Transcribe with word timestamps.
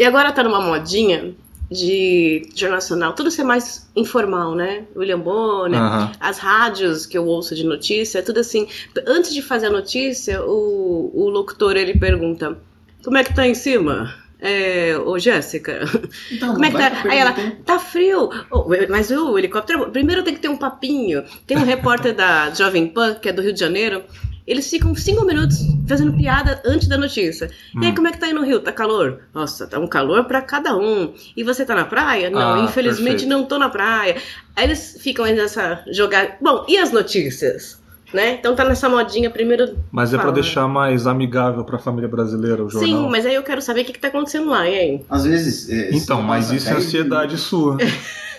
E 0.00 0.04
agora 0.06 0.32
tá 0.32 0.42
numa 0.42 0.62
modinha 0.62 1.34
de 1.70 2.48
jornal 2.54 2.78
nacional, 2.78 3.12
tudo 3.12 3.30
ser 3.30 3.44
mais 3.44 3.86
informal, 3.94 4.54
né? 4.54 4.84
William 4.96 5.20
Bonner, 5.20 5.78
Aham. 5.78 6.12
as 6.18 6.38
rádios 6.38 7.04
que 7.04 7.18
eu 7.18 7.26
ouço 7.26 7.54
de 7.54 7.64
notícia, 7.64 8.22
tudo 8.22 8.40
assim. 8.40 8.66
Antes 9.06 9.34
de 9.34 9.42
fazer 9.42 9.66
a 9.66 9.70
notícia, 9.70 10.42
o, 10.42 11.10
o 11.12 11.28
locutor 11.28 11.76
ele 11.76 11.98
pergunta: 11.98 12.56
Como 13.04 13.18
é 13.18 13.22
que 13.22 13.34
tá 13.34 13.46
em 13.46 13.54
cima? 13.54 14.14
É, 14.40 14.96
ô 14.96 15.18
Jéssica, 15.18 15.82
Então, 16.32 16.54
como 16.54 16.64
é 16.64 16.70
que 16.70 16.78
tá? 16.78 17.02
Aí 17.04 17.18
ela, 17.18 17.34
tá 17.66 17.78
frio. 17.78 18.30
Oh, 18.50 18.64
mas 18.88 19.10
o 19.10 19.38
helicóptero, 19.38 19.90
primeiro 19.90 20.22
tem 20.22 20.32
que 20.32 20.40
ter 20.40 20.48
um 20.48 20.56
papinho. 20.56 21.24
Tem 21.46 21.58
um 21.58 21.62
repórter 21.62 22.14
da 22.14 22.48
Jovem 22.54 22.88
Pan, 22.88 23.16
que 23.16 23.28
é 23.28 23.32
do 23.34 23.42
Rio 23.42 23.52
de 23.52 23.60
Janeiro. 23.60 24.02
Eles 24.50 24.68
ficam 24.68 24.92
cinco 24.96 25.24
minutos 25.24 25.58
fazendo 25.86 26.12
piada 26.12 26.60
antes 26.66 26.88
da 26.88 26.98
notícia. 26.98 27.48
E 27.80 27.86
aí, 27.86 27.94
como 27.94 28.08
é 28.08 28.12
que 28.12 28.18
tá 28.18 28.26
aí 28.26 28.32
no 28.32 28.42
Rio? 28.44 28.58
Tá 28.60 28.72
calor? 28.72 29.20
Nossa, 29.32 29.64
tá 29.66 29.78
um 29.78 29.86
calor 29.86 30.24
pra 30.24 30.42
cada 30.42 30.76
um. 30.76 31.14
E 31.36 31.44
você 31.44 31.64
tá 31.64 31.74
na 31.74 31.84
praia? 31.84 32.28
Não, 32.30 32.54
Ah, 32.54 32.58
infelizmente 32.64 33.20
perfeito. 33.24 33.28
não 33.28 33.44
tô 33.44 33.58
na 33.58 33.68
praia. 33.68 34.16
Aí 34.56 34.64
eles 34.64 34.96
ficam 35.00 35.24
aí 35.24 35.34
nessa 35.36 35.84
jogar. 35.92 36.36
Bom, 36.40 36.64
e 36.68 36.76
as 36.76 36.90
notícias? 36.90 37.78
Né? 38.12 38.32
Então 38.40 38.56
tá 38.56 38.64
nessa 38.64 38.88
modinha 38.88 39.30
primeiro. 39.30 39.78
Mas 39.92 40.12
é 40.12 40.16
pra 40.16 40.22
fala. 40.24 40.34
deixar 40.34 40.66
mais 40.66 41.06
amigável 41.06 41.62
pra 41.64 41.78
família 41.78 42.08
brasileira 42.08 42.64
o 42.64 42.68
jornal. 42.68 42.90
Sim, 43.04 43.08
mas 43.08 43.24
aí 43.24 43.36
eu 43.36 43.42
quero 43.44 43.62
saber 43.62 43.82
o 43.82 43.84
que, 43.84 43.92
que 43.92 44.00
tá 44.00 44.08
acontecendo 44.08 44.48
lá, 44.50 44.68
e 44.68 44.74
aí? 44.76 45.04
Às 45.08 45.24
vezes. 45.26 45.70
é, 45.70 45.90
Então, 45.94 46.20
mas 46.20 46.50
isso 46.50 46.68
é 46.68 46.72
ansiedade 46.72 47.38
sua. 47.38 47.76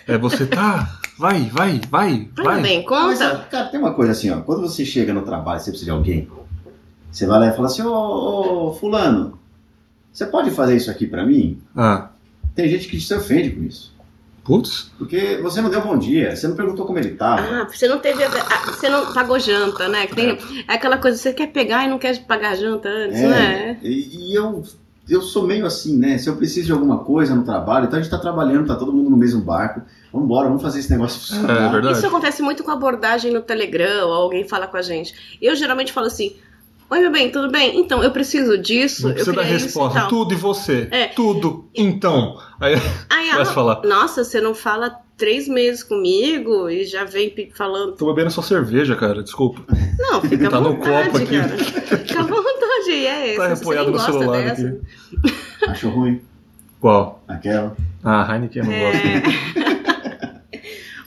É 0.08 0.17
você 0.17 0.48
tá. 0.48 1.00
Vai, 1.21 1.41
vai, 1.53 1.80
vai, 1.88 2.30
Tudo 2.35 2.43
vai. 2.45 2.61
bem, 2.63 2.80
Ah, 2.89 3.03
mas, 3.05 3.20
conta. 3.20 3.38
cara, 3.52 3.67
tem 3.70 3.80
uma 3.80 3.93
coisa 3.93 4.11
assim, 4.11 4.31
ó. 4.31 4.41
Quando 4.41 4.61
você 4.61 4.84
chega 4.84 5.13
no 5.13 5.21
trabalho, 5.21 5.59
você 5.59 5.70
precisa 5.70 5.91
de 5.91 5.95
alguém. 5.95 6.27
Você 7.11 7.27
vai 7.27 7.39
lá 7.39 7.47
e 7.49 7.55
fala 7.55 7.67
assim, 7.67 7.84
ô, 7.84 8.70
ô 8.70 8.73
fulano, 8.73 9.38
você 10.11 10.25
pode 10.25 10.49
fazer 10.49 10.75
isso 10.77 10.89
aqui 10.89 11.05
pra 11.05 11.23
mim? 11.23 11.61
Ah, 11.75 12.09
Tem 12.55 12.67
gente 12.67 12.88
que 12.88 12.99
se 12.99 13.13
ofende 13.13 13.52
com 13.52 13.63
isso. 13.63 13.94
putz. 14.44 14.91
Porque 14.97 15.38
você 15.44 15.61
não 15.61 15.69
deu 15.69 15.81
bom 15.81 15.95
dia, 15.95 16.36
você 16.36 16.47
não 16.47 16.55
perguntou 16.55 16.88
como 16.88 16.97
ele 16.97 17.11
tava. 17.11 17.41
Ah, 17.44 17.67
você 17.72 17.88
não 17.88 18.00
teve. 18.00 18.23
ah, 18.23 18.31
Você 18.72 18.89
não 18.89 19.13
pagou 19.13 19.38
janta, 19.39 19.88
né? 19.88 20.08
Tem, 20.08 20.39
é 20.67 20.73
aquela 20.73 20.97
coisa, 20.97 21.17
você 21.19 21.31
quer 21.33 21.52
pegar 21.52 21.85
e 21.85 21.88
não 21.89 22.00
quer 22.00 22.17
pagar 22.25 22.56
janta 22.56 22.89
antes, 22.89 23.19
É, 23.19 23.28
né? 23.28 23.80
E, 23.83 24.31
e 24.31 24.35
eu, 24.35 24.63
eu 25.14 25.22
sou 25.22 25.45
meio 25.45 25.66
assim, 25.66 25.98
né? 25.98 26.17
Se 26.17 26.30
eu 26.30 26.36
preciso 26.36 26.67
de 26.67 26.72
alguma 26.72 27.00
coisa 27.00 27.36
no 27.36 27.44
trabalho, 27.44 27.86
então 27.86 28.00
a 28.00 28.02
gente 28.02 28.12
tá 28.12 28.17
trabalhando, 28.17 28.67
tá 28.67 28.76
todo 28.76 28.94
mundo 28.94 29.09
no 29.09 29.18
mesmo 29.18 29.42
barco. 29.42 29.81
Vamos 30.12 30.26
embora, 30.26 30.48
vamos 30.48 30.62
fazer 30.62 30.80
esse 30.80 30.92
negócio 30.92 31.18
É 31.18 31.38
funcionar. 31.40 31.72
verdade. 31.72 31.98
Isso 31.98 32.08
acontece 32.08 32.42
muito 32.42 32.64
com 32.64 32.72
abordagem 32.72 33.31
no 33.34 33.42
Telegram, 33.42 34.08
ou 34.08 34.14
alguém 34.14 34.48
fala 34.48 34.68
com 34.68 34.78
a 34.78 34.81
gente. 34.81 35.38
Eu 35.42 35.56
geralmente 35.56 35.92
falo 35.94 36.08
assim: 36.08 36.36
Oi, 36.90 37.00
meu 37.00 37.12
bem, 37.12 37.31
tudo 37.31 37.50
bem? 37.50 37.80
Então, 37.80 38.03
eu 38.03 38.12
preciso 38.12 38.58
disso. 38.58 39.03
Não 39.03 39.09
eu 39.12 39.14
precisa 39.16 39.34
dar 39.36 39.42
queria 39.44 39.56
isso 39.58 39.66
e 39.66 39.68
resposta. 39.68 40.00
tal. 40.02 40.09
Tudo 40.09 40.34
e 40.34 40.38
você. 40.38 40.88
É. 40.92 41.08
Tudo. 41.08 41.70
Então. 41.73 42.38
Aí 42.59 42.73
Aí, 43.09 43.30
ah, 43.31 43.42
a 43.42 43.46
falar. 43.46 43.81
Nossa, 43.86 44.23
você 44.25 44.42
não 44.42 44.53
fala 44.53 44.98
três 45.16 45.48
meses 45.48 45.84
comigo 45.84 46.68
e 46.70 46.84
já 46.84 47.06
vem 47.06 47.34
falando. 47.56 47.94
Tô 47.96 48.08
bebendo 48.14 48.31
só 48.31 48.42
cerveja, 48.42 48.96
cara. 48.96 49.23
Desculpa. 49.23 49.62
Não, 49.98 50.20
fica 50.22 50.50
Tá 50.50 50.58
à 50.58 50.62
no 50.62 50.73
vontade, 50.73 51.09
copo 51.12 51.18
aqui. 51.23 51.38
cara. 51.40 51.58
Fica 51.58 52.20
à 52.20 52.23
vontade, 52.23 52.61
é 52.90 53.36
Tá 53.36 53.46
esse. 53.52 53.56
Você 53.56 53.62
apoiado 53.62 53.84
nem 53.86 53.94
no 53.94 53.98
gosta 53.98 54.12
celular 54.12 54.44
dessa. 54.44 54.68
aqui. 54.68 55.36
Achou 55.68 55.92
ruim? 55.92 56.22
Qual? 56.80 57.24
Aquela. 57.28 57.76
Ah, 58.04 58.28
Heineken 58.34 58.64
eu 58.64 58.70
não 58.70 58.80
gosto. 58.80 59.08
É. 59.08 60.62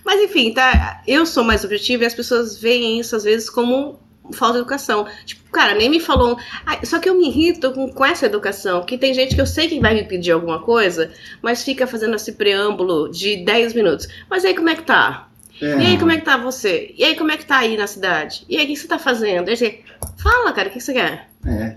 Mas 0.05 0.21
enfim, 0.21 0.53
tá? 0.53 1.03
Eu 1.07 1.25
sou 1.27 1.43
mais 1.43 1.65
objetiva 1.65 2.05
e 2.05 2.07
as 2.07 2.15
pessoas 2.15 2.59
veem 2.59 3.01
isso 3.01 3.17
às 3.17 3.25
vezes 3.25 3.49
como 3.51 3.99
falta 4.33 4.55
de 4.55 4.59
educação. 4.61 5.07
Tipo, 5.25 5.51
cara, 5.51 5.75
nem 5.75 5.89
me 5.91 5.99
falou. 5.99 6.39
Ai, 6.65 6.81
só 6.85 6.99
que 6.99 7.09
eu 7.09 7.15
me 7.15 7.29
irrito 7.29 7.73
com, 7.73 7.89
com 7.91 8.05
essa 8.05 8.27
educação. 8.27 8.85
Que 8.85 8.97
tem 8.97 9.13
gente 9.13 9.35
que 9.35 9.41
eu 9.41 9.47
sei 9.47 9.69
que 9.69 9.81
vai 9.81 9.95
me 9.95 10.05
pedir 10.05 10.33
alguma 10.33 10.61
coisa, 10.61 11.11
mas 11.43 11.63
fica 11.63 11.87
fazendo 11.87 12.15
esse 12.17 12.33
preâmbulo 12.33 13.11
de 13.11 13.45
10 13.45 13.75
minutos. 13.75 14.07
Mas 14.31 14.45
aí 14.45 14.55
como 14.55 14.69
é 14.69 14.75
que 14.75 14.83
tá? 14.83 15.29
É, 15.61 15.67
E 15.83 15.87
aí 15.87 15.99
como 15.99 16.11
é 16.11 16.19
que 16.19 16.25
tá 16.25 16.37
você? 16.37 16.95
E 16.97 17.05
aí 17.05 17.17
como 17.17 17.31
é 17.31 17.37
que 17.37 17.47
tá 17.47 17.59
aí 17.59 17.77
na 17.77 17.87
cidade? 17.87 18.45
E 18.49 18.57
aí 18.57 18.65
o 18.65 18.69
que 18.69 18.77
você 18.77 18.87
tá 18.89 18.99
fazendo? 18.99 19.49
Aí 19.49 19.57
você, 19.57 19.81
fala, 20.17 20.53
cara, 20.53 20.69
o 20.69 20.73
que 20.73 20.81
você 20.81 20.93
quer? 20.93 21.29
é. 21.47 21.75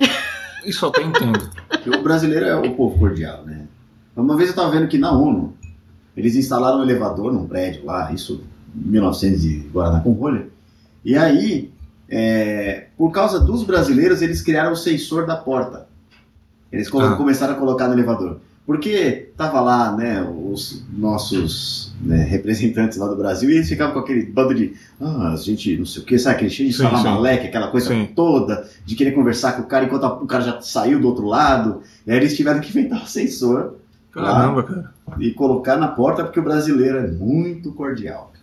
Isso 0.66 0.84
eu 0.84 0.90
até 0.90 1.02
entendo. 1.04 1.50
Porque 1.70 1.90
o 1.90 2.02
brasileiro 2.04 2.46
é 2.46 2.56
o 2.56 2.76
povo 2.76 3.00
cordial, 3.00 3.46
né? 3.46 3.66
Uma 4.16 4.36
vez 4.36 4.50
eu 4.50 4.56
tava 4.56 4.72
vendo 4.72 4.88
que 4.88 4.98
na 4.98 5.12
ONU, 5.12 5.56
eles 6.16 6.36
instalaram 6.36 6.80
um 6.80 6.84
elevador 6.84 7.32
num 7.32 7.48
prédio 7.48 7.86
lá, 7.86 8.12
isso 8.12 8.44
em 8.76 8.90
1900 8.92 9.42
de 9.42 9.60
Guaraná 9.72 10.02
com 10.02 10.12
rolha. 10.12 10.48
E 11.06 11.16
aí, 11.16 11.72
é, 12.10 12.88
por 12.98 13.12
causa 13.12 13.40
dos 13.40 13.64
brasileiros, 13.64 14.22
eles 14.22 14.42
criaram 14.42 14.74
o 14.74 14.76
sensor 14.76 15.26
da 15.26 15.38
porta. 15.38 15.88
Eles 16.72 16.88
Ah. 16.94 17.16
começaram 17.16 17.54
a 17.54 17.58
colocar 17.58 17.88
no 17.88 17.94
elevador. 17.94 18.42
Porque 18.68 19.30
tava 19.38 19.62
lá, 19.62 19.96
né, 19.96 20.22
os 20.52 20.84
nossos 20.92 21.94
né, 22.02 22.22
representantes 22.26 22.98
lá 22.98 23.08
do 23.08 23.16
Brasil 23.16 23.50
e 23.50 23.54
eles 23.56 23.70
ficavam 23.70 23.94
com 23.94 24.00
aquele 24.02 24.24
bando 24.24 24.54
de, 24.54 24.74
ah, 25.00 25.32
a 25.32 25.36
gente, 25.38 25.78
não 25.78 25.86
sei 25.86 26.02
o 26.02 26.06
que, 26.06 26.20
sabe, 26.20 26.36
aquele 26.36 26.52
cheio 26.52 26.70
de 26.70 26.76
salamaleque, 26.76 27.48
aquela 27.48 27.70
coisa 27.70 27.88
Sim. 27.88 28.10
toda, 28.14 28.70
de 28.86 28.94
querer 28.96 29.12
conversar 29.14 29.54
com 29.54 29.62
o 29.62 29.68
cara 29.68 29.86
enquanto 29.86 30.04
a- 30.04 30.14
o 30.22 30.28
cara 30.28 30.44
já 30.44 30.60
saiu 30.60 31.00
do 31.00 31.08
outro 31.08 31.26
lado. 31.26 31.82
E 32.06 32.12
aí 32.12 32.18
eles 32.18 32.36
tiveram 32.36 32.60
que 32.60 32.70
inventar 32.70 33.02
o 33.06 33.08
sensor 33.08 33.76
Caramba, 34.12 34.64
cara. 34.64 34.94
e 35.18 35.32
colocar 35.32 35.78
na 35.78 35.88
porta 35.88 36.26
porque 36.26 36.40
o 36.42 36.44
brasileiro 36.44 36.98
é 36.98 37.08
muito 37.08 37.72
cordial. 37.72 38.34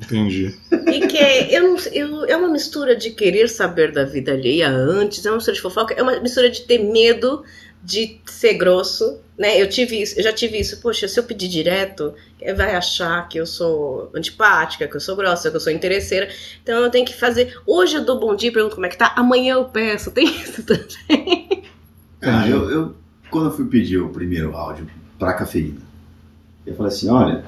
Entendi. 0.00 0.54
E 0.70 1.06
que 1.06 1.16
eu 1.54 1.62
não, 1.62 1.76
eu, 1.90 2.24
é 2.26 2.36
uma 2.36 2.48
mistura 2.48 2.94
de 2.94 3.10
querer 3.10 3.48
saber 3.48 3.92
da 3.92 4.04
vida 4.04 4.30
alheia 4.30 4.68
antes, 4.68 5.24
é 5.24 5.30
uma 5.30 5.36
mistura 5.36 5.56
de 5.56 5.62
fofoca, 5.62 5.94
é 5.94 6.02
uma 6.02 6.20
mistura 6.20 6.50
de 6.50 6.60
ter 6.66 6.78
medo 6.84 7.42
de 7.86 8.18
ser 8.26 8.54
grosso, 8.54 9.18
né? 9.38 9.62
Eu 9.62 9.68
tive 9.68 10.02
isso, 10.02 10.18
eu 10.18 10.24
já 10.24 10.32
tive 10.32 10.58
isso. 10.58 10.80
Poxa, 10.80 11.06
se 11.06 11.20
eu 11.20 11.22
pedir 11.22 11.46
direto, 11.46 12.12
eh, 12.40 12.52
vai 12.52 12.74
achar 12.74 13.28
que 13.28 13.38
eu 13.38 13.46
sou 13.46 14.10
antipática, 14.12 14.88
que 14.88 14.96
eu 14.96 15.00
sou 15.00 15.14
grossa, 15.14 15.50
que 15.50 15.56
eu 15.56 15.60
sou 15.60 15.72
interesseira. 15.72 16.28
Então 16.64 16.82
eu 16.82 16.90
tenho 16.90 17.06
que 17.06 17.14
fazer. 17.14 17.56
Hoje 17.64 17.94
eu 17.96 18.04
dou 18.04 18.18
bom 18.18 18.34
dia, 18.34 18.50
pergunto 18.52 18.74
como 18.74 18.86
é 18.86 18.88
que 18.88 18.98
tá. 18.98 19.12
Amanhã 19.16 19.54
eu 19.54 19.64
peço. 19.66 20.10
Tem 20.10 20.26
isso 20.26 20.64
também. 20.64 21.62
Ah, 22.22 22.38
Entendi. 22.40 22.50
eu, 22.50 22.70
eu- 22.70 22.94
quando 23.30 23.46
eu 23.46 23.52
fui 23.52 23.66
pedir 23.66 23.98
o 23.98 24.08
primeiro 24.08 24.56
áudio 24.56 24.88
pra 25.18 25.34
cafeína, 25.34 25.80
eu 26.66 26.74
falei 26.74 26.92
assim, 26.92 27.08
olha, 27.08 27.44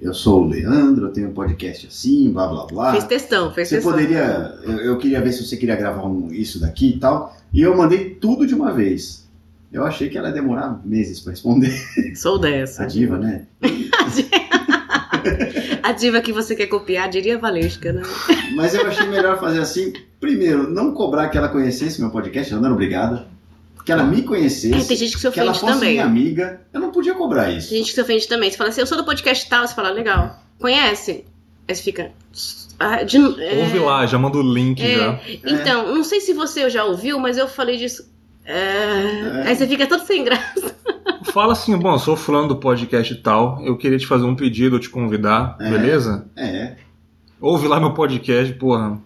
eu 0.00 0.12
sou 0.12 0.42
o 0.44 0.48
Leandro, 0.48 1.06
eu 1.06 1.12
tenho 1.12 1.28
um 1.30 1.32
podcast 1.34 1.86
assim, 1.86 2.30
blá 2.30 2.46
blá 2.46 2.66
blá. 2.66 2.92
Fez 2.92 3.04
testão, 3.04 3.52
fez 3.54 3.68
Você 3.68 3.76
testão. 3.76 3.92
poderia, 3.92 4.54
eu, 4.62 4.78
eu 4.80 4.98
queria 4.98 5.20
ver 5.22 5.32
se 5.32 5.44
você 5.46 5.56
queria 5.56 5.76
gravar 5.76 6.04
um- 6.06 6.32
isso 6.32 6.60
daqui 6.60 6.90
e 6.90 6.98
tal, 6.98 7.36
e 7.52 7.62
eu 7.62 7.76
mandei 7.76 8.10
tudo 8.10 8.46
de 8.46 8.54
uma 8.54 8.72
vez. 8.72 9.26
Eu 9.72 9.84
achei 9.84 10.08
que 10.08 10.16
ela 10.16 10.28
ia 10.28 10.34
demorar 10.34 10.80
meses 10.84 11.20
pra 11.20 11.32
responder. 11.32 11.72
Sou 12.16 12.38
dessa. 12.38 12.84
A 12.84 12.86
diva, 12.86 13.18
né? 13.18 13.46
A 15.82 15.92
diva 15.92 16.20
que 16.20 16.32
você 16.32 16.54
quer 16.54 16.66
copiar 16.66 17.08
diria 17.08 17.38
Valesca, 17.38 17.92
né? 17.92 18.02
Mas 18.54 18.74
eu 18.74 18.86
achei 18.86 19.06
melhor 19.06 19.38
fazer 19.38 19.60
assim. 19.60 19.92
Primeiro, 20.20 20.70
não 20.70 20.92
cobrar 20.92 21.28
que 21.28 21.36
ela 21.36 21.48
conhecesse 21.48 22.00
meu 22.00 22.10
podcast, 22.10 22.52
ela 22.52 22.60
não 22.60 22.68
era 22.68 22.74
obrigada. 22.74 23.26
Que 23.84 23.92
ela 23.92 24.04
me 24.04 24.22
conhecesse. 24.22 24.74
É, 24.74 24.84
tem 24.84 24.96
gente 24.96 25.14
que 25.14 25.20
se 25.20 25.30
que 25.30 25.40
ela 25.40 25.52
ofende 25.52 25.66
fosse 25.66 25.80
também. 25.80 25.92
minha 25.94 26.04
amiga. 26.04 26.60
Eu 26.72 26.80
não 26.80 26.90
podia 26.90 27.14
cobrar 27.14 27.50
isso. 27.50 27.70
Tem 27.70 27.78
gente 27.78 27.88
que 27.88 27.94
se 27.94 28.00
ofende 28.00 28.28
também. 28.28 28.50
Você 28.50 28.56
fala 28.56 28.70
assim, 28.70 28.80
eu 28.80 28.86
sou 28.86 28.98
do 28.98 29.04
podcast 29.04 29.48
tal, 29.48 29.66
você 29.66 29.74
fala, 29.74 29.90
legal. 29.90 30.42
Conhece? 30.58 31.24
Aí 31.66 31.74
você 31.74 31.82
fica. 31.82 32.10
"Ah, 32.78 33.02
de- 33.02 33.16
é, 33.42 33.60
Ouve 33.64 33.78
lá, 33.80 34.06
já 34.06 34.18
manda 34.18 34.38
o 34.38 34.42
link 34.42 34.80
é, 34.82 34.94
já. 34.96 35.20
Então, 35.44 35.94
não 35.94 36.04
sei 36.04 36.20
se 36.20 36.32
você 36.32 36.68
já 36.70 36.84
ouviu, 36.84 37.18
mas 37.18 37.36
eu 37.36 37.48
falei 37.48 37.76
disso. 37.76 38.08
É, 38.44 39.42
Aí 39.46 39.54
você 39.56 39.66
fica 39.66 39.86
todo 39.86 40.04
sem 40.06 40.24
graça. 40.24 40.74
Fala 41.32 41.52
assim, 41.52 41.76
bom, 41.76 41.92
eu 41.94 41.98
sou 41.98 42.16
fulano 42.16 42.48
do 42.48 42.56
podcast 42.56 43.12
e 43.12 43.16
tal, 43.16 43.60
eu 43.64 43.76
queria 43.76 43.98
te 43.98 44.06
fazer 44.06 44.24
um 44.24 44.34
pedido, 44.34 44.78
te 44.78 44.88
convidar, 44.88 45.56
É. 45.60 45.68
beleza? 45.70 46.26
É. 46.36 46.76
Ouve 47.40 47.68
lá 47.68 47.78
meu 47.78 47.92
podcast, 47.92 48.52
porra. 48.54 48.98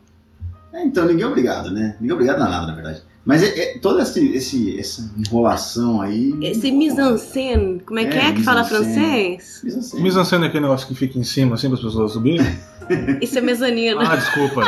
É, 0.72 0.84
Então, 0.84 1.04
ninguém 1.06 1.24
é 1.24 1.26
obrigado, 1.26 1.70
né? 1.70 1.96
Ninguém 2.00 2.10
é 2.10 2.14
obrigado 2.14 2.42
a 2.42 2.48
nada, 2.48 2.66
na 2.68 2.74
verdade. 2.74 3.02
Mas 3.24 3.42
é, 3.42 3.46
é- 3.74 3.78
toda 3.78 4.02
esse, 4.02 4.28
esse- 4.34 4.78
essa 4.78 5.10
enrolação 5.18 6.00
aí. 6.00 6.34
Esse 6.42 6.70
mise-en-scène, 6.72 7.80
como 7.80 7.98
é, 8.00 8.04
que 8.06 8.16
É, 8.16 8.28
é 8.28 8.32
que 8.32 8.42
fala 8.42 8.64
francês? 8.64 9.60
Mise-en-scène. 9.64 10.02
Mise-en-scène 10.02 10.44
é 10.44 10.48
aquele 10.48 10.62
negócio 10.62 10.86
que 10.88 10.94
fica 10.94 11.18
em 11.18 11.24
cima, 11.24 11.54
assim, 11.54 11.68
para 11.68 11.78
as 11.78 11.84
pessoas 11.84 12.12
subirem? 12.12 12.46
Isso 13.20 13.38
é 13.38 13.40
mezanino. 13.40 14.00
Ah, 14.00 14.16
desculpa. 14.16 14.62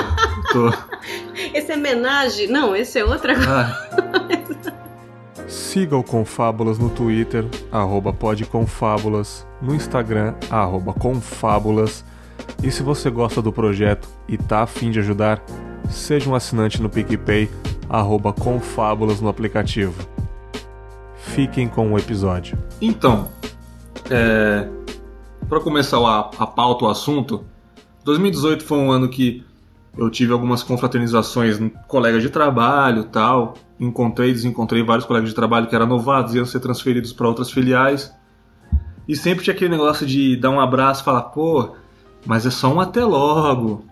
Tô... 0.53 0.73
Esse 1.55 1.73
é 1.73 1.77
menage? 1.77 2.47
Não, 2.47 2.75
esse 2.75 2.99
é 2.99 3.05
outra 3.05 3.35
coisa. 3.35 3.51
Ah. 3.51 4.75
Siga 5.47 5.97
o 5.97 6.03
Confábulas 6.03 6.79
no 6.79 6.89
Twitter, 6.89 7.45
arroba 7.71 8.13
podconfábulas, 8.13 9.47
no 9.61 9.75
Instagram, 9.75 10.35
arroba 10.51 10.93
confábulas. 10.93 12.05
E 12.63 12.71
se 12.71 12.83
você 12.83 13.11
gosta 13.11 13.43
do 13.43 13.53
projeto 13.53 14.09
e 14.27 14.39
tá 14.39 14.63
afim 14.63 14.91
de 14.91 15.01
ajudar, 15.01 15.45
seja 15.91 16.31
um 16.31 16.35
assinante 16.35 16.81
no 16.81 16.89
PicPay, 16.89 17.51
arroba 17.89 18.33
confábulas 18.33 19.21
no 19.21 19.29
aplicativo. 19.29 19.95
Fiquem 21.17 21.69
com 21.69 21.93
o 21.93 21.99
episódio. 21.99 22.59
Então, 22.81 23.29
é... 24.11 24.67
para 25.49 25.61
começar 25.61 25.99
a, 25.99 26.31
a 26.39 26.47
pauta, 26.47 26.87
o 26.87 26.89
assunto, 26.89 27.45
2018 28.05 28.65
foi 28.65 28.79
um 28.79 28.91
ano 28.91 29.09
que 29.09 29.45
eu 29.97 30.11
tive 30.11 30.33
algumas 30.33 30.63
confraternizações 30.63 31.59
com 31.59 31.71
colegas 31.89 32.23
de 32.23 32.29
trabalho 32.29 33.05
tal. 33.05 33.55
encontrei 33.79 34.31
e 34.31 34.33
desencontrei 34.33 34.83
vários 34.83 35.07
colegas 35.07 35.31
de 35.31 35.35
trabalho 35.35 35.67
que 35.67 35.75
eram 35.75 35.87
novatos, 35.87 36.35
iam 36.35 36.45
ser 36.45 36.61
transferidos 36.61 37.13
para 37.13 37.29
outras 37.29 37.51
filiais. 37.51 38.13
E 39.07 39.15
sempre 39.15 39.45
tinha 39.45 39.55
aquele 39.55 39.71
negócio 39.71 40.07
de 40.07 40.37
dar 40.37 40.51
um 40.51 40.61
abraço 40.61 41.03
e 41.03 41.05
falar, 41.05 41.23
pô, 41.23 41.75
mas 42.27 42.47
é 42.47 42.51
só 42.51 42.73
um 42.73 42.81
até 42.81 43.05
logo. 43.05 43.85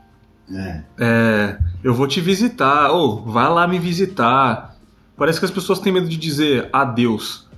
É. 0.50 0.82
É, 0.98 1.58
eu 1.84 1.94
vou 1.94 2.06
te 2.06 2.20
visitar, 2.20 2.90
ou 2.90 3.22
vai 3.22 3.48
lá 3.48 3.66
me 3.66 3.78
visitar. 3.78 4.76
Parece 5.16 5.38
que 5.38 5.44
as 5.44 5.50
pessoas 5.50 5.78
têm 5.78 5.92
medo 5.92 6.08
de 6.08 6.16
dizer 6.16 6.68
adeus. 6.72 7.48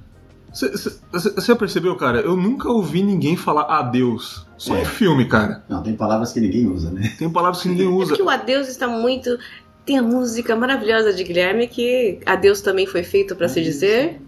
Você 0.55 1.55
percebeu, 1.57 1.97
cara? 1.97 2.21
Eu 2.21 2.37
nunca 2.37 2.69
ouvi 2.71 3.03
ninguém 3.03 3.37
falar 3.37 3.63
adeus. 3.79 4.47
Só 4.57 4.77
É. 4.77 4.83
em 4.83 4.85
filme, 4.85 5.27
cara. 5.27 5.65
Não, 5.69 5.83
tem 5.83 5.95
palavras 5.97 6.33
que 6.33 6.41
ninguém 6.41 6.67
usa, 6.69 6.91
né? 6.91 7.13
Tem 7.19 7.29
palavras 7.29 7.61
que 7.63 7.69
ninguém 7.69 7.87
É 7.91 7.91
usa. 7.91 8.09
porque 8.11 8.23
o 8.23 8.31
adeus 8.31 8.69
está 8.69 8.87
muito. 8.87 9.37
Tem 9.85 9.99
a 9.99 10.03
música 10.03 10.55
maravilhosa 10.57 11.13
de 11.13 11.23
Guilherme 11.25 11.67
que 11.67 12.21
adeus 12.25 12.61
também 12.61 12.87
foi 12.87 13.03
feito 13.03 13.35
para 13.37 13.49
se 13.49 13.61
dizer. 13.63 14.21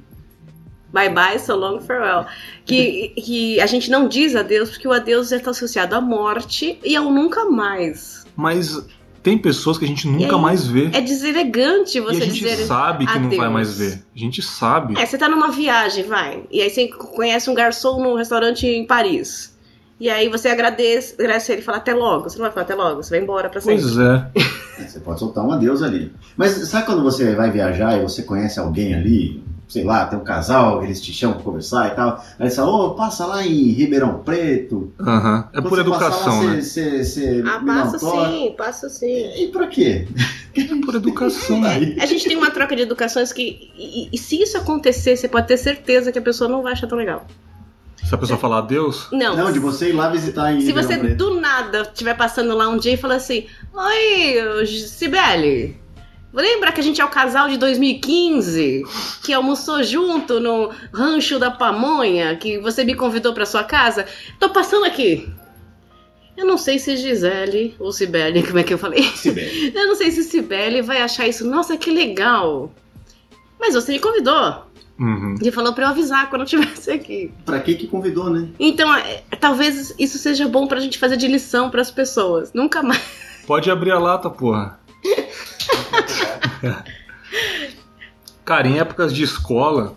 Bye 0.93 1.11
bye, 1.11 1.39
so 1.39 1.55
long, 1.57 1.81
farewell. 1.81 2.27
Que, 2.65 3.09
que 3.17 3.61
a 3.61 3.67
gente 3.67 3.91
não 3.91 4.09
diz 4.09 4.35
adeus 4.35 4.71
porque 4.71 4.89
o 4.89 4.93
adeus 4.93 5.29
já 5.29 5.37
está 5.37 5.51
associado 5.51 5.95
à 5.95 6.01
morte 6.01 6.79
e 6.85 6.97
ao 6.97 7.11
nunca 7.11 7.45
mais. 7.47 8.25
Mas 8.37 8.85
tem 9.27 9.37
pessoas 9.37 9.77
que 9.77 9.85
a 9.85 9.89
gente 9.89 10.07
nunca 10.07 10.37
aí? 10.37 10.41
mais 10.41 10.69
vê. 10.69 10.85
É 10.93 11.01
deselegante 11.01 11.99
e 11.99 12.01
você 12.01 12.23
a 12.23 12.27
gente 12.27 12.45
dizer. 12.45 12.65
sabe 12.65 13.05
que 13.09 13.19
não 13.19 13.29
vai 13.29 13.39
adeus. 13.39 13.53
mais 13.53 13.77
ver. 13.77 14.05
A 14.15 14.19
gente 14.21 14.41
sabe. 14.41 14.97
É, 14.97 15.05
você 15.05 15.19
tá 15.19 15.29
numa 15.29 15.51
viagem, 15.51 16.05
vai. 16.05 16.45
E 16.49 16.63
aí 16.63 16.71
você 16.71 16.87
conhece 16.87 17.51
um 17.51 17.55
garçom 17.55 18.01
num 18.01 18.15
restaurante 18.15 18.69
em 18.69 18.87
Paris. 18.87 19.59
E 19.99 20.09
aí 20.09 20.29
você 20.29 20.49
agradece, 20.49 21.15
agradece 21.19 21.51
ele 21.51 21.61
e 21.61 21.65
fala 21.65 21.79
até 21.79 21.93
logo. 21.93 22.31
Você 22.31 22.39
não 22.39 22.45
vai 22.45 22.53
falar 22.53 22.63
até 22.67 22.77
logo, 22.77 23.03
você 23.03 23.11
vai 23.11 23.19
embora 23.21 23.49
pra 23.49 23.61
sempre. 23.61 23.83
Pois 23.83 23.99
é. 23.99 24.31
É, 24.79 24.83
Você 24.87 25.01
pode 25.01 25.19
soltar 25.19 25.45
um 25.45 25.51
adeus 25.51 25.83
ali. 25.83 26.13
Mas 26.37 26.53
sabe 26.69 26.87
quando 26.87 27.03
você 27.03 27.35
vai 27.35 27.51
viajar 27.51 27.99
e 27.99 28.03
você 28.03 28.23
conhece 28.23 28.61
alguém 28.61 28.95
ali, 28.95 29.43
sei 29.69 29.85
lá, 29.85 30.07
tem 30.07 30.19
um 30.19 30.25
casal, 30.25 30.83
eles 30.85 31.01
te 31.01 31.13
chamam 31.13 31.37
pra 31.37 31.45
conversar 31.45 31.89
e 31.93 31.95
tal, 31.97 32.25
aí 32.39 32.49
você 32.49 32.57
fala, 32.57 32.71
ô, 32.71 32.95
passa 32.95 33.27
lá 33.27 33.45
em 33.45 33.73
Ribeirão 33.73 34.21
Preto. 34.25 34.93
Aham. 35.01 35.49
É 35.53 35.57
Quando 35.57 35.69
por 35.69 35.79
educação, 35.81 36.45
lá, 36.45 36.53
né? 36.55 36.61
Ah, 37.47 37.59
me 37.59 37.67
dá 37.67 37.73
um 37.73 37.91
passo 37.91 37.99
toque. 37.99 38.31
sim, 38.31 38.55
passo 38.57 38.89
sim. 38.91 39.31
E 39.37 39.49
pra 39.49 39.67
quê? 39.67 40.07
É 40.57 40.65
por 40.85 40.95
educação. 40.95 41.63
Aí. 41.65 41.97
A 42.01 42.07
gente 42.07 42.27
tem 42.27 42.37
uma 42.37 42.51
troca 42.51 42.75
de 42.75 42.83
educações 42.83 43.33
que. 43.33 43.71
E, 43.77 44.09
e 44.13 44.17
se 44.19 44.41
isso 44.41 44.57
acontecer, 44.57 45.17
você 45.17 45.29
pode 45.29 45.47
ter 45.49 45.57
certeza 45.59 46.11
que 46.11 46.19
a 46.19 46.23
pessoa 46.23 46.49
não 46.49 46.63
vai 46.63 46.73
achar 46.73 46.87
tão 46.87 46.97
legal. 46.97 47.27
Se 48.03 48.15
a 48.15 48.19
pessoa 48.19 48.39
falar 48.39 48.59
adeus, 48.59 49.09
Não. 49.13 49.37
Não, 49.37 49.53
de 49.53 49.59
você 49.59 49.89
ir 49.89 49.93
lá 49.93 50.09
visitar 50.09 50.53
em 50.53 50.61
Se 50.61 50.69
Ribeirão 50.69 50.89
você 50.89 50.99
Preto. 50.99 51.17
do 51.17 51.41
nada 51.41 51.83
estiver 51.83 52.15
passando 52.17 52.57
lá 52.57 52.69
um 52.69 52.79
dia 52.79 52.95
e 52.95 52.97
falar 52.97 53.17
assim: 53.17 53.47
Oi, 53.75 54.65
Sibeli, 54.67 55.77
lembra 56.37 56.71
que 56.71 56.81
a 56.81 56.83
gente 56.83 57.01
é 57.01 57.05
o 57.05 57.09
casal 57.09 57.49
de 57.49 57.57
2015 57.57 58.83
que 59.25 59.33
almoçou 59.33 59.83
junto 59.83 60.39
no 60.39 60.71
rancho 60.93 61.39
da 61.39 61.51
Pamonha, 61.51 62.37
que 62.37 62.59
você 62.59 62.85
me 62.85 62.95
convidou 62.95 63.33
pra 63.33 63.47
sua 63.47 63.65
casa? 63.65 64.07
Tô 64.39 64.51
passando 64.51 64.85
aqui. 64.85 65.29
Eu 66.37 66.45
não 66.47 66.59
sei 66.59 66.79
se 66.79 66.97
Gisele 66.99 67.75
ou 67.79 67.91
Sibeli, 67.93 68.43
como 68.47 68.59
é 68.59 68.63
que 68.63 68.75
eu 68.75 68.79
falei? 68.79 69.03
Sibeli. 69.03 69.73
Eu 69.75 69.87
não 69.87 69.95
sei 69.95 70.11
se 70.11 70.23
Sibeli 70.23 70.83
vai 70.83 71.01
achar 71.01 71.27
isso, 71.27 71.49
nossa, 71.49 71.77
que 71.77 71.91
legal. 71.91 72.71
Mas 73.59 73.73
você 73.73 73.93
me 73.93 73.99
convidou. 73.99 74.67
uhum. 75.01 75.35
E 75.43 75.51
falou 75.51 75.73
pra 75.73 75.87
eu 75.87 75.89
avisar 75.89 76.29
quando 76.29 76.43
eu 76.43 76.45
estivesse 76.45 76.91
aqui. 76.91 77.33
Pra 77.47 77.59
que 77.61 77.75
que 77.75 77.87
convidou, 77.87 78.29
né? 78.29 78.49
Então, 78.61 78.95
é, 78.95 79.23
talvez 79.41 79.95
isso 79.99 80.19
seja 80.19 80.47
bom 80.47 80.67
pra 80.67 80.79
gente 80.81 80.99
fazer 80.99 81.17
de 81.17 81.27
lição 81.27 81.71
pras 81.71 81.91
pessoas. 81.91 82.53
Nunca 82.53 82.83
mais. 82.83 83.03
pode 83.47 83.71
abrir 83.71 83.93
a 83.93 83.99
lata, 83.99 84.29
porra. 84.29 84.79
Cara, 88.45 88.69
em 88.69 88.79
épocas 88.79 89.13
de 89.13 89.25
escola, 89.25 89.97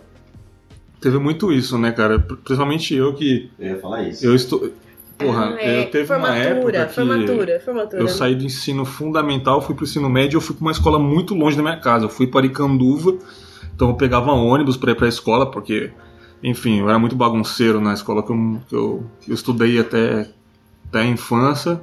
teve 1.00 1.18
muito 1.18 1.52
isso, 1.52 1.78
né, 1.78 1.92
cara? 1.92 2.18
Principalmente 2.18 2.92
eu 2.94 3.14
que. 3.14 3.48
Eu 3.56 3.68
ia 3.68 3.78
falar 3.78 4.02
isso. 4.02 4.26
Eu 4.26 4.34
estou. 4.34 4.72
Porra, 5.16 5.54
é, 5.60 5.82
eu 5.82 5.90
teve 5.90 6.06
formatura, 6.06 6.32
uma 6.32 6.42
época 6.42 6.86
que. 6.86 6.94
formatura, 6.94 7.60
formatura. 7.60 8.02
Eu 8.02 8.08
saí 8.08 8.34
do 8.34 8.42
ensino 8.42 8.84
fundamental, 8.84 9.60
fui 9.62 9.74
pro 9.74 9.84
ensino 9.84 10.10
médio, 10.10 10.38
eu 10.38 10.40
fui 10.40 10.56
pra 10.56 10.62
uma 10.62 10.72
escola 10.72 10.98
muito 10.98 11.34
longe 11.34 11.56
da 11.56 11.62
minha 11.62 11.78
casa. 11.78 12.06
Eu 12.06 12.08
fui 12.08 12.26
para 12.26 12.44
Icanduva, 12.44 13.16
então 13.74 13.90
eu 13.90 13.94
pegava 13.94 14.32
ônibus 14.32 14.76
pra 14.76 14.90
ir 14.90 14.96
pra 14.96 15.06
escola, 15.06 15.48
porque, 15.48 15.92
enfim, 16.42 16.80
eu 16.80 16.88
era 16.88 16.98
muito 16.98 17.14
bagunceiro 17.14 17.80
na 17.80 17.92
escola 17.92 18.22
que 18.22 18.32
eu, 18.32 18.60
que 18.66 18.74
eu, 18.74 19.06
que 19.20 19.30
eu 19.30 19.34
estudei 19.34 19.78
até, 19.78 20.28
até 20.88 21.00
a 21.02 21.06
infância. 21.06 21.80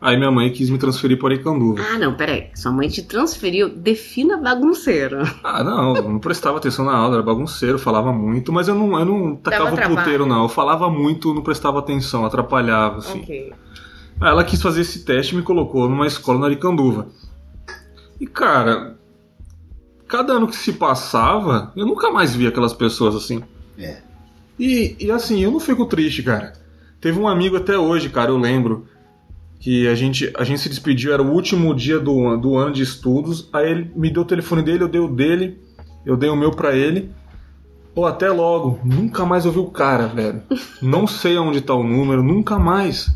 Aí 0.00 0.16
minha 0.16 0.30
mãe 0.30 0.52
quis 0.52 0.70
me 0.70 0.78
transferir 0.78 1.18
para 1.18 1.34
Icanduva. 1.34 1.82
Ah, 1.82 1.98
não, 1.98 2.14
peraí. 2.14 2.50
Sua 2.54 2.70
mãe 2.70 2.88
te 2.88 3.02
transferiu. 3.02 3.68
Defina 3.68 4.36
bagunceiro. 4.36 5.22
Ah, 5.42 5.64
não, 5.64 5.96
eu 5.96 6.02
não 6.04 6.18
prestava 6.20 6.58
atenção 6.58 6.84
na 6.84 6.94
aula, 6.94 7.16
era 7.16 7.22
bagunceiro, 7.22 7.78
falava 7.78 8.12
muito, 8.12 8.52
mas 8.52 8.68
eu 8.68 8.76
não, 8.76 8.96
eu 8.98 9.04
não 9.04 9.36
tacava 9.36 9.74
o 9.74 9.96
puteiro, 9.96 10.24
não. 10.24 10.44
Eu 10.44 10.48
falava 10.48 10.88
muito, 10.88 11.34
não 11.34 11.42
prestava 11.42 11.80
atenção, 11.80 12.24
atrapalhava, 12.24 12.98
assim. 12.98 13.20
Ok. 13.20 13.52
Aí 14.20 14.28
ela 14.28 14.44
quis 14.44 14.62
fazer 14.62 14.82
esse 14.82 15.04
teste 15.04 15.34
e 15.34 15.38
me 15.38 15.42
colocou 15.42 15.88
numa 15.88 16.06
escola 16.06 16.38
na 16.38 16.46
Aricanduva. 16.46 17.08
E 18.20 18.26
cara, 18.26 18.96
cada 20.06 20.32
ano 20.32 20.46
que 20.46 20.56
se 20.56 20.72
passava, 20.72 21.72
eu 21.76 21.86
nunca 21.86 22.10
mais 22.10 22.34
via 22.34 22.48
aquelas 22.48 22.72
pessoas 22.72 23.16
assim. 23.16 23.42
É. 23.76 23.98
E, 24.58 24.96
e 24.98 25.10
assim, 25.10 25.42
eu 25.42 25.50
não 25.50 25.60
fico 25.60 25.86
triste, 25.86 26.22
cara. 26.22 26.52
Teve 27.00 27.18
um 27.18 27.28
amigo 27.28 27.56
até 27.56 27.78
hoje, 27.78 28.08
cara, 28.08 28.30
eu 28.32 28.38
lembro, 28.38 28.88
que 29.60 29.88
a 29.88 29.94
gente, 29.94 30.32
a 30.36 30.44
gente 30.44 30.60
se 30.60 30.68
despediu, 30.68 31.12
era 31.12 31.22
o 31.22 31.32
último 31.32 31.74
dia 31.74 31.98
do, 31.98 32.36
do 32.36 32.56
ano 32.56 32.72
de 32.72 32.82
estudos. 32.82 33.48
Aí 33.52 33.70
ele 33.70 33.90
me 33.96 34.10
deu 34.10 34.22
o 34.22 34.26
telefone 34.26 34.62
dele, 34.62 34.84
eu 34.84 34.88
dei 34.88 35.00
o 35.00 35.08
dele, 35.08 35.58
eu 36.06 36.16
dei 36.16 36.28
o 36.30 36.36
meu 36.36 36.50
pra 36.52 36.74
ele. 36.74 37.10
Pô, 37.94 38.06
até 38.06 38.30
logo. 38.30 38.78
Nunca 38.84 39.24
mais 39.26 39.44
ouvi 39.44 39.58
o 39.58 39.66
cara, 39.70 40.06
velho. 40.06 40.42
Não 40.80 41.06
sei 41.06 41.36
aonde 41.36 41.60
tá 41.60 41.74
o 41.74 41.82
número, 41.82 42.22
nunca 42.22 42.58
mais. 42.58 43.10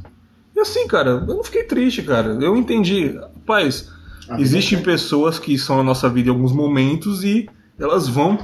E 0.54 0.60
assim, 0.60 0.86
cara, 0.86 1.10
eu 1.12 1.36
não 1.36 1.42
fiquei 1.42 1.62
triste, 1.64 2.02
cara. 2.02 2.36
Eu 2.40 2.54
entendi. 2.56 3.16
Rapaz, 3.16 3.90
A 4.28 4.38
existem 4.38 4.78
é- 4.78 4.82
pessoas 4.82 5.38
que 5.38 5.56
são 5.56 5.80
a 5.80 5.82
nossa 5.82 6.10
vida 6.10 6.28
em 6.28 6.32
alguns 6.32 6.52
momentos 6.52 7.24
e 7.24 7.48
elas 7.78 8.06
vão. 8.06 8.36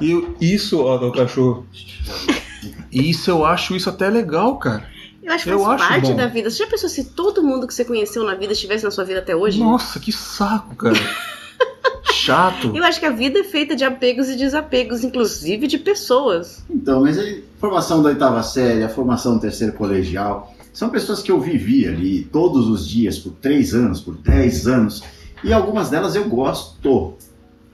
E 0.00 0.26
isso, 0.40 0.80
ó, 0.82 0.96
do 0.96 1.12
cachorro. 1.12 1.64
Isso 2.90 3.30
eu 3.30 3.44
acho 3.44 3.76
isso 3.76 3.88
até 3.88 4.08
legal, 4.08 4.56
cara. 4.58 4.84
Eu 5.28 5.34
acho 5.34 5.44
que 5.44 5.50
Eu 5.50 5.58
faz 5.60 5.80
acho 5.80 5.88
parte 5.88 6.06
bom. 6.08 6.16
da 6.16 6.26
vida. 6.26 6.50
Você 6.50 6.56
já 6.58 6.66
pensou 6.66 6.88
se 6.88 7.04
todo 7.04 7.42
mundo 7.42 7.66
que 7.66 7.74
você 7.74 7.84
conheceu 7.84 8.24
na 8.24 8.34
vida 8.34 8.52
estivesse 8.54 8.82
na 8.84 8.90
sua 8.90 9.04
vida 9.04 9.18
até 9.20 9.36
hoje? 9.36 9.60
Nossa, 9.60 10.00
que 10.00 10.10
saco, 10.10 10.74
cara. 10.74 10.96
Chato. 12.12 12.74
Eu 12.74 12.82
acho 12.84 12.98
que 12.98 13.06
a 13.06 13.10
vida 13.10 13.38
é 13.38 13.44
feita 13.44 13.76
de 13.76 13.84
apegos 13.84 14.28
e 14.28 14.36
desapegos, 14.36 15.04
inclusive 15.04 15.66
de 15.66 15.78
pessoas. 15.78 16.64
Então, 16.68 17.02
mas 17.02 17.18
aí, 17.18 17.44
formação 17.60 18.02
da 18.02 18.08
oitava 18.08 18.42
série, 18.42 18.82
a 18.82 18.88
formação 18.88 19.34
do 19.34 19.40
terceiro 19.40 19.72
colegial, 19.74 20.54
são 20.72 20.88
pessoas 20.88 21.22
que 21.22 21.30
eu 21.30 21.40
vivi 21.40 21.86
ali 21.86 22.24
todos 22.24 22.66
os 22.68 22.88
dias, 22.88 23.18
por 23.18 23.32
três 23.32 23.74
anos, 23.74 24.00
por 24.00 24.16
dez 24.16 24.66
anos, 24.66 25.02
e 25.44 25.52
algumas 25.52 25.90
delas 25.90 26.14
eu 26.14 26.28
gosto. 26.28 27.14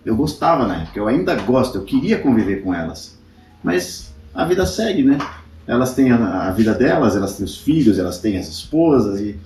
Eu 0.04 0.16
gostava 0.16 0.66
na 0.66 0.82
época, 0.82 0.98
eu 0.98 1.06
ainda 1.08 1.34
gosto, 1.36 1.78
eu 1.78 1.82
queria 1.84 2.18
conviver 2.18 2.62
com 2.62 2.74
elas. 2.74 3.16
Mas 3.62 4.12
a 4.34 4.44
vida 4.44 4.66
segue, 4.66 5.02
né? 5.02 5.18
Elas 5.66 5.94
têm 5.94 6.10
a, 6.10 6.48
a 6.48 6.50
vida 6.50 6.74
delas, 6.74 7.16
elas 7.16 7.36
têm 7.36 7.44
os 7.44 7.56
filhos, 7.58 7.98
elas 7.98 8.18
têm 8.18 8.36
as 8.36 8.48
esposas 8.48 9.20
e. 9.20 9.38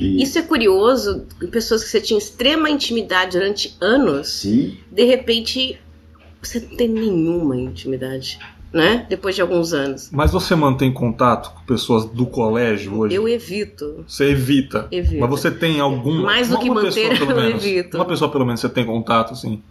e 0.00 0.22
Isso 0.22 0.38
é 0.38 0.42
curioso, 0.42 1.24
pessoas 1.50 1.84
que 1.84 1.90
você 1.90 2.00
tinha 2.00 2.18
extrema 2.18 2.68
intimidade 2.68 3.38
durante 3.38 3.76
anos, 3.80 4.28
Sim, 4.28 4.76
de 4.90 5.04
repente 5.04 5.78
você 6.42 6.60
não 6.60 6.76
tem 6.76 6.88
nenhuma 6.88 7.56
intimidade, 7.56 8.38
né? 8.72 9.06
Depois 9.08 9.34
de 9.34 9.42
alguns 9.42 9.72
anos. 9.72 10.08
Mas 10.10 10.30
você 10.32 10.54
mantém 10.54 10.92
contato 10.92 11.52
com 11.54 11.64
pessoas 11.64 12.04
do 12.06 12.26
colégio 12.26 12.98
hoje? 12.98 13.14
Eu 13.14 13.28
evito. 13.28 14.04
Você 14.08 14.30
evita. 14.30 14.88
Evito. 14.90 15.20
Mas 15.20 15.30
você 15.30 15.50
tem 15.50 15.80
algum. 15.80 16.22
Mais 16.22 16.48
do 16.48 16.58
que 16.58 16.70
uma 16.70 16.82
manter, 16.82 17.10
pessoa, 17.10 17.28
pelo 17.28 17.30
eu 17.40 17.44
menos. 17.48 17.64
evito. 17.64 17.96
Uma 17.96 18.06
pessoa, 18.06 18.30
pelo 18.30 18.46
menos, 18.46 18.60
você 18.60 18.68
tem 18.68 18.86
contato, 18.86 19.32
assim. 19.32 19.62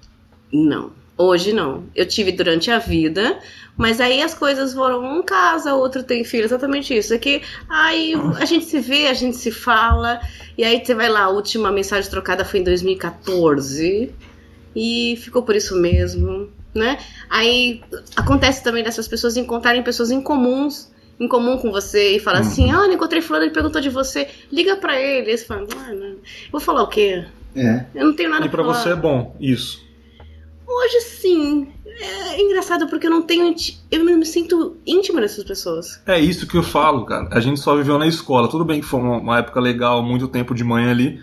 Não. 0.53 0.91
Hoje 1.21 1.51
não. 1.51 1.83
Eu 1.93 2.05
tive 2.05 2.31
durante 2.31 2.71
a 2.71 2.79
vida, 2.79 3.37
mas 3.75 3.99
aí 3.99 4.21
as 4.21 4.33
coisas 4.33 4.73
foram 4.73 5.03
um 5.03 5.21
casa, 5.21 5.75
outro 5.75 6.01
tem 6.01 6.23
filho, 6.23 6.45
exatamente 6.45 6.97
isso. 6.97 7.13
É 7.13 7.17
que 7.17 7.41
aí 7.67 8.13
a 8.39 8.45
gente 8.45 8.63
se 8.63 8.79
vê, 8.79 9.07
a 9.07 9.13
gente 9.13 9.35
se 9.35 9.51
fala, 9.51 10.21
e 10.57 10.63
aí 10.63 10.81
você 10.81 10.95
vai 10.95 11.09
lá, 11.09 11.23
a 11.23 11.29
última 11.29 11.73
mensagem 11.73 12.09
trocada 12.09 12.45
foi 12.45 12.61
em 12.61 12.63
2014, 12.63 14.13
e 14.75 15.17
ficou 15.21 15.43
por 15.43 15.55
isso 15.57 15.75
mesmo, 15.75 16.49
né? 16.73 16.97
Aí 17.29 17.81
acontece 18.15 18.63
também 18.63 18.83
dessas 18.83 19.07
pessoas 19.07 19.35
encontrarem 19.35 19.83
pessoas 19.83 20.11
em 20.11 20.21
comuns. 20.21 20.89
Em 21.19 21.27
comum 21.27 21.57
com 21.57 21.69
você 21.69 22.15
e 22.15 22.19
falar 22.19 22.39
Uhum. 22.39 22.47
assim: 22.47 22.71
Ah, 22.71 22.85
eu 22.87 22.93
encontrei 22.93 23.21
fulano 23.21 23.43
e 23.43 23.49
perguntou 23.49 23.81
de 23.81 23.89
você, 23.89 24.29
liga 24.49 24.77
pra 24.77 24.97
ele. 25.01 25.31
Aí 25.31 25.37
você 25.37 25.43
fala: 25.43 25.67
ah, 25.75 25.93
não. 25.93 26.15
Vou 26.49 26.61
falar 26.61 26.81
o 26.83 26.87
quê? 26.87 27.25
é. 27.57 27.85
Eu 27.93 28.05
não 28.05 28.13
tenho 28.13 28.29
nada 28.29 28.45
E 28.45 28.49
pra 28.49 28.63
falar. 28.63 28.73
você 28.73 28.89
é 28.91 28.95
bom, 28.95 29.35
isso. 29.37 29.88
Hoje 30.69 31.01
sim. 31.01 31.67
É 32.01 32.41
engraçado 32.41 32.87
porque 32.87 33.07
eu 33.07 33.11
não 33.11 33.23
tenho. 33.23 33.53
Eu 33.91 34.05
não 34.05 34.17
me 34.17 34.25
sinto 34.25 34.77
íntima 34.85 35.19
dessas 35.19 35.43
pessoas. 35.43 35.99
É 36.05 36.19
isso 36.19 36.45
que 36.47 36.55
eu 36.55 36.63
falo, 36.63 37.05
cara. 37.05 37.27
A 37.31 37.39
gente 37.39 37.59
só 37.59 37.75
viveu 37.75 37.97
na 37.97 38.07
escola. 38.07 38.47
Tudo 38.47 38.63
bem 38.63 38.79
que 38.79 38.85
foi 38.85 38.99
uma, 38.99 39.39
época 39.39 39.59
legal, 39.59 40.01
muito 40.03 40.27
tempo 40.27 40.53
de 40.53 40.63
manhã 40.63 40.91
ali. 40.91 41.19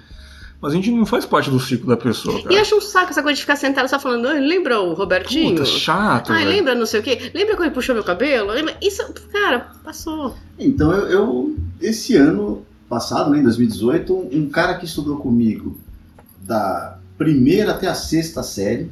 Mas 0.60 0.72
a 0.72 0.76
gente 0.76 0.90
não 0.90 1.06
faz 1.06 1.24
parte 1.26 1.50
do 1.50 1.60
ciclo 1.60 1.86
da 1.86 1.96
pessoa, 1.98 2.38
E 2.38 2.42
cara. 2.42 2.54
eu 2.54 2.60
acho 2.62 2.76
um 2.76 2.80
saco 2.80 3.10
essa 3.10 3.22
coisa 3.22 3.36
de 3.36 3.42
ficar 3.42 3.56
sentado 3.56 3.88
só 3.88 4.00
falando, 4.00 4.26
"Ai, 4.26 4.40
lembra 4.40 4.80
o 4.80 4.94
Robertinho? 4.94 5.50
Puta, 5.54 5.66
chato, 5.66 6.32
Ai, 6.32 6.44
velho. 6.44 6.56
lembra 6.56 6.74
não 6.74 6.86
sei 6.86 7.00
o 7.00 7.02
quê? 7.02 7.30
Lembra 7.34 7.54
quando 7.56 7.66
ele 7.66 7.74
puxou 7.74 7.94
meu 7.94 8.02
cabelo? 8.02 8.50
Lembra? 8.52 8.74
Isso, 8.82 9.02
cara, 9.30 9.70
passou. 9.84 10.34
Então 10.58 10.90
eu, 10.92 11.06
eu- 11.08 11.56
esse 11.80 12.16
ano 12.16 12.64
passado, 12.88 13.30
né, 13.30 13.38
em 13.38 13.42
2018, 13.42 14.14
um, 14.14 14.28
um 14.32 14.48
cara 14.48 14.74
que 14.76 14.86
estudou 14.86 15.18
comigo 15.18 15.78
da 16.40 16.98
primeira 17.18 17.72
até 17.72 17.86
a 17.86 17.94
sexta 17.94 18.42
série, 18.42 18.90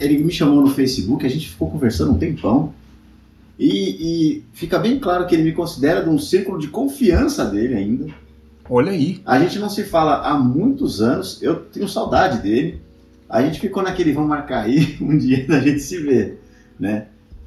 ele 0.00 0.18
me 0.18 0.32
chamou 0.32 0.60
no 0.60 0.70
Facebook, 0.70 1.24
a 1.24 1.28
gente 1.28 1.50
ficou 1.50 1.70
conversando 1.70 2.12
um 2.12 2.18
tempão. 2.18 2.72
E, 3.58 3.68
e 4.38 4.44
fica 4.52 4.78
bem 4.78 4.98
claro 4.98 5.26
que 5.26 5.34
ele 5.34 5.44
me 5.44 5.52
considera 5.52 6.02
de 6.02 6.10
um 6.10 6.18
círculo 6.18 6.58
de 6.58 6.68
confiança 6.68 7.44
dele 7.44 7.74
ainda. 7.74 8.06
Olha 8.68 8.92
aí. 8.92 9.20
A 9.24 9.38
gente 9.38 9.58
não 9.58 9.68
se 9.68 9.84
fala 9.84 10.22
há 10.26 10.38
muitos 10.38 11.00
anos, 11.00 11.42
eu 11.42 11.56
tenho 11.56 11.88
saudade 11.88 12.42
dele. 12.42 12.80
A 13.28 13.42
gente 13.42 13.60
ficou 13.60 13.82
naquele 13.82 14.12
vamos 14.12 14.28
marcar 14.28 14.64
aí 14.64 14.96
um 15.00 15.16
dia 15.16 15.46
da 15.46 15.60
gente 15.60 15.80
se 15.80 15.98
ver, 15.98 16.40
né? 16.78 17.06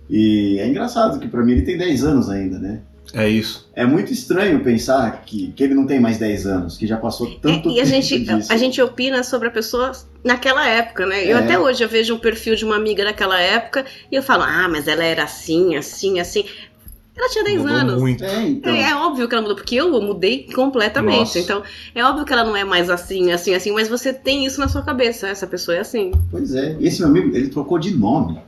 E 0.10 0.58
é 0.60 0.68
engraçado 0.68 1.20
que 1.20 1.28
pra 1.28 1.44
mim 1.44 1.52
ele 1.54 1.62
tem 1.62 1.78
10 1.78 2.04
anos 2.04 2.30
ainda, 2.30 2.58
né? 2.58 2.82
É 3.14 3.28
isso. 3.28 3.68
É 3.76 3.86
muito 3.86 4.12
estranho 4.14 4.60
pensar 4.64 5.24
que, 5.26 5.52
que 5.54 5.64
ele 5.64 5.74
não 5.74 5.86
tem 5.88 6.00
mais 6.00 6.18
10 6.18 6.46
anos, 6.46 6.78
que 6.78 6.86
já 6.86 6.98
passou 6.98 7.28
tanto 7.42 7.70
É, 7.70 7.74
e 7.74 7.80
a 7.82 7.84
tempo 7.84 8.02
gente, 8.02 8.20
disso. 8.20 8.52
a 8.54 8.58
gente 8.58 8.82
opina 8.82 9.24
sobre 9.24 9.48
a 9.48 9.52
pessoa 9.52 9.92
naquela 10.24 10.68
época, 10.68 11.06
né? 11.06 11.24
Eu 11.26 11.38
É. 11.38 11.40
até 11.42 11.58
hoje 11.58 11.84
eu 11.84 11.90
vejo 11.90 12.14
um 12.16 12.20
perfil 12.20 12.56
de 12.56 12.66
uma 12.66 12.76
amiga 12.76 13.04
daquela 13.04 13.40
época 13.40 13.86
e 14.12 14.16
eu 14.16 14.22
falo, 14.24 14.44
ah, 14.44 14.68
mas 14.70 14.88
ela 14.88 15.04
era 15.04 15.24
assim, 15.24 15.76
assim, 15.76 16.20
assim. 16.20 16.44
Ela 17.18 17.28
tinha 17.30 17.44
10 17.44 17.58
Mudou 17.62 17.76
anos. 17.76 18.02
muito. 18.02 18.24
É, 18.24 18.44
então. 18.48 18.74
É, 18.74 18.92
é 18.92 18.96
óbvio 18.96 19.28
que 19.28 19.34
ela 19.36 19.42
mudou, 19.42 19.56
porque 19.58 19.76
eu 19.76 19.90
mudei 20.02 20.48
completamente. 20.54 21.18
Nossa. 21.20 21.40
Então, 21.40 21.64
é 21.94 22.02
óbvio 22.06 22.24
que 22.26 22.32
ela 22.32 22.46
não 22.46 22.56
é 22.56 22.64
mais 22.64 22.90
assim, 22.90 23.32
assim, 23.34 23.54
assim, 23.54 23.72
mas 23.74 23.90
você 23.90 24.14
tem 24.14 24.46
isso 24.46 24.58
na 24.60 24.70
sua 24.70 24.84
cabeça. 24.84 25.28
Essa 25.28 25.46
pessoa 25.46 25.76
é 25.76 25.82
assim. 25.82 26.12
Pois 26.32 26.54
é. 26.56 26.78
E 26.80 26.88
esse 26.88 27.00
meu 27.02 27.10
amigo, 27.10 27.36
ele 27.36 27.50
trocou 27.50 27.78
de 27.78 27.92
nome. 27.92 28.40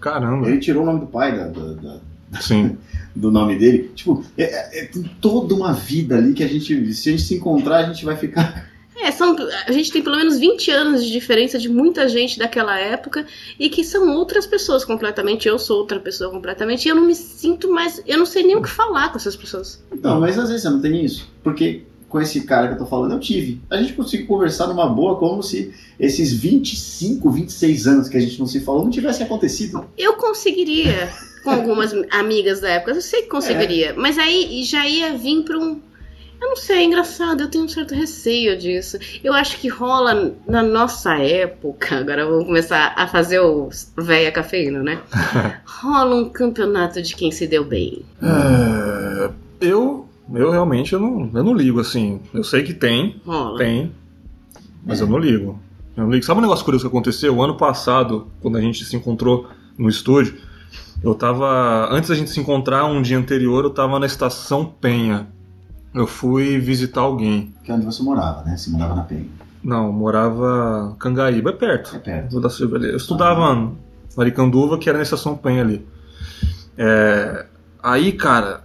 Caramba. 0.00 0.48
Ele 0.48 0.58
tirou 0.58 0.82
o 0.82 0.86
nome 0.86 1.00
do 1.00 1.06
pai 1.06 1.34
da- 1.34 1.46
da- 1.48 1.72
da, 1.74 1.96
Sim. 2.40 2.76
do 3.14 3.30
nome 3.30 3.58
dele. 3.58 3.90
Tipo, 3.94 4.24
é, 4.36 4.44
é- 4.44 4.80
é- 4.80 4.84
tem 4.86 5.02
toda 5.20 5.54
uma 5.54 5.72
vida 5.72 6.16
ali 6.16 6.32
que 6.32 6.44
a 6.44 6.48
gente, 6.48 6.92
se 6.94 7.08
a 7.08 7.12
gente 7.12 7.22
se 7.22 7.34
encontrar, 7.34 7.78
a 7.78 7.92
gente 7.92 8.04
vai 8.04 8.16
ficar. 8.16 8.68
É, 9.02 9.10
são, 9.10 9.34
a 9.66 9.72
gente 9.72 9.90
tem 9.90 10.02
pelo 10.02 10.16
menos 10.16 10.38
20 10.38 10.70
anos 10.70 11.04
de 11.04 11.10
diferença 11.10 11.58
de 11.58 11.70
muita 11.70 12.06
gente 12.06 12.38
daquela 12.38 12.78
época 12.78 13.26
e 13.58 13.70
que 13.70 13.82
são 13.82 14.14
outras 14.14 14.46
pessoas 14.46 14.84
completamente. 14.84 15.48
Eu 15.48 15.58
sou 15.58 15.78
outra 15.78 15.98
pessoa 15.98 16.30
completamente 16.30 16.84
e 16.84 16.88
eu 16.90 16.94
não 16.94 17.06
me 17.06 17.14
sinto 17.14 17.70
mais. 17.72 18.02
Eu 18.06 18.18
não 18.18 18.26
sei 18.26 18.42
nem 18.42 18.56
o 18.56 18.62
que 18.62 18.68
falar 18.68 19.08
com 19.10 19.16
essas 19.16 19.34
pessoas. 19.34 19.82
Não, 20.02 20.20
mas 20.20 20.38
às 20.38 20.48
vezes 20.48 20.62
você 20.62 20.70
não 20.70 20.80
tem 20.82 21.02
isso. 21.02 21.26
Porque 21.42 21.82
com 22.10 22.20
esse 22.20 22.42
cara 22.42 22.66
que 22.66 22.74
eu 22.74 22.78
tô 22.78 22.86
falando, 22.86 23.12
eu 23.12 23.20
tive. 23.20 23.62
A 23.70 23.76
gente 23.76 23.92
conseguiu 23.92 24.26
conversar 24.26 24.66
numa 24.66 24.86
boa, 24.86 25.16
como 25.16 25.42
se 25.42 25.72
esses 25.98 26.32
25, 26.32 27.30
26 27.30 27.86
anos 27.86 28.08
que 28.08 28.16
a 28.16 28.20
gente 28.20 28.38
não 28.38 28.46
se 28.46 28.60
falou 28.60 28.82
não 28.82 28.90
tivesse 28.90 29.22
acontecido. 29.22 29.86
Eu 29.96 30.14
conseguiria 30.14 31.08
com 31.44 31.50
algumas 31.50 31.94
amigas 32.10 32.60
da 32.60 32.68
época, 32.68 32.90
eu 32.90 33.00
sei 33.00 33.22
que 33.22 33.28
conseguiria, 33.28 33.94
mas 33.96 34.18
aí 34.18 34.62
já 34.64 34.86
ia 34.86 35.16
vir 35.16 35.44
pra 35.44 35.56
um. 35.56 35.80
Eu 36.40 36.48
não 36.48 36.56
sei, 36.56 36.78
é 36.78 36.84
engraçado, 36.84 37.42
eu 37.42 37.48
tenho 37.48 37.64
um 37.64 37.68
certo 37.68 37.94
receio 37.94 38.58
disso. 38.58 38.98
Eu 39.22 39.32
acho 39.32 39.58
que 39.58 39.68
rola 39.68 40.34
na 40.48 40.62
nossa 40.62 41.14
época, 41.18 41.96
agora 41.96 42.26
vamos 42.26 42.46
começar 42.46 42.94
a 42.96 43.06
fazer 43.06 43.38
o 43.40 43.68
véia 43.96 44.32
cafeína, 44.32 44.82
né? 44.82 45.00
rola 45.64 46.16
um 46.16 46.28
campeonato 46.28 47.00
de 47.00 47.14
quem 47.14 47.30
se 47.30 47.46
deu 47.46 47.62
bem. 47.62 48.02
É, 48.22 49.30
eu, 49.60 50.08
eu 50.34 50.50
realmente 50.50 50.92
eu 50.92 51.00
não, 51.00 51.30
eu 51.32 51.44
não 51.44 51.54
ligo 51.54 51.80
assim. 51.80 52.20
Eu 52.32 52.44
sei 52.44 52.62
que 52.62 52.74
tem, 52.74 53.20
Rola. 53.24 53.58
tem, 53.58 53.92
mas 54.84 55.00
eu 55.00 55.06
não 55.06 55.18
ligo. 55.18 55.58
Eu 55.96 56.04
não 56.04 56.10
ligo. 56.10 56.24
Sabe 56.24 56.38
um 56.38 56.42
negócio 56.42 56.64
curioso 56.64 56.84
que 56.84 56.88
aconteceu? 56.88 57.36
O 57.36 57.42
ano 57.42 57.56
passado, 57.56 58.28
quando 58.40 58.56
a 58.56 58.60
gente 58.60 58.84
se 58.84 58.96
encontrou 58.96 59.48
no 59.76 59.88
estúdio, 59.88 60.36
eu 61.02 61.14
tava. 61.14 61.88
Antes 61.90 62.10
da 62.10 62.14
gente 62.14 62.30
se 62.30 62.40
encontrar, 62.40 62.84
um 62.84 63.02
dia 63.02 63.18
anterior, 63.18 63.64
eu 63.64 63.70
tava 63.70 63.98
na 63.98 64.06
estação 64.06 64.64
Penha. 64.64 65.28
Eu 65.92 66.06
fui 66.06 66.58
visitar 66.58 67.00
alguém. 67.00 67.52
Que 67.64 67.72
é 67.72 67.74
onde 67.74 67.84
você 67.84 68.02
morava, 68.02 68.42
né? 68.44 68.56
Você 68.56 68.70
morava 68.70 68.94
na 68.94 69.02
Penha. 69.02 69.26
Não, 69.62 69.86
eu 69.86 69.92
morava 69.92 70.96
Cangaíba, 70.98 71.50
é 71.50 71.52
perto. 71.52 71.96
É 71.96 71.98
perto. 71.98 72.40
Dar 72.40 72.50
Silva 72.50 72.76
ali. 72.76 72.90
Eu 72.90 72.96
estudava 72.96 73.54
no 73.54 73.76
Maricanduva, 74.16 74.78
que 74.78 74.88
era 74.88 74.98
na 74.98 75.02
estação 75.02 75.36
Penha 75.36 75.62
ali. 75.62 75.86
É, 76.78 77.46
aí, 77.82 78.12
cara, 78.12 78.62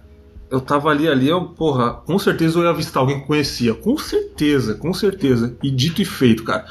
eu 0.50 0.60
tava 0.60 0.90
ali, 0.90 1.08
ali, 1.08 1.28
eu, 1.28 1.44
porra, 1.44 1.94
com 1.94 2.18
certeza 2.18 2.58
eu 2.58 2.64
ia 2.64 2.72
visitar 2.72 3.00
alguém 3.00 3.20
que 3.20 3.26
conhecia. 3.26 3.74
Com 3.74 3.98
certeza, 3.98 4.74
com 4.74 4.92
certeza. 4.94 5.56
E 5.62 5.70
dito 5.70 6.00
e 6.00 6.04
feito, 6.04 6.44
cara. 6.44 6.64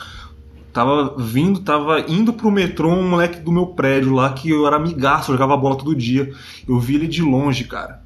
Tava 0.71 1.15
vindo, 1.17 1.61
tava 1.61 2.01
indo 2.01 2.33
pro 2.33 2.51
metrô 2.51 2.89
um 2.89 3.07
moleque 3.07 3.39
do 3.39 3.51
meu 3.51 3.67
prédio 3.67 4.13
lá, 4.13 4.31
que 4.33 4.49
eu 4.49 4.67
era 4.67 4.75
amigaço, 4.75 5.31
eu 5.31 5.35
jogava 5.35 5.57
bola 5.57 5.77
todo 5.77 5.95
dia. 5.95 6.33
Eu 6.67 6.79
vi 6.79 6.95
ele 6.95 7.07
de 7.07 7.21
longe, 7.21 7.65
cara. 7.65 8.01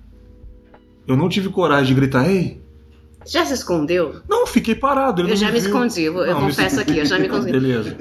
Eu 1.08 1.18
não 1.18 1.30
tive 1.30 1.50
coragem 1.50 1.88
de 1.88 2.00
gritar, 2.00 2.30
ei. 2.30 2.62
Já 3.26 3.46
se 3.46 3.54
escondeu? 3.54 4.22
Não, 4.28 4.48
fiquei 4.48 4.76
parado. 4.76 5.28
Eu 5.28 5.36
já 5.36 5.52
me 5.52 5.58
escondi, 5.58 6.04
eu, 6.04 6.14
Não, 6.14 6.42
me 6.42 6.48
confesso 6.48 6.80
aqui, 6.80 6.98
eu 6.98 7.06
já 7.06 7.20
me 7.20 7.26
escondi. 7.26 7.52
Beleza. 7.52 7.98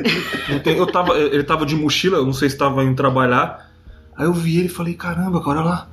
Eu 0.64 0.86
tava, 0.86 1.18
ele 1.18 1.44
tava 1.44 1.66
de 1.66 1.74
mochila, 1.74 2.18
eu 2.18 2.26
não 2.26 2.32
sei 2.32 2.48
se 2.48 2.56
tava 2.56 2.84
indo 2.84 2.94
trabalhar. 2.94 3.70
Aí 4.16 4.26
eu 4.26 4.32
vi 4.32 4.58
ele 4.58 4.66
e 4.66 4.70
falei, 4.70 4.94
caramba, 4.94 5.42
cara, 5.42 5.60
olha 5.60 5.68
lá. 5.68 5.88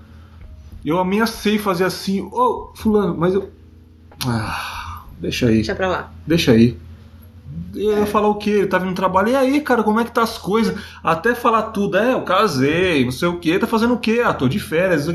Eu 0.85 0.99
ameacei 0.99 1.57
fazer 1.57 1.83
assim, 1.85 2.21
ô, 2.21 2.71
fulano, 2.75 3.15
mas 3.17 3.33
eu. 3.33 3.49
Ah, 4.25 5.03
deixa 5.19 5.47
aí, 5.47 5.55
Deixa 5.55 5.75
pra 5.75 5.87
lá. 5.87 6.11
deixa 6.25 6.51
aí. 6.51 6.77
Eu 7.73 7.99
ia 7.99 8.05
falar 8.05 8.27
o 8.27 8.35
quê? 8.35 8.51
Ele 8.51 8.67
tava 8.67 8.85
indo 8.85 8.95
trabalhar, 8.95 9.43
e 9.43 9.53
aí, 9.55 9.61
cara, 9.61 9.83
como 9.83 9.99
é 9.99 10.03
que 10.03 10.11
tá 10.11 10.21
as 10.23 10.37
coisas? 10.37 10.77
Até 11.03 11.33
falar 11.35 11.63
tudo, 11.63 11.97
é, 11.97 12.13
eu 12.13 12.21
casei, 12.21 13.03
não 13.03 13.11
sei 13.11 13.27
o 13.27 13.39
quê, 13.39 13.57
tá 13.59 13.67
fazendo 13.67 13.93
o 13.93 13.99
quê? 13.99 14.21
Ah, 14.23 14.33
tô 14.33 14.47
de 14.47 14.59
férias. 14.59 15.05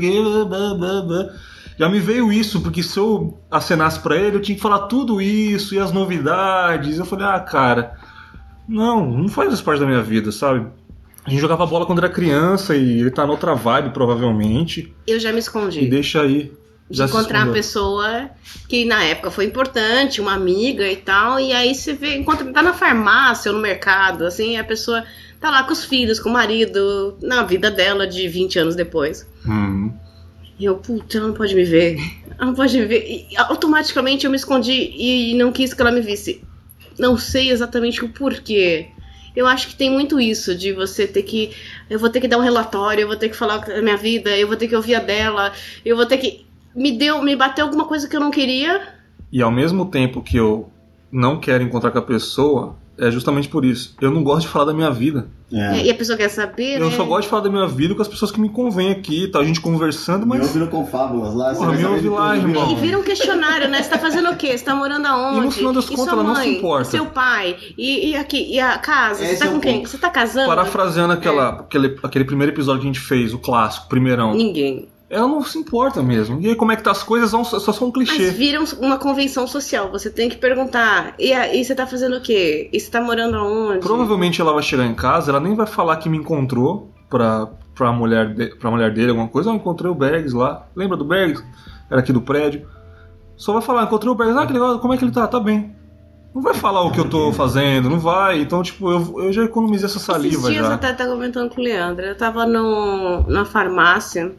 Já 1.77 1.89
me 1.89 1.99
veio 1.99 2.31
isso, 2.31 2.61
porque 2.61 2.83
se 2.83 2.99
eu 2.99 3.39
acenasse 3.49 3.99
pra 3.99 4.15
ele, 4.15 4.37
eu 4.37 4.41
tinha 4.41 4.55
que 4.55 4.61
falar 4.61 4.87
tudo 4.87 5.21
isso 5.21 5.73
e 5.73 5.79
as 5.79 5.91
novidades. 5.91 6.99
Eu 6.99 7.05
falei, 7.05 7.25
ah, 7.25 7.39
cara, 7.39 7.97
não, 8.67 9.09
não 9.09 9.27
faz 9.27 9.53
isso 9.53 9.63
parte 9.63 9.79
da 9.79 9.85
minha 9.87 10.01
vida, 10.01 10.31
sabe? 10.31 10.67
A 11.23 11.29
gente 11.29 11.39
jogava 11.39 11.65
bola 11.65 11.85
quando 11.85 11.99
era 11.99 12.09
criança 12.09 12.75
e 12.75 12.99
ele 13.01 13.11
tá 13.11 13.25
noutra 13.27 13.53
vibe, 13.53 13.91
provavelmente. 13.91 14.93
Eu 15.05 15.19
já 15.19 15.29
me 15.31 15.37
E 15.37 15.39
escondi. 15.39 15.85
deixa 15.87 16.21
aí. 16.21 16.51
de 16.89 17.01
encontrar 17.03 17.45
uma 17.45 17.53
pessoa 17.53 18.29
que 18.67 18.83
na 18.85 19.01
época 19.03 19.31
foi 19.31 19.45
importante, 19.45 20.19
uma 20.19 20.33
amiga 20.33 20.85
e 20.89 20.97
tal, 20.97 21.39
e 21.39 21.53
aí 21.53 21.73
você 21.73 21.93
vê, 21.93 22.17
encontra, 22.17 22.45
tá 22.51 22.61
na 22.61 22.73
farmácia 22.73 23.49
ou 23.49 23.55
no 23.55 23.61
mercado, 23.63 24.25
assim, 24.25 24.57
a 24.57 24.63
pessoa 24.63 25.05
tá 25.39 25.49
lá 25.49 25.63
com 25.63 25.71
os 25.71 25.85
filhos, 25.85 26.19
com 26.19 26.29
o 26.29 26.33
marido, 26.33 27.17
na 27.21 27.43
vida 27.43 27.71
dela 27.71 28.05
de 28.05 28.27
20 28.27 28.59
anos 28.59 28.75
depois. 28.75 29.25
Hum. 29.47 29.93
E 30.59 30.65
eu, 30.65 30.75
puta, 30.75 31.17
ela 31.17 31.27
não 31.27 31.33
pode 31.33 31.55
me 31.55 31.63
ver. 31.63 31.97
Ela 32.37 32.47
não 32.47 32.53
pode 32.55 32.77
me 32.77 32.85
ver. 32.85 33.27
E 33.31 33.37
automaticamente 33.37 34.25
eu 34.25 34.31
me 34.31 34.37
escondi 34.37 34.93
e 34.95 35.33
não 35.35 35.51
quis 35.51 35.73
que 35.73 35.81
ela 35.81 35.91
me 35.91 36.01
visse. 36.01 36.43
Não 36.99 37.17
sei 37.17 37.49
exatamente 37.51 38.03
o 38.03 38.09
porquê. 38.09 38.87
Eu 39.35 39.47
acho 39.47 39.67
que 39.67 39.75
tem 39.75 39.89
muito 39.89 40.19
isso 40.19 40.55
de 40.55 40.73
você 40.73 41.07
ter 41.07 41.23
que. 41.23 41.51
Eu 41.89 41.99
vou 41.99 42.09
ter 42.09 42.19
que 42.19 42.27
dar 42.27 42.37
um 42.37 42.41
relatório, 42.41 43.01
eu 43.01 43.07
vou 43.07 43.17
ter 43.17 43.29
que 43.29 43.35
falar 43.35 43.57
da 43.59 43.81
minha 43.81 43.97
vida, 43.97 44.35
eu 44.37 44.47
vou 44.47 44.57
ter 44.57 44.67
que 44.67 44.75
ouvir 44.75 44.95
a 44.95 44.99
dela, 44.99 45.53
eu 45.85 45.95
vou 45.95 46.05
ter 46.05 46.17
que. 46.17 46.45
Me 46.75 46.91
deu, 46.91 47.21
me 47.21 47.35
bateu 47.35 47.65
alguma 47.65 47.85
coisa 47.85 48.07
que 48.07 48.15
eu 48.15 48.19
não 48.19 48.31
queria. 48.31 48.81
E 49.31 49.41
ao 49.41 49.51
mesmo 49.51 49.85
tempo 49.85 50.21
que 50.21 50.37
eu 50.37 50.69
não 51.11 51.39
quero 51.39 51.63
encontrar 51.63 51.91
com 51.91 51.99
a 51.99 52.01
pessoa, 52.01 52.75
é 53.01 53.09
justamente 53.09 53.49
por 53.49 53.65
isso. 53.65 53.95
Eu 53.99 54.11
não 54.11 54.23
gosto 54.23 54.41
de 54.43 54.47
falar 54.49 54.65
da 54.65 54.73
minha 54.73 54.91
vida. 54.91 55.27
É. 55.51 55.85
E 55.85 55.89
a 55.89 55.95
pessoa 55.95 56.15
quer 56.15 56.29
saber. 56.29 56.79
Eu 56.79 56.89
né? 56.89 56.95
só 56.95 57.03
gosto 57.03 57.23
de 57.23 57.29
falar 57.29 57.41
da 57.41 57.49
minha 57.49 57.67
vida 57.67 57.95
com 57.95 58.01
as 58.01 58.07
pessoas 58.07 58.31
que 58.31 58.39
me 58.39 58.47
convêm 58.47 58.91
aqui, 58.91 59.27
tá? 59.27 59.39
A 59.39 59.43
gente 59.43 59.59
conversando, 59.59 60.21
Me 60.25 60.37
mas. 60.37 60.47
ouviram 60.47 60.67
com 60.67 60.85
fábulas 60.85 61.33
lá. 61.33 61.53
você 61.53 61.59
Porra, 61.65 61.71
me 61.71 61.99
de 61.99 62.09
lá, 62.09 62.37
irmão. 62.37 62.67
viu? 62.67 62.77
E 62.77 62.79
vira 62.79 62.99
um 62.99 63.03
questionário, 63.03 63.67
né? 63.67 63.81
Você 63.81 63.89
tá 63.89 63.97
fazendo 63.97 64.29
o 64.29 64.35
quê? 64.37 64.55
Você 64.55 64.63
tá 64.63 64.75
morando 64.75 65.07
aonde? 65.07 65.39
E 65.39 65.41
no 65.41 65.51
final 65.51 65.73
das 65.73 65.89
contas, 65.89 66.07
ela 66.07 66.23
não 66.23 66.35
se 66.35 66.41
mãe? 66.41 66.57
importa. 66.57 66.85
Seu 66.91 67.05
pai? 67.07 67.57
E, 67.75 68.11
e 68.11 68.15
aqui? 68.15 68.53
E 68.53 68.59
a 68.59 68.77
casa? 68.77 69.23
Esse 69.23 69.37
você 69.37 69.39
tá 69.39 69.45
é 69.47 69.49
com 69.49 69.59
quem? 69.59 69.77
ponto. 69.79 69.89
Você 69.89 69.97
tá 69.97 70.09
casando? 70.09 70.47
Parafraseando 70.47 71.13
aquela, 71.13 71.49
aquele, 71.61 71.97
aquele 72.03 72.23
primeiro 72.23 72.53
episódio 72.53 72.81
que 72.81 72.87
a 72.87 72.91
gente 72.93 72.99
fez, 72.99 73.33
o 73.33 73.39
clássico, 73.39 73.89
primeirão. 73.89 74.35
Ninguém. 74.35 74.90
Ela 75.11 75.27
não 75.27 75.43
se 75.43 75.57
importa 75.57 76.01
mesmo. 76.01 76.39
E 76.39 76.47
aí, 76.47 76.55
como 76.55 76.71
é 76.71 76.75
que 76.77 76.83
tá 76.83 76.91
as 76.91 77.03
coisas? 77.03 77.29
São- 77.29 77.43
Só 77.43 77.59
são 77.59 77.89
um 77.89 77.91
Mas 77.95 78.09
clichê. 78.09 78.31
vira 78.31 78.61
um- 78.61 78.85
uma 78.85 78.97
convenção 78.97 79.45
social. 79.45 79.91
Você 79.91 80.09
tem 80.09 80.29
que 80.29 80.37
perguntar. 80.37 81.13
E 81.19 81.33
aí, 81.33 81.63
você 81.65 81.75
tá 81.75 81.85
fazendo 81.85 82.15
o 82.17 82.21
quê? 82.21 82.69
E 82.71 82.79
você 82.79 82.89
tá 82.89 83.01
morando 83.01 83.35
aonde? 83.35 83.79
Provavelmente 83.79 84.39
ela 84.39 84.53
vai 84.53 84.63
chegar 84.63 84.85
em 84.85 84.95
casa, 84.95 85.29
ela 85.31 85.39
nem 85.41 85.53
vai 85.53 85.67
falar 85.67 85.97
que 85.97 86.07
me 86.07 86.17
encontrou 86.17 86.89
pra, 87.09 87.49
pra, 87.75 87.91
mulher, 87.91 88.33
de, 88.33 88.55
pra 88.55 88.71
mulher 88.71 88.93
dele, 88.93 89.09
alguma 89.09 89.27
coisa. 89.27 89.49
Ah, 89.49 89.53
eu 89.53 89.57
encontrei 89.57 89.91
o 89.91 89.95
Bergs 89.95 90.33
lá. 90.33 90.65
Lembra 90.75 90.95
do 90.95 91.03
Bergs? 91.03 91.43
Era 91.89 91.99
aqui 91.99 92.13
do 92.13 92.21
prédio. 92.21 92.65
Só 93.35 93.51
vai 93.51 93.61
falar, 93.61 93.83
encontrei 93.83 94.09
o 94.11 94.15
Bergs. 94.15 94.37
Ah, 94.39 94.47
que 94.47 94.53
legal, 94.53 94.79
como 94.79 94.93
é 94.93 94.97
que 94.97 95.03
ele 95.03 95.11
tá? 95.11 95.27
Tá 95.27 95.39
bem. 95.41 95.75
Não 96.33 96.41
vai 96.41 96.53
falar 96.53 96.83
o 96.83 96.91
que 96.93 96.99
eu 97.01 97.09
tô 97.09 97.33
fazendo, 97.33 97.89
não 97.89 97.99
vai. 97.99 98.39
Então, 98.39 98.63
tipo, 98.63 98.89
eu, 98.89 99.23
eu 99.25 99.33
já 99.33 99.43
economizei 99.43 99.85
essa 99.87 99.97
Esses 99.97 100.05
saliva 100.05 100.49
dias 100.49 100.63
eu 100.63 100.69
já. 100.69 100.75
até 100.75 100.93
tava 100.93 101.11
comentando 101.11 101.49
com 101.53 101.59
o 101.59 101.63
Leandro. 101.65 102.05
Eu 102.05 102.15
tava 102.15 102.45
no, 102.45 103.23
na 103.27 103.43
farmácia. 103.43 104.31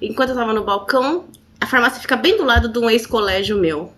Enquanto 0.00 0.30
eu 0.30 0.36
tava 0.36 0.52
no 0.52 0.64
balcão, 0.64 1.24
a 1.60 1.66
farmácia 1.66 2.00
fica 2.00 2.16
bem 2.16 2.36
do 2.36 2.44
lado 2.44 2.68
de 2.68 2.78
um 2.78 2.88
ex-colégio 2.90 3.56
meu. 3.58 3.92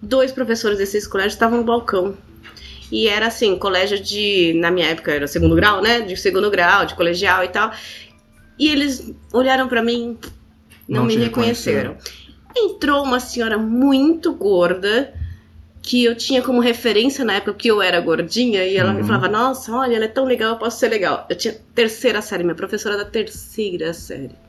dois 0.00 0.32
professores 0.32 0.78
desses 0.78 1.06
colégios 1.06 1.34
estavam 1.34 1.58
no 1.58 1.64
balcão. 1.64 2.16
E 2.90 3.08
era 3.08 3.28
assim, 3.28 3.56
colégio 3.58 3.98
de. 3.98 4.52
Na 4.54 4.70
minha 4.70 4.88
época 4.88 5.12
era 5.12 5.26
segundo 5.26 5.54
grau, 5.54 5.80
né? 5.80 6.00
De 6.02 6.16
segundo 6.16 6.50
grau, 6.50 6.84
de 6.84 6.94
colegial 6.94 7.42
e 7.44 7.48
tal. 7.48 7.72
E 8.58 8.68
eles 8.68 9.12
olharam 9.32 9.66
pra 9.68 9.82
mim, 9.82 10.18
não, 10.86 11.00
Não 11.00 11.04
me 11.06 11.16
reconheceram. 11.16 11.96
Entrou 12.54 13.02
uma 13.02 13.18
senhora 13.18 13.56
muito 13.56 14.34
gorda, 14.34 15.14
que 15.80 16.04
eu 16.04 16.14
tinha 16.14 16.42
como 16.42 16.60
referência 16.60 17.24
na 17.24 17.34
época 17.34 17.54
que 17.54 17.68
eu 17.68 17.80
era 17.80 17.98
gordinha, 17.98 18.62
e 18.66 18.76
ela 18.76 18.92
me 18.92 19.00
Uhum. 19.00 19.06
falava: 19.06 19.28
Nossa, 19.28 19.72
olha, 19.72 19.96
ela 19.96 20.04
é 20.04 20.08
tão 20.08 20.24
legal, 20.26 20.50
eu 20.52 20.58
posso 20.58 20.78
ser 20.78 20.88
legal. 20.90 21.24
Eu 21.30 21.36
tinha 21.36 21.56
terceira 21.74 22.20
série, 22.20 22.42
minha 22.44 22.54
professora 22.54 22.98
da 22.98 23.06
terceira 23.06 23.94
série. 23.94 24.41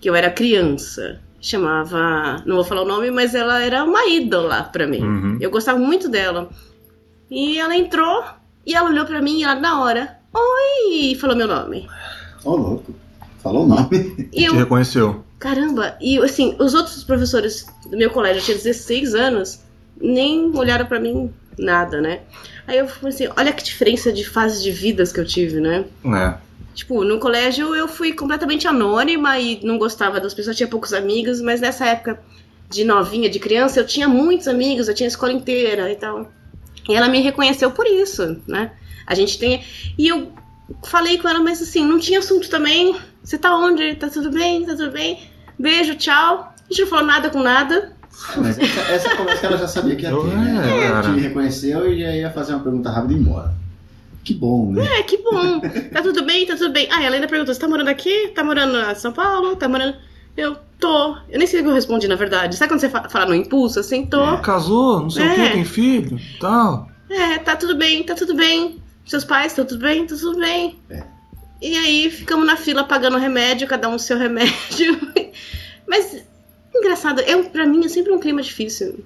Que 0.00 0.08
eu 0.10 0.14
era 0.14 0.30
criança. 0.30 1.20
Chamava. 1.40 2.42
Não 2.44 2.56
vou 2.56 2.64
falar 2.64 2.82
o 2.82 2.86
nome, 2.86 3.10
mas 3.10 3.34
ela 3.34 3.62
era 3.62 3.84
uma 3.84 4.06
ídola 4.06 4.64
pra 4.64 4.86
mim. 4.86 5.02
Uhum. 5.02 5.38
Eu 5.40 5.50
gostava 5.50 5.78
muito 5.78 6.08
dela. 6.08 6.50
E 7.30 7.58
ela 7.58 7.76
entrou 7.76 8.24
e 8.64 8.74
ela 8.74 8.90
olhou 8.90 9.04
pra 9.04 9.22
mim 9.22 9.38
e 9.38 9.44
ela 9.44 9.54
na 9.54 9.80
hora. 9.82 10.16
Oi! 10.34 11.12
E 11.12 11.14
falou 11.16 11.36
meu 11.36 11.46
nome. 11.46 11.88
Ô, 12.44 12.56
louco. 12.56 12.94
Falou 13.42 13.64
o 13.64 13.68
nome. 13.68 14.28
E 14.32 14.40
Te 14.40 14.44
eu, 14.44 14.54
reconheceu. 14.54 15.24
caramba, 15.38 15.96
e 16.00 16.18
assim, 16.18 16.56
os 16.58 16.74
outros 16.74 17.04
professores 17.04 17.64
do 17.88 17.96
meu 17.96 18.10
colégio, 18.10 18.40
eu 18.40 18.44
tinha 18.44 18.56
16 18.56 19.14
anos, 19.14 19.60
nem 20.00 20.50
olharam 20.56 20.84
pra 20.86 20.98
mim 20.98 21.32
nada, 21.56 22.00
né? 22.00 22.20
Aí 22.66 22.78
eu 22.78 22.88
falei 22.88 23.14
assim, 23.14 23.28
olha 23.36 23.52
que 23.52 23.62
diferença 23.62 24.12
de 24.12 24.28
fase 24.28 24.62
de 24.62 24.72
vidas 24.72 25.12
que 25.12 25.20
eu 25.20 25.24
tive, 25.24 25.60
né? 25.60 25.84
É. 26.04 26.34
Tipo, 26.76 27.02
no 27.04 27.18
colégio 27.18 27.74
eu 27.74 27.88
fui 27.88 28.12
completamente 28.12 28.68
anônima 28.68 29.38
e 29.38 29.58
não 29.64 29.78
gostava 29.78 30.20
das 30.20 30.34
pessoas, 30.34 30.58
tinha 30.58 30.68
poucos 30.68 30.92
amigos, 30.92 31.40
mas 31.40 31.58
nessa 31.58 31.86
época 31.86 32.20
de 32.68 32.84
novinha, 32.84 33.30
de 33.30 33.38
criança, 33.38 33.80
eu 33.80 33.86
tinha 33.86 34.06
muitos 34.06 34.46
amigos, 34.46 34.86
eu 34.86 34.94
tinha 34.94 35.06
a 35.06 35.08
escola 35.08 35.32
inteira 35.32 35.90
e 35.90 35.96
tal. 35.96 36.30
E 36.86 36.94
ela 36.94 37.08
me 37.08 37.22
reconheceu 37.22 37.70
por 37.70 37.86
isso, 37.86 38.42
né? 38.46 38.72
A 39.06 39.14
gente 39.14 39.38
tem. 39.38 39.64
E 39.96 40.06
eu 40.06 40.30
falei 40.84 41.16
com 41.16 41.26
ela, 41.26 41.40
mas 41.40 41.62
assim, 41.62 41.82
não 41.82 41.98
tinha 41.98 42.18
assunto 42.18 42.50
também. 42.50 42.94
Você 43.24 43.38
tá 43.38 43.56
onde? 43.56 43.94
Tá 43.94 44.10
tudo 44.10 44.30
bem? 44.30 44.66
Tá 44.66 44.76
tudo 44.76 44.90
bem? 44.90 45.18
Beijo, 45.58 45.94
tchau. 45.94 46.52
A 46.58 46.68
gente 46.68 46.82
não 46.82 46.88
falou 46.88 47.06
nada 47.06 47.30
com 47.30 47.40
nada. 47.40 47.96
É, 48.34 48.38
mas 48.38 48.58
essa, 48.58 48.80
essa 48.92 49.16
conversa 49.16 49.40
que 49.40 49.46
ela 49.46 49.56
já 49.56 49.68
sabia 49.68 49.96
que 49.96 50.02
ia 50.02 50.10
ter, 50.10 50.24
né? 50.24 50.82
É, 50.82 50.86
Ela 50.88 51.02
te 51.02 51.20
reconheceu 51.20 51.90
e 51.90 52.00
já 52.00 52.10
ia 52.10 52.30
fazer 52.30 52.52
uma 52.52 52.62
pergunta 52.62 52.90
rápida 52.90 53.14
e 53.14 53.16
ir 53.16 53.20
embora. 53.20 53.65
Que 54.26 54.34
bom, 54.34 54.72
né? 54.72 54.84
É, 54.98 55.02
que 55.04 55.18
bom. 55.18 55.60
Tá 55.60 56.02
tudo 56.02 56.24
bem? 56.24 56.44
Tá 56.44 56.56
tudo 56.56 56.72
bem. 56.72 56.88
Ah, 56.90 57.00
ela 57.02 57.14
ainda 57.14 57.28
perguntou: 57.28 57.54
você 57.54 57.60
tá 57.60 57.68
morando 57.68 57.86
aqui? 57.88 58.28
Tá 58.34 58.42
morando 58.42 58.76
em 58.76 58.94
São 58.96 59.12
Paulo? 59.12 59.54
Tá 59.54 59.68
morando. 59.68 59.94
Eu 60.36 60.56
tô. 60.80 61.16
Eu 61.30 61.38
nem 61.38 61.46
sei 61.46 61.60
o 61.60 61.62
que 61.62 61.68
eu 61.70 61.74
respondi, 61.74 62.08
na 62.08 62.16
verdade. 62.16 62.56
Sabe 62.56 62.70
quando 62.72 62.80
você 62.80 62.88
fa- 62.88 63.08
fala 63.08 63.26
no 63.26 63.34
impulso 63.36 63.78
assim? 63.78 64.04
Tô. 64.04 64.38
Casou, 64.38 65.00
não 65.00 65.10
sei 65.10 65.24
o 65.24 65.28
É. 65.30 65.34
que, 65.34 65.52
tem 65.54 65.64
filho 65.64 66.18
tal. 66.40 66.90
É, 67.08 67.38
tá 67.38 67.54
tudo 67.54 67.76
bem, 67.76 68.02
tá 68.02 68.16
tudo 68.16 68.34
bem. 68.34 68.82
Seus 69.06 69.24
pais, 69.24 69.52
tá 69.54 69.64
tudo 69.64 69.80
bem? 69.80 70.04
Tá 70.08 70.16
tudo 70.16 70.38
bem. 70.40 70.76
É. 70.90 71.04
E 71.62 71.76
aí 71.76 72.10
ficamos 72.10 72.44
na 72.44 72.56
fila 72.56 72.82
pagando 72.82 73.16
remédio, 73.18 73.68
cada 73.68 73.88
um 73.88 73.94
o 73.94 73.98
seu 73.98 74.18
remédio. 74.18 74.98
Mas, 75.86 76.24
engraçado, 76.74 77.20
eu, 77.20 77.44
pra 77.44 77.64
mim 77.64 77.84
é 77.84 77.88
sempre 77.88 78.12
um 78.12 78.18
clima 78.18 78.42
difícil. 78.42 79.04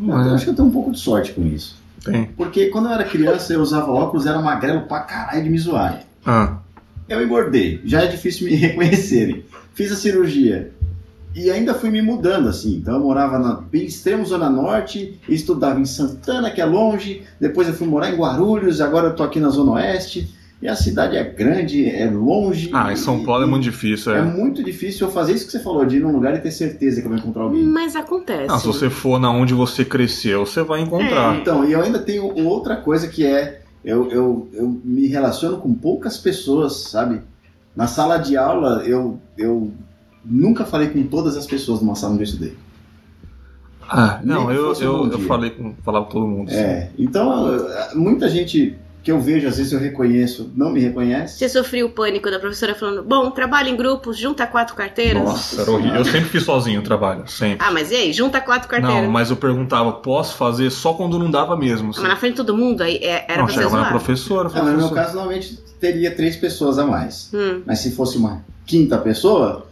Eu 0.00 0.14
acho 0.14 0.44
que 0.44 0.50
eu 0.50 0.54
tenho 0.54 0.68
um 0.68 0.70
pouco 0.70 0.92
de 0.92 1.00
sorte 1.00 1.32
com 1.32 1.44
isso. 1.44 1.76
Tem. 2.04 2.26
Porque 2.36 2.66
quando 2.66 2.86
eu 2.86 2.92
era 2.92 3.04
criança, 3.04 3.52
eu 3.52 3.60
usava 3.60 3.90
óculos, 3.90 4.26
era 4.26 4.40
magrelo 4.40 4.82
pra 4.82 5.00
caralho 5.00 5.42
de 5.42 5.50
me 5.50 5.58
zoarem. 5.58 6.00
Ah, 6.24 6.58
Eu 7.08 7.22
engordei, 7.22 7.80
já 7.84 8.02
é 8.02 8.06
difícil 8.06 8.46
me 8.48 8.54
reconhecerem. 8.56 9.44
Fiz 9.74 9.90
a 9.92 9.96
cirurgia 9.96 10.72
e 11.34 11.50
ainda 11.50 11.74
fui 11.74 11.90
me 11.90 12.02
mudando 12.02 12.48
assim. 12.48 12.76
Então 12.76 12.94
eu 12.94 13.00
morava 13.00 13.38
na 13.38 13.54
bem 13.54 13.84
extremo 13.84 14.24
zona 14.24 14.48
norte, 14.50 15.18
estudava 15.28 15.78
em 15.80 15.84
Santana, 15.84 16.50
que 16.50 16.60
é 16.60 16.64
longe. 16.64 17.22
Depois 17.40 17.68
eu 17.68 17.74
fui 17.74 17.86
morar 17.86 18.10
em 18.10 18.16
Guarulhos, 18.16 18.80
agora 18.80 19.08
eu 19.08 19.14
tô 19.14 19.22
aqui 19.22 19.38
na 19.38 19.48
zona 19.50 19.72
oeste. 19.72 20.28
E 20.62 20.68
a 20.68 20.76
cidade 20.76 21.16
é 21.16 21.24
grande, 21.24 21.88
é 21.88 22.04
longe. 22.10 22.68
ah 22.74 22.92
em 22.92 22.96
São 22.96 23.24
Paulo 23.24 23.44
é 23.44 23.46
e- 23.46 23.50
muito 23.50 23.62
difícil. 23.62 24.14
É 24.14 24.18
É. 24.18 24.22
muito 24.22 24.62
difícil 24.62 25.06
eu 25.06 25.12
fazer 25.12 25.32
isso 25.32 25.46
que 25.46 25.52
você 25.52 25.60
falou, 25.60 25.86
de 25.86 25.96
ir 25.96 26.00
num 26.00 26.12
lugar 26.12 26.34
e 26.36 26.38
ter 26.40 26.50
certeza 26.50 27.00
que 27.00 27.06
eu 27.06 27.10
vou 27.10 27.18
encontrar 27.18 27.44
alguém. 27.44 27.64
Mas 27.64 27.96
acontece. 27.96 28.46
Ah, 28.52 28.58
se 28.58 28.66
você 28.66 28.90
for 28.90 29.18
na 29.18 29.30
onde 29.30 29.54
você 29.54 29.84
cresceu, 29.86 30.44
você 30.44 30.62
vai 30.62 30.82
encontrar. 30.82 31.36
Então, 31.38 31.64
e 31.64 31.72
eu 31.72 31.80
ainda 31.80 31.98
tenho 31.98 32.24
outra 32.46 32.76
coisa 32.76 33.08
que 33.08 33.24
é, 33.24 33.62
eu, 33.82 34.10
eu, 34.10 34.48
eu 34.52 34.80
me 34.84 35.06
relaciono 35.06 35.56
com 35.56 35.72
poucas 35.72 36.18
pessoas, 36.18 36.76
sabe? 36.90 37.22
Na 37.74 37.86
sala 37.86 38.18
de 38.18 38.36
aula, 38.36 38.82
eu, 38.84 39.18
eu 39.38 39.72
nunca 40.22 40.66
falei 40.66 40.88
com 40.88 41.02
todas 41.04 41.38
as 41.38 41.46
pessoas 41.46 41.80
numa 41.80 41.94
sala 41.94 42.12
onde 42.12 42.22
eu 42.22 42.26
estudei. 42.26 42.54
Ah, 43.88 44.20
não, 44.22 44.52
eu, 44.52 44.72
um 44.72 44.74
eu, 44.74 45.10
eu 45.12 45.18
falei 45.20 45.50
com, 45.50 45.74
falava 45.82 46.04
com 46.04 46.12
todo 46.12 46.26
mundo. 46.26 46.48
assim. 46.50 46.58
É, 46.60 46.90
então, 46.98 47.54
eh, 47.56 47.94
muita 47.94 48.28
gente 48.28 48.76
que 49.02 49.10
eu 49.10 49.18
vejo, 49.20 49.48
às 49.48 49.56
vezes 49.56 49.72
eu 49.72 49.78
reconheço, 49.80 50.50
não 50.54 50.70
me 50.70 50.80
reconhece. 50.80 51.38
Você 51.38 51.48
sofreu 51.48 51.86
o 51.86 51.90
pânico 51.90 52.30
da 52.30 52.38
professora 52.38 52.74
falando: 52.74 53.02
bom, 53.02 53.30
trabalha 53.30 53.68
em 53.70 53.76
grupos, 53.76 54.18
junta 54.18 54.46
quatro 54.46 54.74
carteiras. 54.74 55.22
Nossa, 55.22 55.62
era 55.62 55.70
horrível. 55.70 55.94
Eu 55.96 56.04
sempre 56.04 56.28
fiz 56.28 56.42
sozinho 56.44 56.80
o 56.80 56.82
trabalho, 56.84 57.26
sempre. 57.28 57.64
Ah, 57.66 57.70
mas 57.70 57.90
e 57.90 57.94
aí? 57.96 58.12
Junta 58.12 58.40
quatro 58.40 58.68
carteiras. 58.68 59.02
Não, 59.02 59.10
mas 59.10 59.30
eu 59.30 59.36
perguntava, 59.36 59.92
posso 59.92 60.34
fazer 60.36 60.70
só 60.70 60.92
quando 60.92 61.18
não 61.18 61.30
dava 61.30 61.56
mesmo. 61.56 61.90
Assim. 61.90 62.00
mas 62.00 62.10
na 62.10 62.16
frente 62.16 62.32
de 62.32 62.36
todo 62.38 62.56
mundo, 62.56 62.82
aí 62.82 62.96
é- 62.96 63.24
era 63.28 63.38
não, 63.38 63.46
pra 63.46 63.54
chegava 63.54 63.76
na 63.78 63.88
professora. 63.88 64.48
Ah, 64.48 64.52
mas 64.54 64.62
no 64.62 64.68
meu 64.70 64.76
professora. 64.78 65.02
caso, 65.04 65.14
normalmente 65.16 65.58
teria 65.80 66.10
três 66.14 66.36
pessoas 66.36 66.78
a 66.78 66.84
mais. 66.84 67.30
Hum. 67.32 67.62
Mas 67.64 67.78
se 67.78 67.92
fosse 67.92 68.18
uma 68.18 68.44
quinta 68.66 68.98
pessoa, 68.98 69.66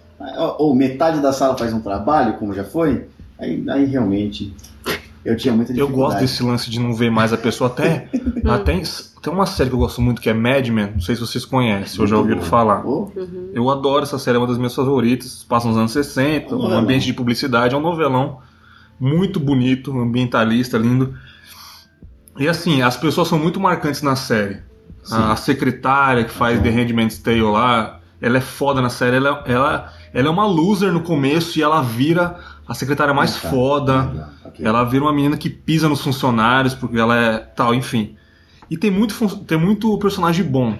ou 0.58 0.74
metade 0.74 1.20
da 1.20 1.32
sala 1.32 1.56
faz 1.56 1.72
um 1.72 1.80
trabalho, 1.80 2.34
como 2.34 2.54
já 2.54 2.64
foi, 2.64 3.04
aí, 3.38 3.62
aí 3.68 3.84
realmente 3.84 4.52
eu 5.24 5.36
tinha 5.36 5.52
muita 5.54 5.72
Eu 5.72 5.86
dificuldade. 5.86 6.12
gosto 6.12 6.20
desse 6.20 6.42
lance 6.42 6.70
de 6.70 6.80
não 6.80 6.94
ver 6.94 7.10
mais 7.10 7.32
a 7.32 7.36
pessoa. 7.36 7.68
Até, 7.70 8.08
até 8.48 8.72
tem 9.20 9.32
uma 9.32 9.46
série 9.46 9.68
que 9.68 9.74
eu 9.74 9.80
gosto 9.80 10.00
muito 10.00 10.20
que 10.20 10.28
é 10.28 10.34
Mad 10.34 10.68
Men. 10.68 10.92
Não 10.92 11.00
sei 11.00 11.14
se 11.14 11.20
vocês 11.20 11.44
conhecem 11.44 12.00
ou 12.00 12.06
já 12.06 12.16
ouviram 12.16 12.42
falar. 12.42 12.86
Oh, 12.86 13.10
Uhum. 13.16 13.50
Eu 13.52 13.70
adoro 13.70 14.02
essa 14.02 14.18
série, 14.18 14.36
é 14.36 14.40
uma 14.40 14.46
das 14.46 14.58
minhas 14.58 14.74
favoritas. 14.74 15.44
Passa 15.48 15.66
nos 15.66 15.76
anos 15.76 15.92
60, 15.92 16.54
um 16.54 16.72
ambiente 16.72 17.06
de 17.06 17.12
publicidade, 17.12 17.74
é 17.74 17.78
um 17.78 17.80
novelão 17.80 18.38
muito 19.00 19.38
bonito, 19.40 19.96
ambientalista, 19.98 20.76
lindo. 20.76 21.14
E 22.38 22.46
assim, 22.48 22.82
as 22.82 22.96
pessoas 22.96 23.28
são 23.28 23.38
muito 23.38 23.58
marcantes 23.58 24.02
na 24.02 24.16
série. 24.16 24.62
Sim. 25.02 25.16
A 25.16 25.36
secretária 25.36 26.24
que 26.24 26.30
faz 26.30 26.58
Uhum. 26.58 26.64
The 26.64 26.70
Handmaid's 26.70 27.18
Tale 27.18 27.42
lá, 27.42 28.00
ela 28.20 28.38
é 28.38 28.40
foda 28.40 28.80
na 28.80 28.90
série. 28.90 29.16
Ela, 29.16 29.42
ela, 29.46 29.92
ela 30.12 30.28
é 30.28 30.30
uma 30.30 30.46
loser 30.46 30.92
no 30.92 31.00
começo 31.00 31.58
e 31.58 31.62
ela 31.62 31.82
vira 31.82 32.36
a 32.66 32.74
secretária 32.74 33.14
mais 33.14 33.40
tá. 33.40 33.48
foda. 33.48 34.30
Ela 34.60 34.84
vira 34.84 35.04
uma 35.04 35.12
menina 35.12 35.36
que 35.36 35.48
pisa 35.48 35.88
nos 35.88 36.02
funcionários, 36.02 36.74
porque 36.74 36.98
ela 36.98 37.16
é 37.16 37.38
tal, 37.38 37.74
enfim. 37.74 38.16
E 38.70 38.76
tem 38.76 38.90
muito, 38.90 39.36
tem 39.44 39.58
muito 39.58 39.96
personagem 39.98 40.44
bom. 40.44 40.76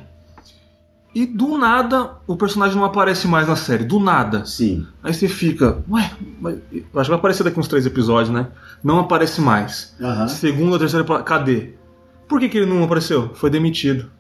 E 1.15 1.25
do 1.27 1.57
nada, 1.57 2.13
o 2.27 2.37
personagem 2.37 2.77
não 2.77 2.85
aparece 2.85 3.27
mais 3.27 3.49
na 3.49 3.57
série. 3.57 3.83
Do 3.85 3.99
nada. 3.99 4.45
Sim. 4.45 4.87
Aí 5.03 5.13
você 5.13 5.27
fica, 5.27 5.83
ué, 5.91 6.11
acho 6.45 6.61
que 6.71 6.83
vai 6.93 7.13
aparecer 7.19 7.43
daqui 7.45 7.59
uns 7.59 7.67
três 7.67 7.87
episódios, 7.87 8.29
né? 8.33 8.49
Não 8.85 9.01
aparece 9.01 9.41
mais. 9.41 9.97
Aham. 10.01 10.29
Segunda, 10.29 10.79
terceira, 10.79 11.05
cadê? 11.23 11.71
Por 12.29 12.39
que, 12.39 12.49
que 12.49 12.59
ele 12.59 12.67
não 12.67 12.85
apareceu? 12.85 13.31
Foi 13.35 13.49
demitido. 13.49 14.11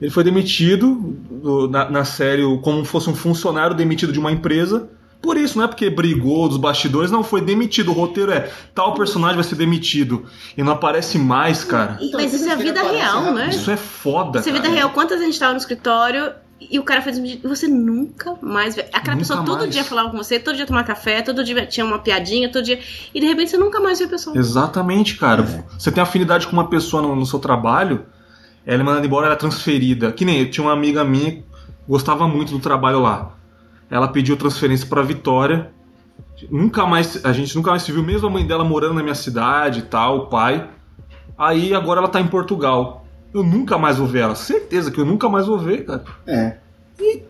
Ele 0.00 0.10
foi 0.10 0.24
demitido 0.24 1.14
do- 1.30 1.68
na, 1.68 1.88
na 1.90 2.04
série 2.04 2.42
como 2.62 2.84
fosse 2.84 3.08
um 3.10 3.14
funcionário 3.14 3.76
demitido 3.76 4.12
de 4.12 4.18
uma 4.18 4.32
empresa. 4.32 4.88
Por 5.22 5.36
isso, 5.36 5.56
não 5.56 5.64
é 5.64 5.68
porque 5.68 5.88
brigou 5.88 6.48
dos 6.48 6.58
bastidores, 6.58 7.10
não, 7.10 7.22
foi 7.22 7.40
demitido. 7.40 7.92
O 7.92 7.94
roteiro 7.94 8.32
é 8.32 8.50
tal 8.74 8.92
personagem 8.94 9.36
vai 9.36 9.44
ser 9.44 9.54
demitido. 9.54 10.26
E 10.56 10.62
não 10.62 10.72
aparece 10.72 11.16
mais, 11.16 11.62
cara. 11.62 11.96
Então, 12.00 12.20
mas 12.20 12.34
isso 12.34 12.48
é 12.48 12.56
vida 12.56 12.82
real, 12.82 13.20
rápido? 13.20 13.34
né? 13.34 13.50
Isso 13.50 13.70
é 13.70 13.76
foda. 13.76 14.40
Isso 14.40 14.48
é 14.48 14.52
vida 14.52 14.64
cara. 14.64 14.74
real. 14.74 14.90
Quantas 14.90 15.20
a 15.20 15.24
gente 15.24 15.38
tava 15.38 15.52
no 15.52 15.58
escritório 15.58 16.32
e 16.70 16.78
o 16.78 16.82
cara 16.82 17.02
e 17.10 17.36
você 17.46 17.68
nunca 17.68 18.36
mais 18.42 18.74
vê. 18.74 18.82
Aquela 18.92 19.14
Nunca 19.14 19.18
pessoa 19.18 19.44
todo 19.44 19.60
mais. 19.60 19.70
dia 19.70 19.84
falava 19.84 20.10
com 20.10 20.16
você, 20.16 20.38
todo 20.38 20.56
dia 20.56 20.66
tomava 20.66 20.86
café, 20.86 21.22
todo 21.22 21.44
dia 21.44 21.66
tinha 21.66 21.86
uma 21.86 21.98
piadinha, 21.98 22.50
todo 22.50 22.64
dia. 22.64 22.80
E 23.14 23.20
de 23.20 23.26
repente 23.26 23.50
você 23.50 23.56
nunca 23.56 23.80
mais 23.80 23.98
vê 23.98 24.04
a 24.06 24.08
pessoa. 24.08 24.36
Exatamente, 24.36 25.16
cara. 25.16 25.42
É. 25.42 25.64
Você 25.78 25.90
tem 25.90 26.02
afinidade 26.02 26.46
com 26.46 26.52
uma 26.52 26.68
pessoa 26.68 27.02
no, 27.02 27.14
no 27.14 27.26
seu 27.26 27.38
trabalho, 27.38 28.06
ela 28.66 28.80
é 28.80 28.84
mandada 28.84 29.06
embora, 29.06 29.26
ela 29.26 29.34
é 29.34 29.38
transferida. 29.38 30.12
Que 30.12 30.24
nem 30.24 30.40
eu 30.40 30.50
tinha 30.50 30.64
uma 30.64 30.72
amiga 30.72 31.04
minha 31.04 31.42
gostava 31.88 32.28
muito 32.28 32.52
do 32.52 32.58
trabalho 32.58 33.00
lá. 33.00 33.32
Ela 33.92 34.08
pediu 34.08 34.38
transferência 34.38 34.86
pra 34.86 35.02
Vitória. 35.02 35.70
Nunca 36.50 36.86
mais, 36.86 37.22
a 37.24 37.32
gente 37.32 37.54
nunca 37.54 37.70
mais 37.70 37.82
se 37.82 37.92
viu, 37.92 38.02
mesmo 38.02 38.26
a 38.26 38.30
mãe 38.30 38.46
dela 38.46 38.64
morando 38.64 38.94
na 38.94 39.02
minha 39.02 39.14
cidade 39.14 39.80
e 39.80 39.82
tal, 39.82 40.16
o 40.16 40.26
pai. 40.28 40.66
Aí 41.36 41.74
agora 41.74 42.00
ela 42.00 42.08
tá 42.08 42.18
em 42.18 42.26
Portugal. 42.26 43.06
Eu 43.34 43.44
nunca 43.44 43.76
mais 43.76 43.98
vou 43.98 44.06
ver 44.06 44.20
ela. 44.20 44.34
Certeza 44.34 44.90
que 44.90 44.98
eu 44.98 45.04
nunca 45.04 45.28
mais 45.28 45.46
vou 45.46 45.58
ver, 45.58 45.84
cara. 45.84 46.04
É, 46.26 46.56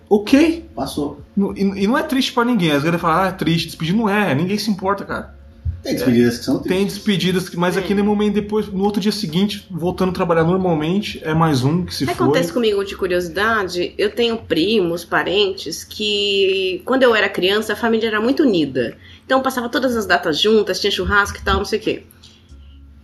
Ok. 0.08 0.68
passou. 0.74 1.20
E, 1.56 1.82
e 1.82 1.86
não 1.88 1.98
é 1.98 2.02
triste 2.04 2.32
pra 2.32 2.44
ninguém. 2.44 2.68
Às 2.68 2.74
vezes 2.82 2.88
ele 2.88 2.98
fala, 2.98 3.24
ah, 3.24 3.28
é 3.28 3.32
triste, 3.32 3.66
despedir. 3.66 3.94
Não 3.96 4.08
é, 4.08 4.32
ninguém 4.32 4.56
se 4.56 4.70
importa, 4.70 5.04
cara. 5.04 5.34
Tem 5.82 5.94
despedidas 5.94 6.38
que 6.38 6.44
são 6.44 6.58
tristes. 6.58 6.76
Tem 6.78 6.86
despedidas, 6.86 7.50
mas 7.54 7.76
É. 7.76 7.80
aquele 7.80 8.02
momento 8.02 8.34
depois, 8.34 8.68
no 8.68 8.84
outro 8.84 9.00
dia 9.00 9.10
seguinte, 9.10 9.66
voltando 9.70 10.10
a 10.10 10.12
trabalhar 10.12 10.44
normalmente, 10.44 11.20
é 11.24 11.34
mais 11.34 11.64
um 11.64 11.84
que 11.84 11.92
se 11.94 12.04
foi. 12.04 12.14
acontece 12.14 12.52
comigo 12.52 12.84
de 12.84 12.96
curiosidade? 12.96 13.92
Eu 13.98 14.10
tenho 14.10 14.36
primos, 14.38 15.04
parentes, 15.04 15.82
que 15.82 16.80
quando 16.84 17.02
eu 17.02 17.14
era 17.14 17.28
criança 17.28 17.72
a 17.72 17.76
família 17.76 18.06
era 18.06 18.20
muito 18.20 18.44
unida. 18.44 18.96
Então 19.26 19.42
passava 19.42 19.68
todas 19.68 19.96
as 19.96 20.06
datas 20.06 20.40
juntas, 20.40 20.80
tinha 20.80 20.90
churrasco 20.90 21.38
e 21.38 21.42
tal, 21.42 21.56
não 21.56 21.64
sei 21.64 21.78
o 21.78 21.82
quê. 21.82 22.02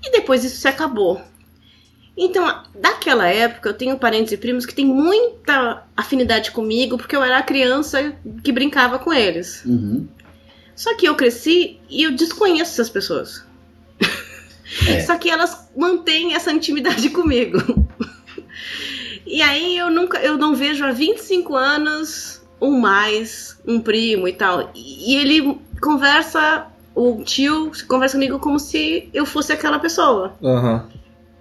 E 0.04 0.12
depois 0.12 0.44
isso 0.44 0.56
se 0.60 0.68
acabou. 0.68 1.20
Então, 2.16 2.62
daquela 2.74 3.28
época, 3.28 3.68
eu 3.68 3.74
tenho 3.74 3.96
parentes 3.96 4.32
e 4.32 4.36
primos 4.36 4.66
que 4.66 4.74
têm 4.74 4.84
muita 4.84 5.84
afinidade 5.96 6.50
comigo, 6.50 6.98
porque 6.98 7.14
eu 7.14 7.22
era 7.22 7.38
a 7.38 7.42
criança 7.42 8.12
que 8.42 8.50
brincava 8.50 8.98
com 8.98 9.12
eles. 9.12 9.64
Uhum. 9.64 10.06
Só 10.78 10.94
que 10.94 11.06
eu 11.06 11.16
cresci 11.16 11.80
e 11.90 12.04
eu 12.04 12.12
desconheço 12.12 12.70
essas 12.70 12.88
pessoas. 12.88 13.44
É. 14.86 15.00
Só 15.00 15.18
que 15.18 15.28
elas 15.28 15.68
mantêm 15.76 16.34
essa 16.34 16.52
intimidade 16.52 17.10
comigo. 17.10 17.58
E 19.26 19.42
aí 19.42 19.76
eu 19.76 19.90
nunca, 19.90 20.20
eu 20.20 20.38
não 20.38 20.54
vejo 20.54 20.84
há 20.84 20.92
25 20.92 21.56
anos 21.56 22.40
ou 22.60 22.70
mais 22.70 23.58
um 23.66 23.80
primo 23.80 24.28
e 24.28 24.32
tal. 24.32 24.70
E 24.72 25.16
ele 25.16 25.60
conversa, 25.82 26.68
o 26.94 27.24
tio 27.24 27.72
conversa 27.88 28.16
comigo 28.16 28.38
como 28.38 28.60
se 28.60 29.08
eu 29.12 29.26
fosse 29.26 29.52
aquela 29.52 29.80
pessoa. 29.80 30.36
Aham. 30.40 30.88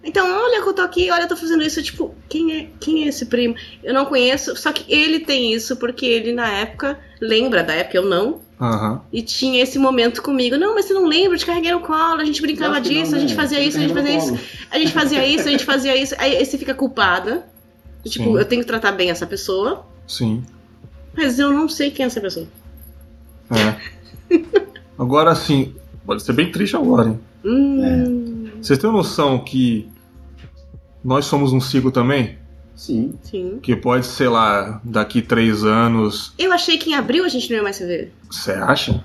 Então, 0.03 0.25
olha 0.25 0.61
que 0.61 0.69
eu 0.69 0.73
tô 0.73 0.81
aqui, 0.81 1.11
olha, 1.11 1.23
eu 1.23 1.27
tô 1.27 1.35
fazendo 1.35 1.63
isso, 1.63 1.81
tipo, 1.83 2.15
quem 2.29 2.55
é, 2.55 2.67
quem 2.79 3.03
é 3.03 3.07
esse 3.07 3.25
primo? 3.25 3.55
Eu 3.83 3.93
não 3.93 4.05
conheço, 4.05 4.55
só 4.55 4.71
que 4.71 4.85
ele 4.91 5.19
tem 5.19 5.53
isso 5.53 5.75
porque 5.75 6.05
ele 6.05 6.31
na 6.31 6.47
época 6.49 6.97
lembra 7.19 7.63
da 7.63 7.73
época 7.73 7.97
eu 7.97 8.05
não. 8.05 8.39
Aham. 8.59 9.01
E 9.13 9.21
tinha 9.21 9.61
esse 9.61 9.77
momento 9.77 10.21
comigo. 10.21 10.57
Não, 10.57 10.73
mas 10.73 10.85
você 10.85 10.93
não 10.93 11.05
lembra? 11.05 11.35
Eu 11.35 11.39
te 11.39 11.45
carreguei 11.45 11.71
no 11.71 11.81
colo, 11.81 12.21
a 12.21 12.25
gente 12.25 12.41
brincava 12.41 12.81
disso, 12.81 13.11
não, 13.11 13.17
a 13.17 13.21
gente 13.21 13.35
né? 13.35 13.35
fazia 13.35 13.61
isso, 13.61 13.77
a 13.77 13.81
gente 13.81 13.93
fazia 13.93 14.17
isso, 14.17 14.37
a 14.71 14.79
gente 14.79 14.91
fazia 14.91 15.27
isso, 15.27 15.47
a 15.47 15.51
gente 15.51 15.65
fazia 15.65 15.95
isso. 15.95 16.15
Aí 16.17 16.43
você 16.43 16.57
fica 16.57 16.73
culpada. 16.73 17.45
Tipo, 18.03 18.25
Sim. 18.25 18.37
eu 18.37 18.45
tenho 18.45 18.61
que 18.61 18.67
tratar 18.67 18.93
bem 18.93 19.09
essa 19.09 19.27
pessoa, 19.27 19.85
Sim. 20.07 20.41
mas 21.15 21.37
eu 21.37 21.51
não 21.51 21.67
sei 21.67 21.91
quem 21.91 22.05
é 22.05 22.07
essa 22.07 22.21
pessoa. 22.21 22.47
É. 23.51 24.35
Agora 24.97 25.35
sim, 25.35 25.75
pode 26.05 26.23
ser 26.23 26.33
bem 26.33 26.51
triste 26.51 26.75
agora, 26.75 27.09
hein? 27.09 27.19
Hum, 27.45 28.06
Vocês 28.67 28.79
têm 28.79 28.91
noção 28.91 29.39
que 29.39 29.89
nós 31.01 31.23
somos 31.23 31.53
um 31.53 31.61
ciclo 31.61 31.89
também? 31.89 32.37
Sim. 32.75 33.13
sim. 33.23 33.59
Que 33.63 33.77
pode, 33.77 34.05
sei 34.05 34.27
lá, 34.27 34.81
daqui 34.83 35.21
três 35.21 35.63
anos. 35.63 36.33
Eu 36.37 36.51
achei 36.51 36.77
que 36.77 36.89
em 36.89 36.93
abril 36.93 37.23
a 37.23 37.29
gente 37.29 37.49
não 37.49 37.55
ia 37.55 37.63
mais 37.63 37.77
se 37.77 37.85
ver. 37.85 38.11
Você 38.29 38.51
acha? 38.51 39.01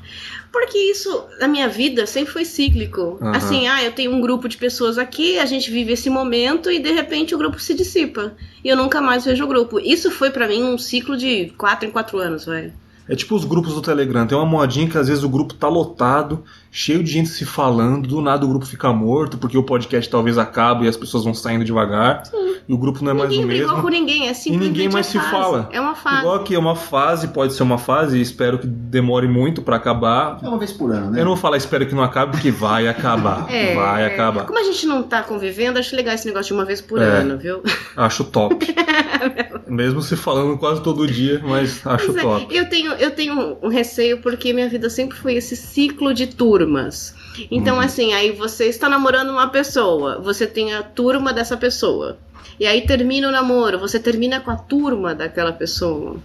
Porque 0.50 0.76
isso, 0.76 1.26
na 1.38 1.46
minha 1.46 1.68
vida, 1.68 2.06
sempre 2.06 2.32
foi 2.32 2.44
cíclico. 2.44 3.18
Aham. 3.22 3.36
Assim, 3.36 3.68
ah, 3.68 3.84
eu 3.84 3.92
tenho 3.92 4.12
um 4.12 4.20
grupo 4.20 4.48
de 4.48 4.56
pessoas 4.56 4.98
aqui, 4.98 5.38
a 5.38 5.46
gente 5.46 5.70
vive 5.70 5.92
esse 5.92 6.10
momento 6.10 6.68
e 6.68 6.80
de 6.80 6.90
repente 6.90 7.32
o 7.32 7.38
grupo 7.38 7.60
se 7.60 7.72
dissipa. 7.72 8.34
E 8.64 8.68
eu 8.68 8.76
nunca 8.76 9.00
mais 9.00 9.24
vejo 9.24 9.44
o 9.44 9.48
grupo. 9.48 9.78
Isso 9.78 10.10
foi 10.10 10.30
pra 10.32 10.48
mim 10.48 10.64
um 10.64 10.76
ciclo 10.76 11.16
de 11.16 11.52
quatro 11.56 11.88
em 11.88 11.92
quatro 11.92 12.18
anos, 12.18 12.46
vai. 12.46 12.72
É 13.08 13.14
tipo 13.14 13.36
os 13.36 13.44
grupos 13.44 13.74
do 13.74 13.80
Telegram. 13.80 14.26
Tem 14.26 14.36
uma 14.36 14.44
modinha 14.44 14.88
que 14.88 14.98
às 14.98 15.06
vezes 15.06 15.22
o 15.22 15.28
grupo 15.28 15.54
tá 15.54 15.68
lotado, 15.68 16.44
cheio 16.74 17.04
de 17.04 17.10
gente 17.12 17.28
se 17.28 17.44
falando, 17.44 18.08
do 18.08 18.22
nada 18.22 18.46
o 18.46 18.48
grupo 18.48 18.64
fica 18.64 18.90
morto, 18.94 19.36
porque 19.36 19.58
o 19.58 19.62
podcast 19.62 20.10
talvez 20.10 20.38
acabe 20.38 20.86
e 20.86 20.88
as 20.88 20.96
pessoas 20.96 21.22
vão 21.22 21.34
saindo 21.34 21.64
devagar. 21.66 22.22
E 22.66 22.72
o 22.72 22.78
grupo 22.78 23.04
não 23.04 23.10
é 23.10 23.14
mais 23.14 23.28
ninguém 23.28 23.44
o 23.44 23.48
brigou 23.48 23.68
mesmo. 23.68 23.82
com 23.82 23.88
ninguém, 23.90 24.28
é 24.28 24.32
simplesmente 24.34 24.68
ninguém 24.70 24.88
mais 24.88 25.06
a 25.06 25.10
se 25.10 25.18
fase. 25.18 25.30
fala. 25.30 25.68
É 25.70 25.78
uma 25.80 25.94
fase. 25.94 26.18
Igual 26.20 26.42
que 26.44 26.54
é 26.54 26.58
uma 26.58 26.74
fase, 26.74 27.28
pode 27.28 27.52
ser 27.52 27.62
uma 27.62 27.76
fase, 27.76 28.16
e 28.16 28.22
espero 28.22 28.58
que 28.58 28.66
demore 28.66 29.28
muito 29.28 29.60
pra 29.60 29.76
acabar. 29.76 30.38
É 30.42 30.48
uma 30.48 30.58
vez 30.58 30.72
por 30.72 30.90
ano, 30.90 31.10
né? 31.10 31.20
Eu 31.20 31.24
não 31.26 31.32
vou 31.32 31.40
falar 31.40 31.58
espero 31.58 31.86
que 31.86 31.94
não 31.94 32.02
acabe, 32.02 32.32
porque 32.32 32.50
vai 32.50 32.88
acabar. 32.88 33.46
É, 33.52 33.74
vai 33.74 34.06
acabar. 34.06 34.46
Como 34.46 34.58
a 34.58 34.62
gente 34.62 34.86
não 34.86 35.02
tá 35.02 35.22
convivendo, 35.22 35.78
acho 35.78 35.94
legal 35.94 36.14
esse 36.14 36.26
negócio 36.26 36.46
de 36.46 36.52
uma 36.54 36.64
vez 36.64 36.80
por 36.80 36.98
É. 37.02 37.04
ano, 37.04 37.36
viu? 37.36 37.62
Acho 37.94 38.24
top. 38.24 38.74
Mesmo 39.68 40.00
se 40.00 40.16
falando 40.16 40.56
quase 40.58 40.82
todo 40.82 41.06
dia, 41.06 41.40
mas 41.44 41.86
acho 41.86 42.06
Pois 42.06 42.16
é, 42.16 42.20
top. 42.22 42.54
eu 42.56 42.68
tenho, 42.68 42.92
eu 42.92 43.10
tenho 43.10 43.58
um 43.62 43.68
receio 43.68 44.18
porque 44.20 44.52
minha 44.52 44.68
vida 44.68 44.88
sempre 44.88 45.16
foi 45.18 45.34
esse 45.34 45.54
ciclo 45.56 46.14
de 46.14 46.26
turmas. 46.66 47.14
Então, 47.50 47.76
Uhum. 47.76 47.80
assim, 47.80 48.12
aí 48.12 48.30
você 48.30 48.66
está 48.66 48.88
namorando 48.88 49.30
uma 49.30 49.48
pessoa, 49.48 50.20
você 50.20 50.46
tem 50.46 50.74
a 50.74 50.82
turma 50.82 51.32
dessa 51.32 51.56
pessoa. 51.56 52.18
E 52.58 52.66
aí 52.66 52.86
termina 52.86 53.28
o 53.28 53.32
namoro, 53.32 53.78
você 53.78 53.98
termina 53.98 54.40
com 54.40 54.50
a 54.50 54.56
turma 54.56 55.14
daquela 55.14 55.52
pessoa. 55.52 56.16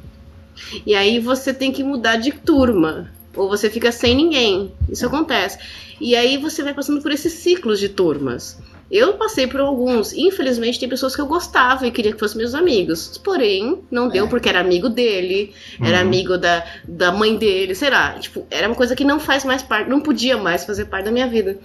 E 0.86 0.94
aí 0.96 1.20
você 1.20 1.54
tem 1.54 1.72
que 1.72 1.84
mudar 1.84 2.18
de 2.18 2.32
turma. 2.32 3.10
Ou 3.36 3.48
você 3.48 3.70
fica 3.70 3.92
sem 3.92 4.16
ninguém. 4.16 4.72
Isso 4.90 5.06
acontece. 5.06 5.60
E 6.02 6.16
aí 6.16 6.38
você 6.38 6.64
vai 6.64 6.74
passando 6.74 7.02
por 7.02 7.12
esses 7.12 7.34
ciclos 7.34 7.80
de 7.80 7.90
turmas. 7.90 8.58
Eu 8.90 9.14
passei 9.16 9.46
por 9.48 9.60
alguns. 9.60 10.14
Infelizmente, 10.14 10.80
tem 10.80 10.88
pessoas 10.88 11.14
que 11.16 11.22
eu 11.22 11.26
gostava 11.26 11.86
e 11.86 11.92
queria 11.92 12.14
que 12.14 12.20
fossem 12.20 12.38
meus 12.38 12.56
amigos. 12.56 13.18
Porém, 13.18 13.80
não 13.92 14.08
deu 14.08 14.26
É. 14.26 14.30
porque 14.30 14.48
era 14.48 14.62
amigo 14.62 14.88
dele, 14.88 15.54
era 15.82 15.98
Uhum. 15.98 16.04
amigo 16.04 16.38
da, 16.38 16.64
da 16.88 17.12
mãe 17.12 17.36
dele, 17.38 17.76
sei 17.76 17.90
lá. 17.90 18.14
Tipo, 18.14 18.48
era 18.50 18.66
uma 18.68 18.76
coisa 18.76 18.96
que 18.96 19.04
não 19.04 19.20
faz 19.20 19.44
mais 19.44 19.62
parte, 19.62 19.90
não 19.90 20.00
podia 20.00 20.38
mais 20.38 20.64
fazer 20.66 20.86
parte 20.86 21.06
da 21.06 21.12
minha 21.12 21.28
vida. 21.28 21.60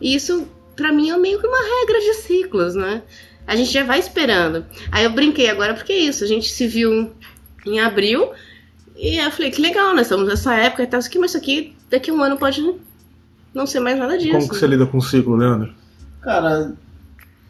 E 0.00 0.14
isso, 0.14 0.48
pra 0.74 0.90
mim, 0.90 1.10
é 1.10 1.16
meio 1.18 1.38
que 1.38 1.46
uma 1.46 1.58
regra 1.58 2.00
de 2.00 2.14
ciclos, 2.14 2.74
né? 2.74 3.02
A 3.46 3.54
gente 3.54 3.70
já 3.70 3.84
vai 3.84 3.98
esperando. 3.98 4.64
Aí 4.90 5.04
eu 5.04 5.10
brinquei 5.10 5.50
agora 5.50 5.74
porque 5.74 5.92
é 5.92 5.98
isso. 5.98 6.24
A 6.24 6.26
gente 6.26 6.48
se 6.48 6.66
viu 6.66 7.12
em 7.66 7.80
abril. 7.80 8.30
E 8.96 9.18
eu 9.18 9.30
falei, 9.30 9.50
que 9.50 9.60
legal, 9.60 9.92
nós 9.92 10.02
estamos 10.06 10.26
nessa 10.26 10.54
época 10.54 10.84
e 10.84 10.86
tal. 10.86 11.00
Isso 11.00 11.08
aqui, 11.08 11.18
mas 11.18 11.32
isso 11.32 11.38
aqui, 11.38 11.74
daqui 11.90 12.10
a 12.10 12.14
um 12.14 12.22
ano 12.22 12.38
pode 12.38 12.64
não 13.52 13.66
ser 13.66 13.80
mais 13.80 13.98
nada 13.98 14.16
disso. 14.16 14.32
Como 14.32 14.48
que 14.48 14.56
você 14.56 14.66
lida 14.66 14.86
com 14.86 14.96
o 14.98 15.02
ciclo, 15.02 15.36
Leandro? 15.36 15.74
Cara, 16.22 16.72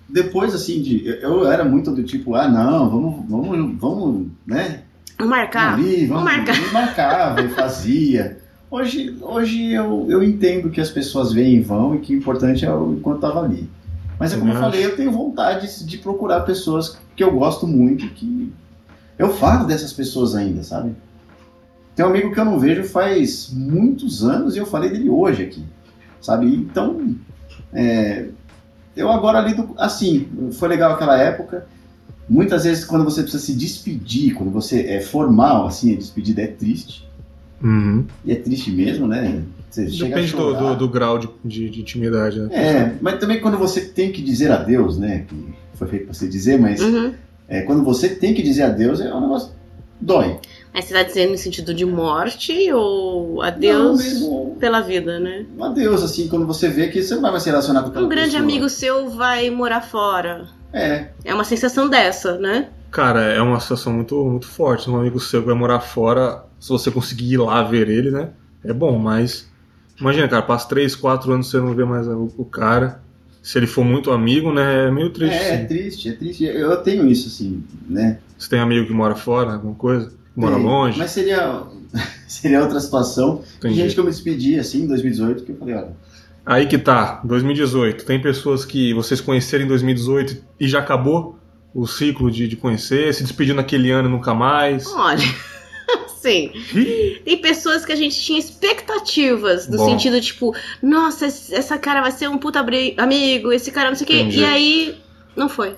depois 0.09 0.55
assim 0.55 0.81
de. 0.83 1.07
eu- 1.07 1.15
Eu 1.45 1.51
era 1.51 1.65
muito 1.65 1.91
do 1.93 2.03
tipo, 2.03 2.35
ah 2.35 2.49
não, 2.49 2.89
vamos, 2.91 3.25
vamos, 3.29 3.79
vamos, 3.81 4.27
né? 4.47 4.81
Marcar. 5.21 5.75
ali, 5.75 6.07
Vamos 6.07 6.25
marcar. 6.25 6.55
vamos 6.57 6.73
marcava 6.73 7.41
e 7.43 7.49
fazia. 7.51 8.39
Hoje, 8.71 9.17
hoje 9.21 9.71
eu, 9.73 10.07
eu 10.09 10.23
entendo 10.23 10.71
que 10.71 10.81
as 10.81 10.91
pessoas 10.91 11.33
vêm 11.33 11.57
e 11.57 11.61
vão 11.61 11.95
e 11.95 11.99
que 12.01 12.15
o 12.15 12.19
importante 12.19 12.65
é 12.65 12.73
o 12.75 12.95
enquanto 12.95 13.21
tava 13.21 13.45
ali. 13.45 13.69
Mas 14.19 14.33
é 14.33 14.37
como 14.39 14.51
eu 14.51 14.55
Também 14.55 14.71
falei, 14.71 14.85
eu 14.87 14.97
tenho 14.97 15.13
vontade 15.13 15.85
de 15.85 15.99
procurar 15.99 16.41
pessoas 16.41 16.99
que 17.15 17.23
eu 17.23 17.31
gosto 17.33 17.67
muito, 17.67 18.09
que 18.15 18.51
eu 19.19 19.29
falo 19.35 19.67
dessas 19.67 19.93
pessoas 19.93 20.35
ainda, 20.35 20.63
sabe? 20.63 20.95
Tem 21.95 22.05
um 22.05 22.09
amigo 22.09 22.33
que 22.33 22.41
eu 22.41 22.45
não 22.45 22.59
vejo 22.59 22.83
faz 22.85 23.51
muitos 23.53 24.25
anos 24.25 24.57
e 24.57 24.59
eu 24.59 24.65
falei 24.67 24.91
dele 24.91 25.11
hoje 25.11 25.43
aqui, 25.43 25.63
sabe? 26.21 26.47
Então, 26.47 27.15
é, 27.73 28.29
eu 28.97 29.11
agora 29.11 29.41
lido 29.41 29.75
assim, 29.79 30.29
foi 30.53 30.69
legal 30.69 30.93
aquela 30.93 31.19
época. 31.19 31.67
Muitas 32.29 32.65
vezes 32.65 32.85
quando 32.85 33.05
você 33.05 33.23
precisa 33.23 33.43
se 33.43 33.53
despedir, 33.55 34.35
quando 34.35 34.51
você 34.51 34.83
é 34.87 35.01
formal, 35.01 35.67
assim, 35.67 35.93
a 35.93 35.97
despedida 35.99 36.43
é 36.43 36.47
triste. 36.47 37.07
Uhum. 37.63 38.05
E 38.25 38.33
é 38.33 38.37
triste 38.37 38.71
mesmo, 38.71 39.07
né? 39.07 39.43
Você 39.71 39.89
chega 39.91 40.15
a 40.15 40.19
Depende 40.19 40.33
do, 40.33 40.55
do, 40.55 40.77
do 40.77 40.89
grau 40.89 41.19
de, 41.19 41.29
de, 41.45 41.71
de 41.71 41.81
intimidade, 41.81 42.39
né? 42.41 42.49
É, 42.53 42.95
mas 43.01 43.19
também 43.19 43.41
quando 43.41 43.57
você 43.57 43.81
tem 43.81 44.13
que 44.13 44.21
dizer 44.23 44.51
adeus, 44.51 44.99
né? 44.99 45.25
Que 45.29 45.55
foi 45.75 45.89
feito 45.89 46.05
pra 46.07 46.15
você 46.15 46.29
dizer, 46.29 46.59
mas 46.59 46.81
Uhum. 46.81 47.13
é, 47.49 47.63
quando 47.63 47.83
você 47.83 48.09
tem 48.09 48.35
que 48.35 48.43
dizer 48.43 48.63
adeus, 48.65 49.01
é 49.01 49.13
um 49.15 49.21
negócio. 49.21 49.51
dói. 50.01 50.39
Mas 50.75 50.87
você 50.87 50.95
tá 50.95 51.03
dizendo 51.03 51.33
no 51.33 51.39
sentido 51.39 51.75
de 51.75 51.85
morte 51.85 52.73
ou 52.73 53.35
Não, 53.37 53.43
adeus 53.43 54.03
mesmo 54.03 54.57
pela 54.59 54.81
vida, 54.81 55.19
né? 55.21 55.45
um 55.57 55.65
adeus, 55.65 56.03
assim, 56.03 56.29
quando 56.29 56.47
você 56.47 56.69
vê 56.69 56.89
que 56.89 57.03
você 57.03 57.15
não 57.15 57.23
vai 57.23 57.31
mais 57.31 57.43
se 57.43 57.51
relacionar 57.51 57.83
com 57.83 57.89
Um 58.01 58.09
grande 58.09 58.31
pessoa. 58.31 58.43
amigo 58.43 58.69
seu 58.69 59.11
vai 59.11 59.51
morar 59.51 59.83
fora. 59.83 60.49
É, 60.73 61.09
É 61.25 61.35
uma 61.35 61.45
sensação 61.45 61.89
dessa, 61.89 62.39
né? 62.39 62.69
Cara, 62.91 63.21
é 63.23 63.41
uma 63.43 63.61
situação 63.61 63.93
muito, 63.93 64.15
muito 64.25 64.47
forte. 64.47 64.89
Um 64.89 64.97
amigo 64.99 65.21
seu 65.21 65.41
que 65.41 65.47
vai 65.47 65.55
morar 65.55 65.81
fora, 65.81 66.45
se 66.59 66.69
você 66.71 66.91
conseguir 66.91 67.33
ir 67.33 67.39
lá 67.39 67.63
ver 67.63 67.89
ele, 67.89 68.11
né? 68.11 68.31
É 68.65 68.73
bom, 68.73 68.99
mas. 68.99 69.51
Imagina, 70.01 70.29
cara, 70.29 70.43
passa 70.43 70.69
3, 70.69 70.95
4 70.97 71.33
anos 71.33 71.49
você 71.51 71.59
não 71.59 71.75
vê 71.75 71.85
mais 71.85 72.07
o, 72.09 72.33
o 72.37 72.45
cara. 72.45 73.01
Se 73.43 73.59
ele 73.59 73.67
for 73.67 73.85
muito 73.85 74.11
amigo, 74.11 74.53
né? 74.53 74.87
É 74.87 74.91
meio 74.91 75.11
triste. 75.11 75.35
é, 75.37 75.55
é 75.55 75.59
sim. 75.59 75.67
triste, 75.67 76.09
é 76.09 76.13
triste. 76.13 76.45
Eu 76.45 76.77
tenho 76.79 77.07
isso, 77.09 77.29
assim, 77.29 77.63
né? 77.89 78.19
Você 78.39 78.49
tem 78.49 78.61
amigo 78.61 78.87
que 78.87 78.93
mora 78.93 79.15
fora, 79.15 79.53
alguma 79.55 79.75
coisa? 79.75 80.13
Mora 80.35 80.55
Tem, 80.57 80.65
longe? 80.65 80.99
Mas 80.99 81.11
seria, 81.11 81.63
seria 82.27 82.61
outra 82.63 82.81
situação. 82.81 83.37
Tem 83.61 83.71
Entendi. 83.71 83.77
gente 83.77 83.95
que 83.95 84.01
eu 84.01 84.05
me 84.05 84.11
despedi, 84.11 84.59
assim, 84.59 84.83
em 84.83 84.87
2018, 84.87 85.45
que 85.45 85.53
eu 85.53 85.57
falei, 85.57 85.75
olha, 85.75 85.97
Aí 86.45 86.67
que 86.67 86.77
tá, 86.77 87.21
2018. 87.25 88.05
Tem 88.05 88.21
pessoas 88.21 88.65
que 88.65 88.93
vocês 88.95 89.21
conheceram 89.21 89.65
em 89.65 89.69
2018 89.69 90.43
e 90.59 90.67
já 90.67 90.81
acabou 90.81 91.39
o 91.73 91.87
ciclo 91.87 92.31
de, 92.31 92.49
de 92.49 92.57
conhecer, 92.57 93.15
se 93.15 93.23
despediu 93.23 93.55
naquele 93.55 93.91
ano 93.93 94.09
e 94.09 94.11
nunca 94.11 94.35
mais. 94.35 94.87
Olha, 94.89 95.23
sim. 96.21 96.51
Tem 97.25 97.39
pessoas 97.41 97.85
que 97.85 97.93
a 97.93 97.97
gente 97.97 98.21
tinha 98.21 98.39
expectativas, 98.41 99.69
no 99.69 99.77
Bom. 99.77 99.89
sentido 99.89 100.21
tipo, 100.21 100.55
nossa, 100.83 101.27
esse- 101.27 101.55
essa 101.55 101.79
cara 101.79 102.01
vai 102.01 102.11
ser 102.11 102.29
um 102.29 102.39
puta 102.39 102.65
amigo, 102.99 103.53
esse 103.53 103.71
cara 103.71 103.91
não 103.91 103.97
sei 103.97 104.05
o 104.05 104.09
quê. 104.09 104.27
E 104.31 104.45
aí, 104.45 104.97
não 105.37 105.49
foi. 105.49 105.77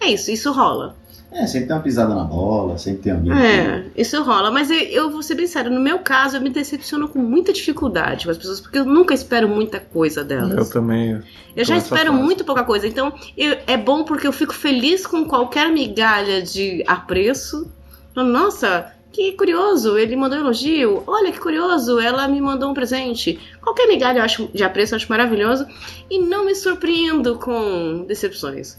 É 0.00 0.10
isso, 0.10 0.30
isso 0.30 0.52
rola. 0.52 0.96
É, 1.34 1.46
sempre 1.46 1.68
tem 1.68 1.76
uma 1.76 1.82
pisada 1.82 2.14
na 2.14 2.24
bola, 2.24 2.76
sempre 2.76 3.02
tem 3.02 3.12
alguém. 3.12 3.32
É, 3.32 3.84
isso 3.96 4.22
rola. 4.22 4.50
Mas 4.50 4.70
eu, 4.70 4.78
eu 4.78 5.10
vou 5.10 5.22
ser 5.22 5.34
bem 5.34 5.46
sério, 5.46 5.70
no 5.70 5.80
meu 5.80 6.00
caso, 6.00 6.36
eu 6.36 6.40
me 6.42 6.50
decepciono 6.50 7.08
com 7.08 7.18
muita 7.18 7.52
dificuldade 7.52 8.26
com 8.26 8.30
as 8.30 8.36
pessoas, 8.36 8.60
porque 8.60 8.78
eu 8.78 8.84
nunca 8.84 9.14
espero 9.14 9.48
muita 9.48 9.80
coisa 9.80 10.22
delas. 10.22 10.68
Eu 10.68 10.70
também. 10.70 11.22
Eu 11.56 11.64
já 11.64 11.74
tô 11.74 11.80
nessa 11.80 11.94
espero 11.94 12.12
fase. 12.12 12.22
muito 12.22 12.44
pouca 12.44 12.64
coisa. 12.64 12.86
Então, 12.86 13.12
eu- 13.36 13.56
é 13.66 13.76
bom 13.78 14.04
porque 14.04 14.26
eu 14.26 14.32
fico 14.32 14.52
feliz 14.54 15.06
com 15.06 15.24
qualquer 15.24 15.70
migalha 15.72 16.42
de 16.42 16.84
apreço. 16.86 17.66
Nossa, 18.14 18.92
que 19.10 19.32
curioso, 19.32 19.96
ele 19.96 20.14
mandou 20.16 20.38
um 20.38 20.42
elogio. 20.42 21.02
Olha 21.06 21.32
que 21.32 21.40
curioso, 21.40 21.98
ela 21.98 22.28
me 22.28 22.40
mandou 22.40 22.70
um 22.70 22.74
presente. 22.74 23.38
Qualquer 23.60 23.86
migalha 23.86 24.18
eu 24.18 24.24
acho, 24.24 24.50
de 24.52 24.62
apreço 24.62 24.94
eu 24.94 24.96
acho 24.96 25.08
maravilhoso. 25.08 25.66
E 26.10 26.18
não 26.18 26.44
me 26.44 26.54
surpreendo 26.54 27.36
com 27.38 28.04
decepções. 28.06 28.76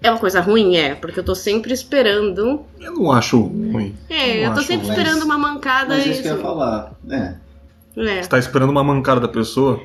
É 0.00 0.10
uma 0.10 0.18
coisa 0.20 0.40
ruim? 0.40 0.76
É, 0.76 0.94
porque 0.94 1.18
eu 1.18 1.24
tô 1.24 1.34
sempre 1.34 1.72
esperando. 1.72 2.64
Eu 2.80 2.92
não 2.94 3.10
acho 3.10 3.40
ruim. 3.40 3.96
É, 4.08 4.42
Não 4.44 4.50
eu 4.50 4.54
tô 4.54 4.60
sempre 4.62 4.86
ruim. 4.86 4.96
esperando 4.96 5.24
uma 5.24 5.36
mancada 5.38 5.96
Mas 5.96 6.06
e. 6.06 6.10
isso 6.10 6.22
que 6.22 6.28
eu 6.28 6.36
ia 6.36 6.42
falar. 6.42 6.92
É. 7.10 7.34
É, 7.96 8.22
Você 8.22 8.28
tá 8.28 8.38
esperando 8.38 8.70
uma 8.70 8.84
mancada 8.84 9.20
da 9.20 9.26
pessoa, 9.28 9.80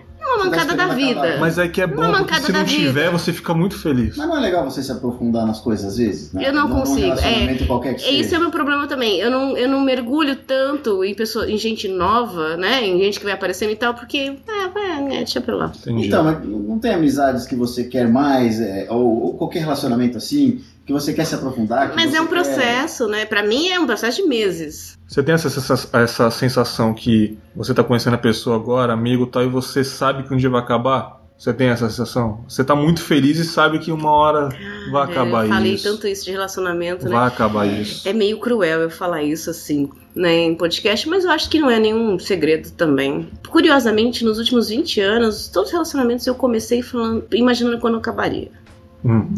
mancada 0.46 0.76
da 0.76 0.88
vida. 0.88 1.38
mas 1.40 1.58
é 1.58 1.68
que 1.68 1.82
é 1.82 1.88
bom, 1.88 2.12
porque 2.12 2.36
se 2.36 2.52
não 2.52 2.60
da 2.60 2.66
vida. 2.66 2.84
tiver, 2.88 3.10
você 3.12 3.34
fica 3.34 3.54
muito 3.54 3.78
feliz. 3.78 4.18
Mas 4.18 4.28
não 4.28 4.38
é 4.38 4.40
legal 4.40 4.64
você 4.64 4.82
se 4.84 4.92
aprofundar 4.92 5.46
nas 5.46 5.60
coisas 5.60 5.86
às 5.86 5.98
vezes? 5.98 6.34
né? 6.34 6.48
Eu 6.48 6.54
não 6.54 6.68
num 6.68 6.76
consigo, 6.80 7.16
É, 7.20 8.14
Esse 8.14 8.36
é 8.36 8.38
o 8.38 8.42
meu 8.42 8.52
problema 8.52 8.88
também. 8.88 9.20
Eu 9.20 9.30
não, 9.30 9.58
eu 9.58 9.70
não 9.70 9.82
mergulho 9.82 10.36
tanto 10.36 11.04
em, 11.04 11.14
pessoa, 11.14 11.50
em 11.50 11.58
gente 11.58 11.88
nova, 11.88 12.58
né? 12.58 12.86
Em 12.86 13.00
gente 13.00 13.20
que 13.20 13.26
vai 13.26 13.34
aparecendo 13.34 13.72
e 13.72 13.76
tal, 13.76 13.94
porque. 13.94 14.36
Ah, 14.48 14.70
vai, 14.74 15.02
né, 15.02 15.18
deixa 15.18 15.42
pra 15.42 15.56
lá. 15.56 15.72
Entendi. 15.76 16.08
Então, 16.08 16.24
mas 16.24 16.44
não 16.44 16.80
tem 16.80 16.94
amizades 16.94 17.46
que 17.46 17.56
você 17.56 17.84
quer 17.84 18.08
mais, 18.08 18.60
é, 18.60 18.88
ou, 18.90 19.24
ou 19.24 19.34
qualquer 19.38 19.60
relacionamento 19.60 20.18
assim, 20.18 20.62
que 20.86 20.92
você 20.94 21.14
quer 21.14 21.26
se 21.26 21.36
aprofundar? 21.36 21.90
que 21.92 21.96
Mas 21.96 22.14
é 22.14 22.20
um 22.22 22.26
quer- 22.28 22.34
processo, 22.34 23.08
né? 23.08 23.26
Pra 23.26 23.44
mim 23.44 23.70
é 23.70 23.80
um 23.80 23.86
processo 23.86 24.22
de 24.22 24.28
meses. 24.28 24.98
Você 25.08 25.22
tem 25.24 25.36
essa, 25.36 25.50
sensa- 25.50 25.90
essa 25.94 26.32
sensação 26.32 26.94
que 26.94 27.38
você 27.56 27.74
tá 27.74 27.84
conhecendo 27.84 28.16
a 28.16 28.18
pessoa 28.20 28.56
agora, 28.56 28.94
amigo 28.94 29.24
e 29.24 29.28
tal, 29.28 29.44
e 29.44 29.48
você 29.48 29.84
sabe 29.84 30.24
que 30.24 30.34
um 30.34 30.38
dia 30.38 30.50
vai 30.50 30.62
acabar? 30.62 31.22
Você 31.38 31.52
tem 31.54 31.68
essa 31.70 31.90
sensação? 31.90 32.46
Você 32.48 32.64
tá 32.64 32.74
muito 32.76 33.02
feliz 33.02 33.38
e 33.38 33.44
sabe 33.44 33.80
que 33.80 33.92
uma 33.92 34.10
hora 34.12 34.50
vai 34.92 35.04
acabar 35.04 35.44
eu 35.46 35.50
falei 35.50 35.74
isso. 35.74 35.84
tanto 35.84 36.08
isso 36.08 36.24
de 36.26 36.32
relacionamento, 36.32 37.06
né? 37.06 37.12
Vai 37.12 37.28
acabar 37.28 37.66
isso. 37.68 38.08
É 38.08 38.14
meio 38.14 38.40
cruel 38.40 38.82
eu 38.82 38.90
falar 38.90 39.24
isso 39.24 39.50
assim, 39.50 39.90
né, 40.16 40.32
em 40.44 40.56
podcast, 40.56 41.10
mas 41.10 41.26
eu 41.26 41.32
acho 41.32 41.50
que 41.50 41.60
não 41.60 41.70
é 41.70 41.80
nenhum 41.80 42.18
segredo 42.18 42.72
também. 42.72 43.28
Curiosamente, 43.50 44.24
nos 44.24 44.38
últimos 44.38 44.70
20 44.70 45.02
anos, 45.02 45.48
todos 45.48 45.70
os 45.70 45.74
relacionamentos 45.74 46.26
eu 46.28 46.36
comecei 46.36 46.82
falando, 46.82 47.26
imaginando 47.32 47.78
quando 47.80 47.98
acabaria. 47.98 48.50
Hum. 49.06 49.34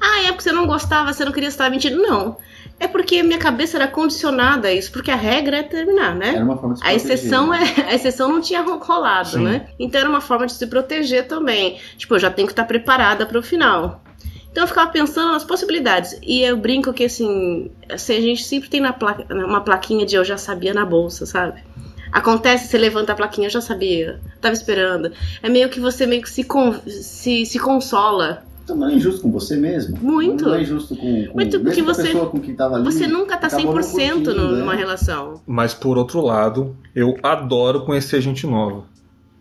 Ah, 0.00 0.22
é 0.24 0.28
porque 0.28 0.42
você 0.42 0.52
não 0.52 0.66
gostava, 0.66 1.12
você 1.12 1.24
não 1.24 1.32
queria 1.32 1.48
estar 1.48 1.70
mentindo. 1.70 2.00
Não. 2.00 2.36
É 2.80 2.88
porque 2.88 3.22
minha 3.22 3.38
cabeça 3.38 3.76
era 3.76 3.86
condicionada 3.86 4.68
a 4.68 4.72
isso, 4.72 4.90
porque 4.90 5.10
a 5.10 5.16
regra 5.16 5.58
é 5.58 5.62
terminar, 5.62 6.14
né? 6.16 6.34
Era 6.34 6.44
uma 6.44 6.56
forma 6.56 6.74
de 6.74 6.80
se 6.80 6.86
A 6.86 6.94
exceção 6.94 7.48
proteger, 7.48 7.76
né? 7.76 7.84
é, 7.88 7.90
a 7.92 7.94
exceção 7.94 8.28
não 8.28 8.40
tinha 8.40 8.60
ro- 8.62 8.78
rolado, 8.78 9.28
Sim. 9.30 9.44
né? 9.44 9.66
Então 9.78 10.00
era 10.00 10.10
uma 10.10 10.20
forma 10.20 10.46
de 10.46 10.52
se 10.54 10.66
proteger 10.66 11.28
também. 11.28 11.78
Tipo, 11.96 12.14
eu 12.14 12.18
já 12.18 12.30
tenho 12.30 12.48
que 12.48 12.52
estar 12.52 12.64
preparada 12.64 13.24
para 13.26 13.38
o 13.38 13.42
final. 13.42 14.02
Então 14.50 14.64
eu 14.64 14.68
ficava 14.68 14.90
pensando 14.90 15.32
nas 15.32 15.44
possibilidades. 15.44 16.18
E 16.22 16.42
eu 16.42 16.56
brinco 16.56 16.92
que 16.92 17.04
assim, 17.04 17.70
assim 17.88 18.16
a 18.16 18.20
gente 18.20 18.42
sempre 18.44 18.68
tem 18.68 18.80
na 18.80 18.92
placa, 18.92 19.26
uma 19.32 19.60
plaquinha 19.60 20.04
de 20.04 20.16
eu 20.16 20.24
já 20.24 20.36
sabia 20.36 20.74
na 20.74 20.84
bolsa, 20.84 21.24
sabe? 21.24 21.62
Acontece, 22.10 22.66
você 22.68 22.76
levanta 22.76 23.12
a 23.12 23.16
plaquinha, 23.16 23.46
eu 23.46 23.50
já 23.52 23.60
sabia, 23.62 24.20
tava 24.40 24.52
esperando. 24.54 25.12
É 25.42 25.48
meio 25.48 25.68
que 25.70 25.78
você 25.80 26.04
meio 26.06 26.20
que 26.20 26.28
se, 26.28 26.42
con- 26.44 26.78
se, 26.86 27.46
se 27.46 27.58
consola. 27.58 28.44
Então 28.64 28.76
não 28.76 28.88
é 28.88 28.94
injusto 28.94 29.22
com 29.22 29.30
você 29.32 29.56
mesmo. 29.56 29.98
Muito. 30.00 30.44
Não 30.44 30.54
é 30.54 30.62
injusto 30.62 30.94
com, 30.96 31.26
com 31.26 31.34
Muito, 31.34 31.58
porque 31.60 31.82
mesmo 31.82 31.84
com 31.84 31.90
a 31.90 31.94
você- 31.94 32.02
pessoa 32.04 32.26
com 32.30 32.40
quem 32.40 32.54
tava 32.54 32.76
ali. 32.76 32.84
Você 32.84 33.06
nunca 33.06 33.36
tá 33.36 33.48
acabou 33.48 33.74
não 33.74 33.82
100% 33.82 33.90
curtindo, 34.24 34.34
no- 34.34 34.52
né? 34.52 34.58
numa 34.60 34.74
relação. 34.74 35.40
Mas 35.46 35.74
por 35.74 35.98
outro 35.98 36.20
lado, 36.20 36.76
eu 36.94 37.16
adoro 37.22 37.84
conhecer 37.84 38.20
gente 38.20 38.46
nova. 38.46 38.84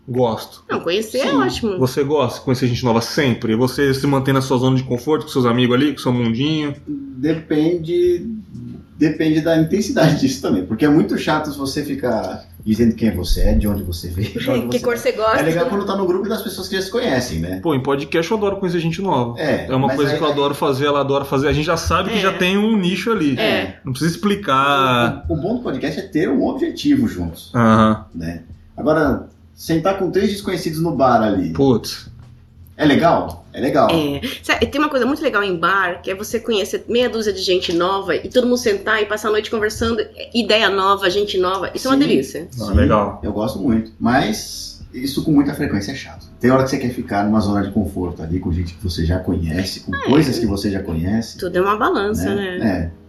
Gosto. 0.10 0.64
Não, 0.70 0.80
conhecer 0.80 1.20
é 1.20 1.30
Sim. 1.30 1.36
ótimo. 1.38 1.78
Você 1.78 2.04
gosta 2.04 2.40
de 2.40 2.46
conhecer 2.46 2.68
gente 2.68 2.84
nova 2.84 3.00
sempre? 3.02 3.56
Você 3.56 3.94
se 3.94 4.06
mantém 4.08 4.34
na 4.34 4.42
sua 4.42 4.58
zona 4.58 4.76
de 4.76 4.84
conforto 4.84 5.24
com 5.26 5.32
seus 5.32 5.46
amigos 5.46 5.76
ali, 5.76 5.94
com 5.94 6.00
seu 6.00 6.12
mundinho? 6.12 6.74
Depende. 6.88 8.26
Depende 8.98 9.42
da 9.42 9.58
intensidade 9.58 10.20
disso 10.20 10.42
também. 10.42 10.66
Porque 10.66 10.86
é 10.86 10.90
muito 10.90 11.18
chato 11.18 11.52
se 11.52 11.58
você 11.58 11.84
ficar 11.84 12.46
dizendo 12.66 12.96
quem 12.96 13.12
você 13.12 13.42
é, 13.42 13.54
de 13.54 13.68
onde 13.68 13.84
você 13.84 14.08
veio. 14.10 14.40
de 14.40 14.50
onde 14.50 14.68
que 14.70 14.80
você 14.80 14.84
cor 14.86 14.98
você 14.98 15.12
gosta? 15.12 15.40
É 15.40 15.42
legal 15.44 15.66
quando 15.68 15.86
tá 15.86 15.96
no 15.96 16.06
grupo 16.06 16.28
das 16.30 16.42
pessoas 16.42 16.68
que 16.68 16.76
já 16.76 16.82
se 16.82 16.92
conhecem, 16.92 17.40
né? 17.40 17.60
Pô, 17.62 17.74
em 17.76 17.82
podcast 17.82 18.32
eu 18.32 18.38
adoro 18.38 18.58
conhecer 18.58 18.80
gente 18.80 19.02
nova. 19.02 19.40
É, 19.40 19.68
É 19.68 19.76
uma 19.76 19.94
coisa 19.96 20.12
aí- 20.12 20.18
que 20.18 20.24
eu 20.24 20.30
adoro 20.30 20.54
fazer, 20.54 20.86
ela 20.86 21.00
adora 21.02 21.26
fazer. 21.26 21.48
A 21.48 21.54
gente 21.54 21.66
já 21.66 21.78
sabe 21.78 22.10
que 22.12 22.18
É. 22.18 22.22
já 22.22 22.34
tem 22.34 22.58
um 22.58 22.78
nicho 22.78 23.12
ali. 23.12 23.38
É. 23.40 23.80
Não 23.84 23.92
precisa 23.94 24.12
explicar. 24.16 25.26
O, 25.30 25.34
o 25.34 25.38
bom 25.38 25.56
do 25.56 25.62
podcast 25.64 26.00
é 26.00 26.04
ter 26.04 26.30
um 26.30 26.44
objetivo 26.46 27.08
juntos, 27.08 27.52
Aham. 27.56 28.06
né? 28.14 28.44
Agora, 28.78 29.28
sentar 29.54 29.98
com 30.00 30.10
três 30.12 30.30
desconhecidos 30.32 30.80
no 30.82 30.96
bar 30.96 31.22
ali. 31.22 31.52
Putz. 31.54 32.11
É 32.78 32.86
legal? 32.86 33.46
É 33.54 33.60
legal. 33.60 33.90
É. 33.92 34.22
Sabe, 34.42 34.66
tem 34.66 34.80
uma 34.80 34.90
coisa 34.90 35.06
muito 35.06 35.22
legal 35.22 35.44
em 35.44 35.56
bar, 35.56 36.02
que 36.02 36.10
é 36.10 36.16
você 36.16 36.40
conhecer 36.40 36.86
meia 36.88 37.10
dúzia 37.10 37.34
de 37.34 37.42
gente 37.42 37.74
nova 37.74 38.16
e 38.16 38.30
todo 38.30 38.48
mundo 38.48 38.58
sentar 38.58 39.02
e 39.02 39.06
passar 39.06 39.28
a 39.28 39.32
noite 39.32 39.52
conversando, 39.52 40.04
ideia 40.34 40.70
nova, 40.70 41.10
gente 41.10 41.38
nova. 41.38 41.70
Isso 41.76 41.88
é 41.88 41.92
uma 41.92 41.98
Sim. 41.98 42.08
delícia. 42.08 42.48
Ah, 42.60 42.74
legal. 42.74 43.20
Eu 43.22 43.34
gosto 43.34 43.60
muito. 43.60 43.92
Mas 44.00 44.82
isso 44.94 45.24
com 45.24 45.32
muita 45.32 45.54
frequência 45.54 45.92
é 45.92 45.96
chato. 45.96 46.28
Tem 46.40 46.50
hora 46.52 46.64
que 46.64 46.70
você 46.70 46.78
quer 46.78 46.90
ficar 46.90 47.26
numa 47.26 47.40
zona 47.40 47.64
de 47.64 47.72
conforto 47.72 48.24
ali, 48.24 48.40
com 48.40 48.52
gente 48.52 48.74
que 48.74 48.84
você 48.84 49.06
já 49.06 49.20
conhece, 49.20 49.82
com 49.82 49.92
coisas 49.92 50.40
que 50.40 50.46
você 50.46 50.72
já 50.72 50.82
conhece. 50.82 51.38
Tudo 51.38 51.58
é 51.58 51.62
uma 51.62 51.78
balança, 51.78 52.34
né? 52.34 52.58
É. 52.58 53.02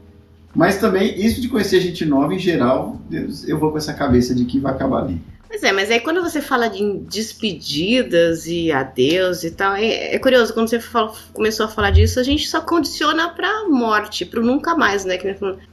Mas 0.54 0.78
também, 0.78 1.18
isso 1.18 1.40
de 1.40 1.48
conhecer 1.48 1.80
gente 1.80 2.04
nova, 2.04 2.34
em 2.34 2.38
geral, 2.38 3.00
eu 3.46 3.58
vou 3.58 3.70
com 3.70 3.78
essa 3.78 3.94
cabeça 3.94 4.34
de 4.34 4.44
que 4.44 4.60
vai 4.60 4.72
acabar 4.72 5.04
ali. 5.04 5.20
Pois 5.52 5.62
é, 5.64 5.70
mas 5.70 5.90
aí 5.90 6.00
quando 6.00 6.22
você 6.22 6.40
fala 6.40 6.66
de 6.68 6.80
despedidas 7.00 8.46
e 8.46 8.72
adeus 8.72 9.44
e 9.44 9.50
tal, 9.50 9.74
é, 9.76 10.14
é 10.14 10.18
curioso, 10.18 10.54
quando 10.54 10.68
você 10.68 10.80
fala- 10.80 11.12
começou 11.34 11.66
a 11.66 11.68
falar 11.68 11.90
disso, 11.90 12.18
a 12.18 12.22
gente 12.22 12.48
só 12.48 12.62
condiciona 12.62 13.28
pra 13.28 13.68
morte, 13.68 14.24
pro 14.24 14.42
nunca 14.42 14.74
mais, 14.74 15.04
né? 15.04 15.18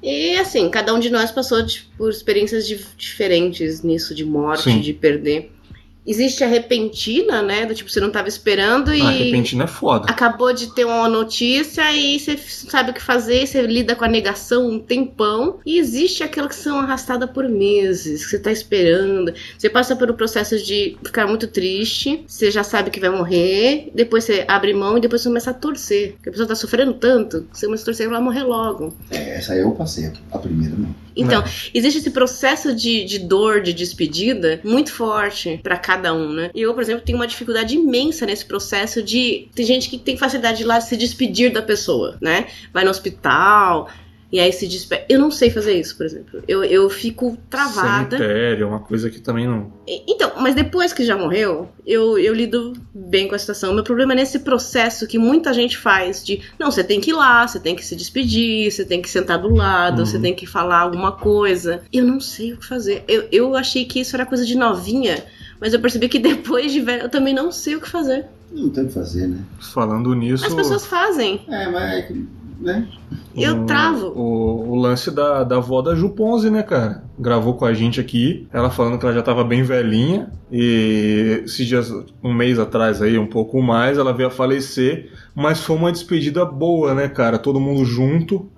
E 0.03 0.35
assim, 0.37 0.69
cada 0.69 0.93
um 0.93 0.99
de 0.99 1.09
nós 1.09 1.31
passou 1.31 1.61
de- 1.61 1.87
por 1.97 2.09
experiências 2.09 2.67
di- 2.67 2.85
diferentes 2.97 3.81
nisso, 3.81 4.13
de 4.13 4.25
morte, 4.25 4.63
Sim. 4.63 4.81
de 4.81 4.91
perder. 4.91 5.49
Existe 6.09 6.43
a 6.43 6.47
repentina, 6.47 7.43
né? 7.43 7.67
Do 7.67 7.75
tipo, 7.75 7.87
você 7.87 7.99
não 7.99 8.09
tava 8.09 8.27
esperando 8.27 8.91
e. 8.91 8.99
Ah, 8.99 9.11
repentino 9.11 9.61
é 9.61 9.67
foda. 9.67 10.09
Acabou 10.09 10.51
de 10.51 10.73
ter 10.73 10.83
uma 10.83 11.07
notícia 11.07 11.93
e 11.93 12.19
você 12.19 12.35
sabe 12.35 12.89
o 12.89 12.93
que 12.95 13.01
fazer, 13.01 13.45
você 13.45 13.61
lida 13.61 13.95
com 13.95 14.03
a 14.03 14.07
negação 14.07 14.67
um 14.67 14.79
tempão. 14.79 15.59
E 15.63 15.77
existe 15.77 16.23
aquela 16.23 16.47
que 16.49 16.55
são 16.55 16.79
arrastada 16.79 17.27
por 17.27 17.47
meses, 17.47 18.25
que 18.25 18.31
você 18.31 18.39
tá 18.39 18.51
esperando. 18.51 19.31
Você 19.55 19.69
passa 19.69 19.95
pelo 19.95 20.15
processo 20.15 20.57
de 20.57 20.97
ficar 21.05 21.27
muito 21.27 21.45
triste, 21.45 22.23
você 22.27 22.49
já 22.49 22.63
sabe 22.63 22.89
que 22.89 22.99
vai 22.99 23.11
morrer, 23.11 23.91
depois 23.93 24.23
você 24.23 24.45
abre 24.47 24.73
mão 24.73 24.97
e 24.97 25.01
depois 25.01 25.21
você 25.21 25.29
começa 25.29 25.51
a 25.51 25.53
torcer. 25.53 26.13
Porque 26.13 26.29
a 26.29 26.31
pessoa 26.31 26.47
tá 26.47 26.55
sofrendo 26.55 26.95
tanto, 26.95 27.45
você 27.53 27.67
começa 27.67 27.83
a 27.83 27.85
torcer 27.85 28.07
pra 28.07 28.15
ela 28.15 28.25
morrer 28.25 28.41
logo. 28.41 28.95
É, 29.11 29.37
essa 29.37 29.53
aí 29.53 29.59
eu 29.59 29.69
passei, 29.73 30.11
a 30.31 30.39
primeira 30.39 30.75
não. 30.75 31.08
Então, 31.15 31.43
existe 31.73 31.99
esse 31.99 32.11
processo 32.11 32.73
de, 32.73 33.03
de 33.05 33.19
dor, 33.19 33.61
de 33.61 33.73
despedida, 33.73 34.59
muito 34.63 34.91
forte 34.91 35.59
pra 35.61 35.77
cada 35.77 36.13
um, 36.13 36.31
né? 36.31 36.51
E 36.53 36.61
eu, 36.61 36.73
por 36.73 36.81
exemplo, 36.81 37.03
tenho 37.05 37.17
uma 37.17 37.27
dificuldade 37.27 37.75
imensa 37.75 38.25
nesse 38.25 38.45
processo 38.45 39.01
de. 39.01 39.47
Tem 39.55 39.65
gente 39.65 39.89
que 39.89 39.97
tem 39.97 40.17
facilidade 40.17 40.59
de 40.59 40.63
lá 40.63 40.79
se 40.81 40.95
despedir 40.95 41.51
da 41.51 41.61
pessoa, 41.61 42.17
né? 42.21 42.47
Vai 42.73 42.83
no 42.83 42.91
hospital. 42.91 43.89
E 44.31 44.39
aí 44.39 44.53
se 44.53 44.67
despede. 44.67 45.05
Eu 45.09 45.19
não 45.19 45.31
sei 45.31 45.49
fazer 45.49 45.73
isso, 45.73 45.97
por 45.97 46.05
exemplo. 46.05 46.43
Eu, 46.47 46.63
eu 46.63 46.87
fico 46.89 47.35
travada. 47.49 48.15
Cemitério 48.15 48.63
é 48.63 48.67
uma 48.67 48.79
coisa 48.79 49.09
que 49.09 49.19
também 49.19 49.47
não. 49.47 49.71
Então, 50.07 50.33
mas 50.39 50.53
depois 50.53 50.93
que 50.93 51.03
já 51.03 51.17
morreu, 51.17 51.67
eu, 51.85 52.15
eu 52.19 52.31
lido 52.33 52.73
bem 52.93 53.27
com 53.27 53.33
a 53.33 53.39
situação. 53.39 53.73
Meu 53.73 53.83
problema 53.83 54.13
é 54.13 54.17
nesse 54.17 54.39
processo 54.39 55.07
que 55.07 55.17
muita 55.17 55.51
gente 55.51 55.75
faz 55.77 56.23
de 56.23 56.41
não, 56.59 56.69
você 56.69 56.83
tem 56.83 57.01
que 57.01 57.09
ir 57.09 57.13
lá, 57.13 57.47
você 57.47 57.59
tem 57.59 57.75
que 57.75 57.83
se 57.83 57.95
despedir, 57.95 58.71
você 58.71 58.85
tem 58.85 59.01
que 59.01 59.09
sentar 59.09 59.39
do 59.39 59.49
lado, 59.53 59.99
Uhum. 60.01 60.05
você 60.05 60.19
tem 60.19 60.35
que 60.35 60.45
falar 60.45 60.81
alguma 60.81 61.11
coisa. 61.13 61.81
Eu 61.91 62.05
não 62.05 62.19
sei 62.19 62.53
o 62.53 62.57
que 62.57 62.67
fazer. 62.67 63.03
Eu, 63.07 63.27
eu 63.31 63.55
achei 63.55 63.83
que 63.85 63.99
isso 63.99 64.15
era 64.15 64.27
coisa 64.27 64.45
de 64.45 64.55
novinha, 64.55 65.23
mas 65.59 65.73
eu 65.73 65.79
percebi 65.79 66.07
que 66.07 66.19
depois 66.19 66.71
de 66.71 66.81
velho 66.81 67.03
eu 67.03 67.09
também 67.09 67.33
não 67.33 67.51
sei 67.51 67.75
o 67.77 67.81
que 67.81 67.89
fazer. 67.89 68.27
Não 68.51 68.69
tem 68.69 68.83
o 68.83 68.87
que 68.87 68.93
fazer, 68.93 69.27
né? 69.27 69.39
Falando 69.59 70.13
nisso. 70.13 70.45
As 70.45 70.53
pessoas 70.53 70.85
fazem. 70.85 71.41
É, 71.47 71.67
mas 71.69 71.93
é 71.93 72.01
que, 72.03 72.27
né? 72.59 72.87
Eu 73.35 73.61
o- 73.61 73.65
travo. 73.65 74.07
O, 74.07 74.71
o 74.71 74.75
lance 74.75 75.09
da, 75.11 75.43
da 75.43 75.57
avó 75.57 75.81
da 75.81 75.95
Ju 75.95 76.09
Ponzi, 76.09 76.49
né, 76.49 76.61
cara? 76.61 77.03
Gravou 77.17 77.53
com 77.55 77.65
a 77.65 77.73
gente 77.73 77.99
aqui, 77.99 78.47
ela 78.51 78.69
falando 78.69 78.99
que 78.99 79.05
ela 79.05 79.13
já 79.15 79.21
tava 79.21 79.43
bem 79.43 79.63
velhinha. 79.63 80.29
E 80.51 81.41
esses 81.45 81.65
dias, 81.65 81.91
um 82.23 82.33
mês 82.33 82.59
atrás 82.59 83.01
aí, 83.01 83.17
um 83.17 83.27
pouco 83.27 83.61
mais, 83.61 83.97
ela 83.97 84.13
veio 84.13 84.27
a 84.27 84.31
falecer. 84.31 85.11
Mas 85.33 85.61
foi 85.61 85.75
uma 85.75 85.91
despedida 85.91 86.43
boa, 86.45 86.93
né, 86.93 87.07
cara? 87.07 87.37
Todo 87.37 87.59
mundo 87.59 87.85
junto. 87.85 88.49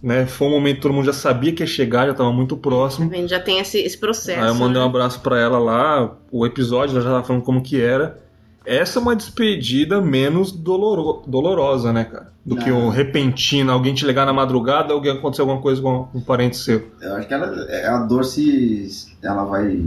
Né? 0.00 0.26
Foi 0.26 0.46
um 0.46 0.52
momento 0.52 0.76
que 0.76 0.82
todo 0.82 0.94
mundo 0.94 1.06
já 1.06 1.12
sabia 1.12 1.52
que 1.52 1.60
ia 1.60 1.66
chegar, 1.66 2.06
já 2.06 2.14
tava 2.14 2.32
muito 2.32 2.56
próximo. 2.56 3.10
A 3.12 3.16
gente 3.16 3.30
já 3.30 3.40
tem 3.40 3.58
esse, 3.58 3.78
esse 3.78 3.98
processo. 3.98 4.40
Aí 4.40 4.46
eu 4.46 4.54
mandei 4.54 4.80
um 4.80 4.84
né? 4.84 4.88
abraço 4.88 5.20
pra 5.20 5.40
ela 5.40 5.58
lá, 5.58 6.16
o 6.30 6.46
episódio, 6.46 6.94
ela 6.94 7.02
já 7.02 7.10
tava 7.10 7.24
falando 7.24 7.42
como 7.42 7.60
que 7.60 7.80
era. 7.80 8.16
Essa 8.76 8.98
é 8.98 9.02
uma 9.02 9.16
despedida 9.16 10.00
menos 10.00 10.52
doloro- 10.52 11.22
dolorosa, 11.26 11.92
né, 11.92 12.04
cara? 12.04 12.32
Do 12.44 12.56
que 12.56 12.70
Não. 12.70 12.86
o 12.86 12.90
repentino, 12.90 13.70
alguém 13.72 13.94
te 13.94 14.06
ligar 14.06 14.24
na 14.26 14.32
madrugada, 14.32 14.92
alguém 14.92 15.12
acontecer 15.12 15.42
alguma 15.42 15.60
coisa 15.60 15.80
com 15.82 16.08
um 16.14 16.20
parente 16.20 16.56
seu. 16.56 16.88
Eu 17.00 17.14
acho 17.16 17.28
que 17.28 17.34
ela, 17.34 17.46
a 17.94 17.98
dor 18.06 18.24
se. 18.24 18.88
Ela 19.22 19.44
vai. 19.44 19.82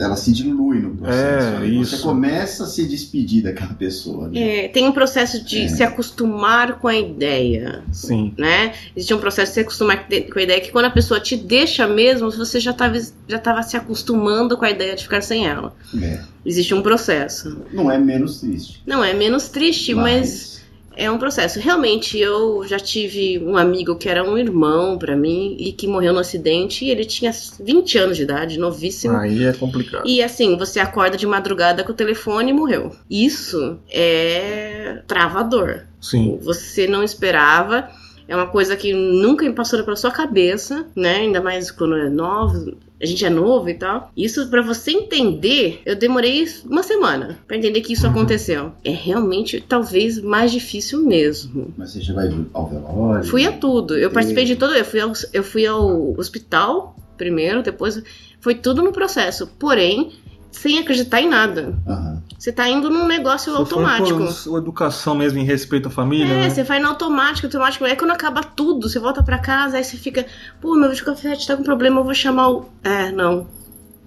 Ela 0.00 0.16
se 0.16 0.32
dilui 0.32 0.80
no 0.80 0.96
processo. 0.96 1.46
É, 1.62 1.68
Você 1.68 1.94
isso. 1.96 2.02
começa 2.02 2.64
a 2.64 2.66
se 2.66 2.86
despedir 2.86 3.42
daquela 3.42 3.74
pessoa. 3.74 4.28
Né? 4.28 4.64
É, 4.64 4.68
tem 4.68 4.88
um 4.88 4.92
processo 4.92 5.44
de 5.44 5.60
É. 5.62 5.68
se 5.68 5.82
acostumar 5.82 6.78
com 6.78 6.88
a 6.88 6.96
ideia. 6.96 7.82
Sim. 7.92 8.32
né? 8.38 8.72
Existe 8.96 9.12
um 9.14 9.18
processo 9.18 9.50
de 9.50 9.54
se 9.54 9.60
acostumar 9.60 10.06
com 10.08 10.38
a 10.38 10.42
ideia 10.42 10.60
que 10.60 10.70
quando 10.72 10.86
a 10.86 10.90
pessoa 10.90 11.20
te 11.20 11.36
deixa 11.36 11.86
mesmo, 11.86 12.30
você 12.30 12.58
já 12.58 12.70
estava 12.70 12.98
já 13.28 13.38
tava 13.38 13.62
se 13.62 13.76
acostumando 13.76 14.56
com 14.56 14.64
a 14.64 14.70
ideia 14.70 14.96
de 14.96 15.02
ficar 15.02 15.20
sem 15.20 15.46
ela. 15.46 15.74
É. 16.02 16.20
Existe 16.46 16.74
um 16.74 16.80
processo. 16.82 17.58
Não 17.72 17.90
é 17.90 17.98
menos 17.98 18.40
triste. 18.40 18.82
Não 18.86 19.04
é 19.04 19.12
menos 19.12 19.48
triste, 19.48 19.94
mas 19.94 20.59
é 20.96 21.10
um 21.10 21.18
processo. 21.18 21.58
Realmente, 21.60 22.18
eu 22.18 22.64
já 22.66 22.78
tive 22.78 23.38
um 23.38 23.56
amigo 23.56 23.96
que 23.96 24.08
era 24.08 24.22
um 24.22 24.36
irmão 24.36 24.98
pra 24.98 25.16
mim 25.16 25.56
e 25.58 25.72
que 25.72 25.86
morreu 25.86 26.12
no 26.12 26.18
acidente 26.18 26.84
e 26.84 26.90
ele 26.90 27.04
tinha 27.04 27.32
20 27.58 27.98
anos 27.98 28.16
de 28.16 28.24
idade, 28.24 28.58
novíssimo. 28.58 29.16
Aí 29.16 29.44
é 29.44 29.52
complicado. 29.52 30.06
E 30.06 30.22
assim, 30.22 30.56
você 30.56 30.80
acorda 30.80 31.16
de 31.16 31.26
madrugada 31.26 31.84
com 31.84 31.92
o 31.92 31.94
telefone 31.94 32.50
e 32.50 32.54
morreu. 32.54 32.94
Isso 33.08 33.78
é 33.88 35.02
travador. 35.06 35.84
Sim. 36.00 36.38
Você 36.42 36.86
não 36.86 37.02
esperava. 37.02 37.88
É 38.28 38.36
uma 38.36 38.46
coisa 38.46 38.76
que 38.76 38.92
nunca 38.92 39.50
passou 39.52 39.82
pela 39.82 39.96
sua 39.96 40.12
cabeça, 40.12 40.86
né? 40.94 41.16
Ainda 41.16 41.40
mais 41.40 41.70
quando 41.70 41.96
é 41.96 42.08
novo, 42.08 42.76
a 43.00 43.06
gente 43.06 43.24
é 43.24 43.30
novo 43.30 43.68
e 43.68 43.74
tal. 43.74 44.10
Isso 44.16 44.48
pra 44.48 44.62
você 44.62 44.90
entender, 44.92 45.80
eu 45.86 45.96
demorei 45.96 46.46
uma 46.66 46.82
semana 46.82 47.38
pra 47.46 47.56
entender 47.56 47.80
que 47.80 47.92
isso 47.92 48.04
Uhum. 48.06 48.12
aconteceu. 48.12 48.72
É 48.84 48.90
realmente 48.90 49.64
talvez 49.66 50.20
mais 50.20 50.52
difícil 50.52 51.04
mesmo. 51.04 51.72
Mas 51.76 51.92
você 51.92 52.00
já 52.00 52.12
vai 52.14 52.28
ao 52.52 52.68
velório? 52.68 53.24
Fui 53.24 53.46
a 53.46 53.52
tudo. 53.52 53.96
Eu 53.96 54.10
participei 54.10 54.44
de 54.44 54.56
todo. 54.56 54.74
Eu 54.74 54.84
fui 54.84 55.00
ao, 55.00 55.12
eu 55.32 55.42
fui 55.42 55.66
ao 55.66 56.18
hospital 56.18 56.96
primeiro, 57.16 57.62
depois 57.62 58.02
foi 58.40 58.54
tudo 58.54 58.82
no 58.82 58.92
processo. 58.92 59.46
Porém, 59.58 60.12
sem 60.50 60.78
acreditar 60.78 61.20
em 61.20 61.28
nada. 61.28 61.74
Aham. 61.86 62.22
Você 62.38 62.50
tá 62.50 62.66
indo 62.66 62.88
num 62.88 63.06
negócio 63.06 63.54
automático. 63.54 64.26
Foi 64.26 64.58
educação 64.58 65.14
mesmo 65.14 65.38
em 65.38 65.44
respeito 65.44 65.88
à 65.88 65.90
família, 65.90 66.32
É, 66.32 66.40
né? 66.40 66.50
você 66.50 66.62
vai 66.62 66.80
no 66.80 66.88
automático, 66.88 67.46
automático. 67.46 67.84
Aí 67.84 67.94
quando 67.96 68.12
acaba 68.12 68.42
tudo, 68.42 68.88
você 68.88 68.98
volta 68.98 69.22
pra 69.22 69.38
casa, 69.38 69.76
aí 69.76 69.84
você 69.84 69.98
fica, 69.98 70.24
pô, 70.58 70.74
meu 70.74 70.88
videocafete 70.88 71.46
tá 71.46 71.54
com 71.54 71.62
problema, 71.62 72.00
eu 72.00 72.04
vou 72.04 72.14
chamar 72.14 72.48
o. 72.48 72.66
É, 72.82 73.12
não. 73.12 73.46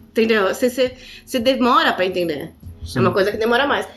Entendeu? 0.10 0.48
Você, 0.48 0.70
você, 0.70 0.96
você 1.24 1.40
demora 1.40 1.94
pra 1.94 2.06
entender. 2.06 2.52
Sim. 2.84 3.00
É 3.00 3.02
uma 3.02 3.12
coisa 3.12 3.32
que 3.32 3.38
demora 3.38 3.68
mais. 3.68 3.88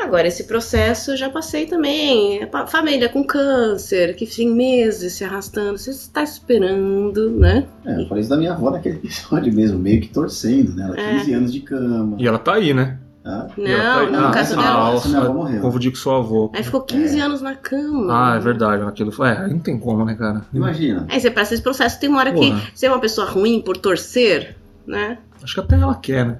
Agora, 0.00 0.26
esse 0.26 0.44
processo 0.44 1.12
eu 1.12 1.16
já 1.16 1.28
passei 1.30 1.66
também. 1.66 2.46
Pa- 2.46 2.66
Família 2.66 3.08
com 3.08 3.22
câncer, 3.24 4.14
que 4.16 4.26
tem 4.26 4.50
meses 4.50 5.12
se 5.12 5.24
arrastando. 5.24 5.78
Você 5.78 5.90
está 5.90 6.22
esperando, 6.22 7.30
né? 7.30 7.66
É, 7.84 8.00
eu 8.02 8.08
falei 8.08 8.20
isso 8.22 8.30
da 8.30 8.36
minha 8.36 8.52
avó 8.52 8.70
naquele 8.70 8.96
episódio 8.96 9.52
mesmo, 9.52 9.78
meio 9.78 10.00
que 10.00 10.08
torcendo, 10.08 10.74
né? 10.74 10.84
Ela 10.86 11.00
É. 11.00 11.18
15 11.18 11.32
anos 11.34 11.52
de 11.52 11.60
cama. 11.60 12.16
E 12.18 12.26
ela 12.26 12.38
tá 12.38 12.54
aí, 12.54 12.72
né? 12.74 12.98
Tá? 13.22 13.48
E 13.58 13.70
ela 13.70 13.82
tá 13.82 13.92
Não, 13.94 14.00
aí- 14.06 14.10
não, 14.12 14.20
no 14.22 14.26
ah, 14.28 14.30
caso 14.30 14.58
ah, 14.58 14.62
dela. 14.62 14.94
Essa 14.94 15.08
minha 15.08 15.20
avó 15.20 15.32
morreu. 15.34 15.60
Confundi 15.60 15.90
com 15.90 15.96
seu 15.96 16.12
avô. 16.12 16.50
Aí 16.54 16.62
ficou 16.64 16.80
15 16.80 17.18
É. 17.18 17.22
anos 17.22 17.42
na 17.42 17.54
cama. 17.54 18.06
Ah, 18.32 18.36
é 18.36 18.40
verdade. 18.40 18.82
Aquilo 18.82 19.12
foi. 19.12 19.28
É, 19.28 19.38
aí 19.38 19.50
não 19.52 19.60
tem 19.60 19.78
como, 19.78 20.04
né, 20.04 20.14
cara? 20.14 20.42
Imagina. 20.54 21.06
Aí 21.08 21.20
você 21.20 21.30
passa 21.30 21.52
esse 21.54 21.62
processo, 21.62 22.00
tem 22.00 22.08
uma 22.08 22.18
hora 22.20 22.32
que 22.32 22.52
você 22.74 22.86
é 22.86 22.90
uma 22.90 22.98
pessoa 23.00 23.26
ruim 23.28 23.60
por 23.60 23.76
torcer, 23.76 24.56
né? 24.86 25.18
Acho 25.42 25.54
que 25.54 25.60
até 25.60 25.76
ela 25.76 25.94
quer, 25.94 26.24
né? 26.26 26.38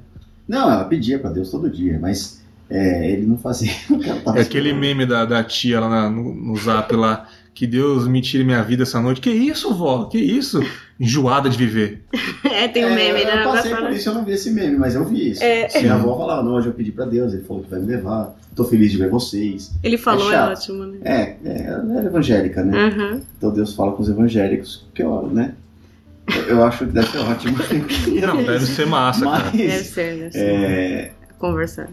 Não, 0.48 0.70
ela 0.72 0.84
pedia 0.84 1.18
pra 1.18 1.30
Deus 1.30 1.50
todo 1.50 1.68
dia, 1.70 1.98
mas 2.00 2.39
é, 2.70 3.10
ele 3.10 3.26
não 3.26 3.36
fazia 3.36 3.70
É 4.34 4.40
aquele 4.40 4.70
esperando. 4.70 4.78
meme 4.80 5.04
da, 5.06 5.24
da 5.24 5.42
tia 5.44 5.80
lá 5.80 5.88
na- 5.88 6.10
no, 6.10 6.34
no 6.34 6.56
zap 6.56 6.94
lá. 6.94 7.26
Que 7.52 7.66
Deus 7.66 8.06
me 8.08 8.22
tire 8.22 8.42
minha 8.44 8.62
vida 8.62 8.84
essa 8.84 9.00
noite. 9.02 9.20
Que 9.20 9.28
isso, 9.28 9.74
vó? 9.74 10.04
Que 10.06 10.16
isso? 10.18 10.60
Enjoada 10.98 11.50
de 11.50 11.58
viver. 11.58 12.02
É, 12.42 12.68
tem 12.68 12.84
um 12.84 12.90
É, 12.90 12.94
meme, 12.94 13.24
né? 13.24 13.42
Eu 13.44 13.48
passei 13.52 13.74
por 13.74 13.90
isso, 13.90 14.08
eu 14.08 14.14
não 14.14 14.24
vi 14.24 14.32
esse 14.32 14.50
meme, 14.50 14.76
mas 14.76 14.94
eu 14.94 15.04
vi 15.04 15.30
isso. 15.30 15.42
É. 15.42 15.68
Minha 15.80 15.94
avó 15.94 16.16
falava, 16.16 16.42
não, 16.42 16.52
hoje 16.54 16.66
eu 16.68 16.72
pedi 16.72 16.90
pra 16.90 17.04
Deus, 17.04 17.32
ele 17.32 17.42
falou 17.44 17.62
que 17.62 17.70
vai 17.70 17.80
me 17.80 17.86
levar, 17.86 18.34
tô 18.56 18.64
feliz 18.64 18.90
de 18.90 18.98
ver 18.98 19.08
vocês. 19.08 19.72
Ele 19.82 19.96
falou, 19.98 20.30
É 20.32 20.36
é, 20.36 20.42
ótimo, 20.42 20.84
né? 20.84 20.98
É, 21.04 21.36
é, 21.44 21.62
ela 21.66 22.02
é 22.02 22.06
evangélica, 22.06 22.62
né? 22.62 22.86
Uhum. 22.86 23.20
Então 23.38 23.50
Deus 23.52 23.74
fala 23.74 23.92
com 23.92 24.02
os 24.02 24.08
evangélicos, 24.08 24.86
que 24.94 25.02
eu, 25.02 25.26
né? 25.28 25.52
Eu, 26.34 26.42
eu 26.56 26.64
acho 26.64 26.78
que 26.86 26.92
deve 26.92 27.08
ser 27.08 27.18
ótimo. 27.18 27.56
Não, 28.26 28.42
deve 28.42 28.66
ser 28.66 28.86
massa, 28.86 29.24
cara. 29.24 29.50
Deve 29.50 29.66
Mas, 29.68 29.86
ser, 29.86 30.16
deve 30.18 30.32
ser. 30.32 30.38
é, 30.44 31.12
Conversar. 31.38 31.88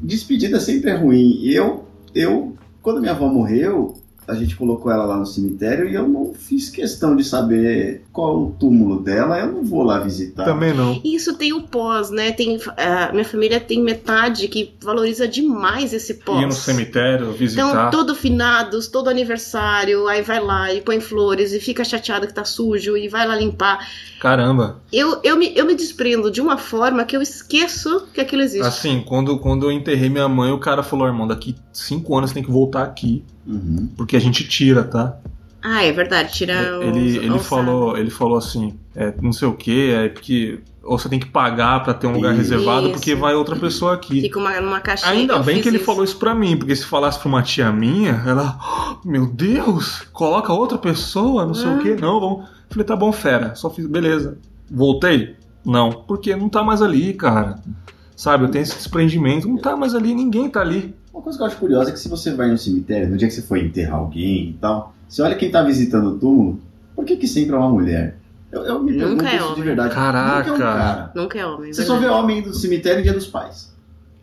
Despedida 0.00 0.60
sempre 0.60 0.90
é 0.90 0.94
ruim. 0.94 1.40
Eu, 1.44 1.84
eu, 2.14 2.54
quando 2.82 3.00
minha 3.00 3.12
avó 3.12 3.28
morreu, 3.28 3.94
a 4.28 4.34
gente 4.34 4.56
colocou 4.56 4.90
ela 4.90 5.04
lá 5.04 5.16
no 5.16 5.26
cemitério 5.26 5.88
e 5.88 5.94
eu 5.94 6.08
não 6.08 6.32
fiz 6.34 6.68
questão 6.68 7.14
de 7.14 7.22
saber 7.24 8.02
qual 8.12 8.44
o 8.44 8.50
túmulo 8.58 9.00
dela, 9.00 9.38
eu 9.38 9.52
não 9.52 9.64
vou 9.64 9.82
lá 9.82 10.00
visitar. 10.00 10.44
Também 10.44 10.74
não. 10.74 11.00
E 11.04 11.14
Isso 11.14 11.36
tem 11.36 11.52
o 11.52 11.62
pós, 11.62 12.10
né? 12.10 12.32
Tem, 12.32 12.58
a 12.76 13.12
minha 13.12 13.24
família 13.24 13.60
tem 13.60 13.82
metade 13.82 14.48
que 14.48 14.74
valoriza 14.80 15.28
demais 15.28 15.92
esse 15.92 16.14
pós. 16.14 16.42
Ir 16.42 16.46
no 16.46 16.52
cemitério, 16.52 17.26
Então, 17.26 17.34
visitar. 17.36 17.90
todo 17.90 18.14
finados, 18.14 18.88
todo 18.88 19.08
aniversário, 19.08 20.06
aí 20.08 20.22
vai 20.22 20.40
lá 20.40 20.72
e 20.72 20.80
põe 20.80 21.00
flores 21.00 21.52
e 21.52 21.60
fica 21.60 21.84
chateado 21.84 22.26
que 22.26 22.34
tá 22.34 22.44
sujo 22.44 22.96
e 22.96 23.08
vai 23.08 23.26
lá 23.26 23.36
limpar. 23.36 23.86
Caramba. 24.20 24.80
Eu, 24.92 25.20
eu, 25.22 25.36
me, 25.36 25.52
eu 25.56 25.66
me 25.66 25.74
desprendo 25.74 26.30
de 26.30 26.40
uma 26.40 26.56
forma 26.58 27.04
que 27.04 27.16
eu 27.16 27.22
esqueço 27.22 28.06
que 28.12 28.20
aquilo 28.20 28.42
existe. 28.42 28.66
Assim, 28.66 29.02
quando, 29.06 29.38
quando 29.38 29.66
eu 29.66 29.72
enterrei 29.72 30.08
minha 30.08 30.28
mãe, 30.28 30.50
o 30.52 30.58
cara 30.58 30.82
falou, 30.82 31.06
irmão, 31.06 31.26
daqui 31.26 31.54
cinco 31.72 32.16
anos 32.16 32.30
você 32.30 32.34
tem 32.34 32.42
que 32.42 32.50
voltar 32.50 32.82
aqui. 32.82 33.24
Uhum. 33.46 33.88
Porque 33.96 34.16
a 34.16 34.20
gente 34.20 34.46
tira, 34.48 34.82
tá? 34.84 35.16
Ah, 35.62 35.82
é 35.84 35.92
verdade, 35.92 36.32
tira 36.32 36.78
o. 36.78 36.82
Ele, 36.82 37.16
ele, 37.18 37.38
falou, 37.38 37.96
ele 37.96 38.10
falou 38.10 38.36
assim, 38.38 38.74
é, 38.94 39.12
não 39.20 39.32
sei 39.32 39.48
o 39.48 39.52
que, 39.54 39.90
é 39.90 40.08
porque. 40.08 40.60
Ou 40.82 40.96
você 40.96 41.08
tem 41.08 41.18
que 41.18 41.26
pagar 41.26 41.82
pra 41.82 41.92
ter 41.92 42.06
um 42.06 42.12
lugar 42.12 42.30
Isso. 42.32 42.42
reservado, 42.42 42.90
porque 42.90 43.12
vai 43.16 43.34
outra 43.34 43.56
pessoa 43.56 43.94
aqui. 43.94 44.20
Fica 44.20 44.38
uma, 44.38 44.60
numa 44.60 44.78
caixinha. 44.78 45.10
Ainda 45.10 45.38
bem 45.40 45.60
que 45.60 45.66
ele 45.68 45.78
isso. 45.78 45.84
falou 45.86 46.04
isso 46.04 46.16
pra 46.16 46.32
mim, 46.32 46.56
porque 46.56 46.76
se 46.76 46.84
falasse 46.86 47.18
pra 47.18 47.28
uma 47.28 47.42
tia 47.42 47.72
minha, 47.72 48.22
ela, 48.24 48.56
"Oh, 49.04 49.08
meu 49.08 49.26
Deus, 49.26 50.02
coloca 50.12 50.52
outra 50.52 50.78
pessoa, 50.78 51.44
não 51.44 51.54
sei 51.54 51.68
Ah. 51.70 51.74
o 51.74 51.78
que, 51.80 51.96
não, 51.96 52.20
vamos. 52.20 52.48
Falei, 52.70 52.84
tá 52.86 52.94
bom, 52.94 53.10
fera, 53.10 53.56
só 53.56 53.68
fiz, 53.68 53.84
beleza. 53.86 54.38
Voltei? 54.70 55.34
Não, 55.64 55.90
porque 55.90 56.36
não 56.36 56.48
tá 56.48 56.62
mais 56.62 56.80
ali, 56.80 57.12
cara. 57.14 57.56
Sabe, 58.14 58.44
eu 58.44 58.48
tenho 58.48 58.62
esse 58.62 58.76
desprendimento, 58.76 59.48
não 59.48 59.58
tá 59.58 59.76
mais 59.76 59.92
ali, 59.94 60.14
ninguém 60.14 60.48
tá 60.48 60.60
ali. 60.60 60.94
Uma 61.16 61.22
coisa 61.22 61.38
que 61.38 61.42
eu 61.42 61.46
acho 61.46 61.56
curiosa 61.56 61.88
é 61.88 61.92
que 61.94 61.98
se 61.98 62.08
você 62.10 62.34
vai 62.34 62.50
no 62.50 62.58
cemitério, 62.58 63.08
no 63.08 63.16
dia 63.16 63.26
que 63.26 63.32
você 63.32 63.40
foi 63.40 63.60
enterrar 63.60 63.94
alguém 64.00 64.50
e 64.50 64.52
tal, 64.60 64.94
você 65.08 65.22
olha 65.22 65.34
quem 65.34 65.50
tá 65.50 65.62
visitando 65.62 66.08
o 66.10 66.18
túmulo, 66.18 66.60
por 66.94 67.06
que 67.06 67.16
que 67.16 67.26
sempre 67.26 67.54
é 67.54 67.58
uma 67.58 67.70
mulher? 67.70 68.18
Eu, 68.52 68.62
eu 68.64 68.82
me 68.82 68.92
Nunca 68.92 69.04
pergunto 69.06 69.24
é 69.24 69.36
isso 69.36 69.44
de 69.46 69.52
homem. 69.52 69.64
verdade. 69.64 69.94
Caraca. 69.94 70.36
Nunca 70.36 70.50
é 70.50 70.52
um 70.52 70.58
cara. 70.58 71.12
Nunca 71.14 71.38
é 71.38 71.46
homem. 71.46 71.72
Você 71.72 71.82
só 71.84 71.94
vê 71.94 72.00
verdade. 72.00 72.22
homem 72.22 72.42
do 72.42 72.52
cemitério 72.54 72.98
no 72.98 73.02
dia 73.04 73.12
dos 73.14 73.26
pais. 73.26 73.74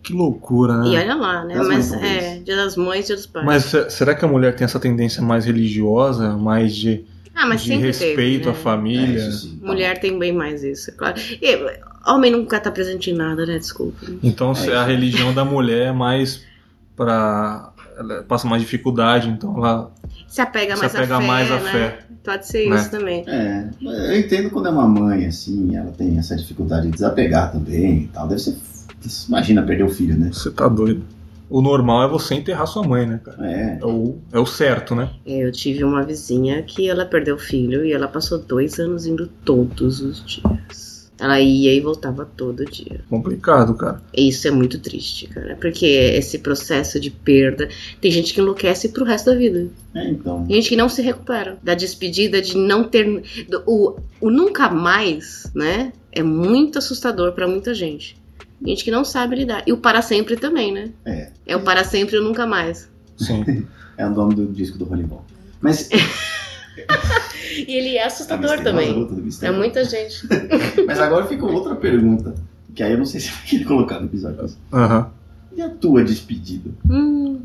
Que 0.03 0.13
loucura, 0.13 0.77
né? 0.77 0.87
E 0.89 0.97
olha 0.97 1.15
lá, 1.15 1.43
né? 1.45 1.55
Das 1.55 1.67
Mas 1.67 1.89
mães, 1.91 2.03
é, 2.03 2.39
dia 2.39 2.55
das 2.55 2.77
mães, 2.77 3.07
dia 3.07 3.15
dos 3.15 3.25
pais. 3.25 3.45
Mas 3.45 3.63
se- 3.65 3.89
será 3.89 4.13
que 4.13 4.23
a 4.23 4.27
mulher 4.27 4.55
tem 4.55 4.65
essa 4.65 4.79
tendência 4.79 5.21
mais 5.21 5.45
religiosa, 5.45 6.35
mais 6.37 6.75
de, 6.75 7.05
ah, 7.33 7.45
mas 7.47 7.61
de 7.63 7.69
sempre 7.69 7.87
respeito 7.87 8.43
teve, 8.43 8.49
à 8.49 8.51
né? 8.53 8.57
família? 8.59 9.19
É, 9.23 9.27
isso 9.29 9.47
sim. 9.47 9.59
Mulher 9.63 9.99
tem 9.99 10.19
bem 10.19 10.31
mais 10.31 10.63
isso, 10.63 10.91
é 10.91 10.93
claro. 10.93 11.15
E, 11.41 11.57
homem 12.05 12.31
nunca 12.31 12.59
tá 12.59 12.69
presente 12.69 13.09
em 13.11 13.13
nada, 13.15 13.45
né? 13.45 13.57
Desculpa. 13.57 14.05
Então 14.21 14.53
É 14.67 14.75
a 14.75 14.83
religião 14.85 15.33
da 15.33 15.43
mulher 15.45 15.87
é 15.87 15.91
mais 15.91 16.43
pra. 16.95 17.71
Ela 17.97 18.23
passa 18.23 18.47
mais 18.47 18.61
dificuldade, 18.61 19.29
então 19.29 19.55
ela 19.55 19.91
Se 20.27 20.41
apega 20.41 20.75
se 20.75 20.81
mais 20.81 20.95
apega 20.95 21.17
à 21.17 21.21
fé, 21.21 21.27
mais 21.27 21.51
à 21.51 21.59
né? 21.59 21.71
fé. 21.71 21.99
Pode 22.23 22.47
ser 22.47 22.67
né? 22.69 22.75
isso 22.75 22.89
também. 22.89 23.23
É, 23.27 23.69
eu 23.81 24.19
entendo 24.19 24.49
quando 24.49 24.67
é 24.67 24.71
uma 24.71 24.87
mãe, 24.87 25.27
assim, 25.27 25.75
ela 25.75 25.91
tem 25.91 26.17
essa 26.17 26.35
dificuldade 26.35 26.87
de 26.87 26.93
desapegar 26.93 27.51
também 27.51 28.03
e 28.03 28.07
tal. 28.07 28.27
Deve 28.27 28.41
ser. 28.41 28.57
Imagina 29.27 29.61
perder 29.61 29.83
o 29.83 29.89
filho, 29.89 30.17
né? 30.17 30.29
Você 30.31 30.49
tá 30.49 30.67
doido. 30.67 31.03
O 31.49 31.61
normal 31.61 32.03
é 32.03 32.07
você 32.07 32.33
enterrar 32.33 32.65
sua 32.65 32.81
mãe, 32.81 33.05
né, 33.05 33.19
cara? 33.23 33.45
É. 33.47 33.77
É 33.79 33.85
o, 33.85 34.17
é 34.31 34.39
o 34.39 34.45
certo, 34.45 34.95
né? 34.95 35.11
Eu 35.23 35.51
tive 35.51 35.83
uma 35.83 36.01
vizinha 36.01 36.63
que 36.63 36.89
ela 36.89 37.05
perdeu 37.05 37.35
o 37.35 37.39
filho 37.39 37.85
e 37.85 37.91
ela 37.91 38.07
passou 38.07 38.39
dois 38.39 38.79
anos 38.79 39.05
indo 39.05 39.27
todos 39.45 40.01
os 40.01 40.25
dias. 40.25 40.92
Ela 41.19 41.39
ia 41.39 41.73
e 41.73 41.79
voltava 41.79 42.25
todo 42.25 42.65
dia. 42.65 43.01
Complicado, 43.09 43.75
cara. 43.75 44.01
Isso 44.15 44.47
é 44.47 44.51
muito 44.51 44.79
triste, 44.79 45.27
cara. 45.27 45.55
Porque 45.61 45.85
esse 45.85 46.39
processo 46.39 46.99
de 46.99 47.11
perda. 47.11 47.69
Tem 48.01 48.11
gente 48.11 48.33
que 48.33 48.41
enlouquece 48.41 48.89
pro 48.89 49.05
resto 49.05 49.27
da 49.31 49.35
vida. 49.37 49.67
É, 49.95 50.09
então. 50.09 50.45
Tem 50.45 50.55
gente 50.55 50.69
que 50.69 50.75
não 50.75 50.89
se 50.89 51.01
recupera. 51.01 51.57
Da 51.63 51.75
despedida, 51.75 52.41
de 52.41 52.57
não 52.57 52.83
ter. 52.83 53.05
do- 53.47 53.63
O, 53.65 53.95
o 54.19 54.29
nunca 54.31 54.69
mais, 54.69 55.49
né? 55.55 55.93
É 56.11 56.23
muito 56.23 56.79
assustador 56.79 57.31
pra 57.33 57.47
muita 57.47 57.73
gente. 57.73 58.17
Gente 58.65 58.83
que 58.83 58.91
não 58.91 59.05
sabe 59.05 59.35
lidar. 59.35 59.63
E 59.67 59.71
o 59.73 59.77
para 59.77 60.01
sempre 60.01 60.35
também, 60.35 60.73
né? 60.73 60.89
É. 61.05 61.31
É 61.45 61.55
o 61.55 61.61
para 61.61 61.83
sempre 61.83 62.15
e 62.15 62.19
o 62.19 62.23
nunca 62.23 62.45
mais. 62.47 62.89
Sim. 63.17 63.65
É 63.95 64.07
o 64.07 64.09
nome 64.09 64.33
do 64.33 64.47
disco 64.47 64.75
do 64.75 64.85
Rolling 64.85 65.07
Mas. 65.61 65.87
E 67.67 67.75
ele 67.75 67.97
é 67.97 68.05
assustador 68.05 68.51
misteriosa 68.51 68.63
também. 68.63 68.93
luta 68.93 69.45
É 69.45 69.51
muita 69.51 69.83
gente. 69.85 70.27
Mas 70.85 70.99
agora 70.99 71.25
fica 71.25 71.45
outra 71.45 71.75
pergunta. 71.75 72.33
Que 72.73 72.81
aí 72.81 72.93
eu 72.93 72.97
não 72.97 73.05
sei 73.05 73.19
se 73.19 73.29
eu 73.29 73.35
queria 73.45 73.65
colocar 73.65 73.99
no 73.99 74.07
episódio. 74.07 74.49
Aham. 74.71 75.11
E 75.55 75.61
a 75.61 75.69
tua 75.69 76.03
despedida? 76.03 76.71
Hum, 76.89 77.41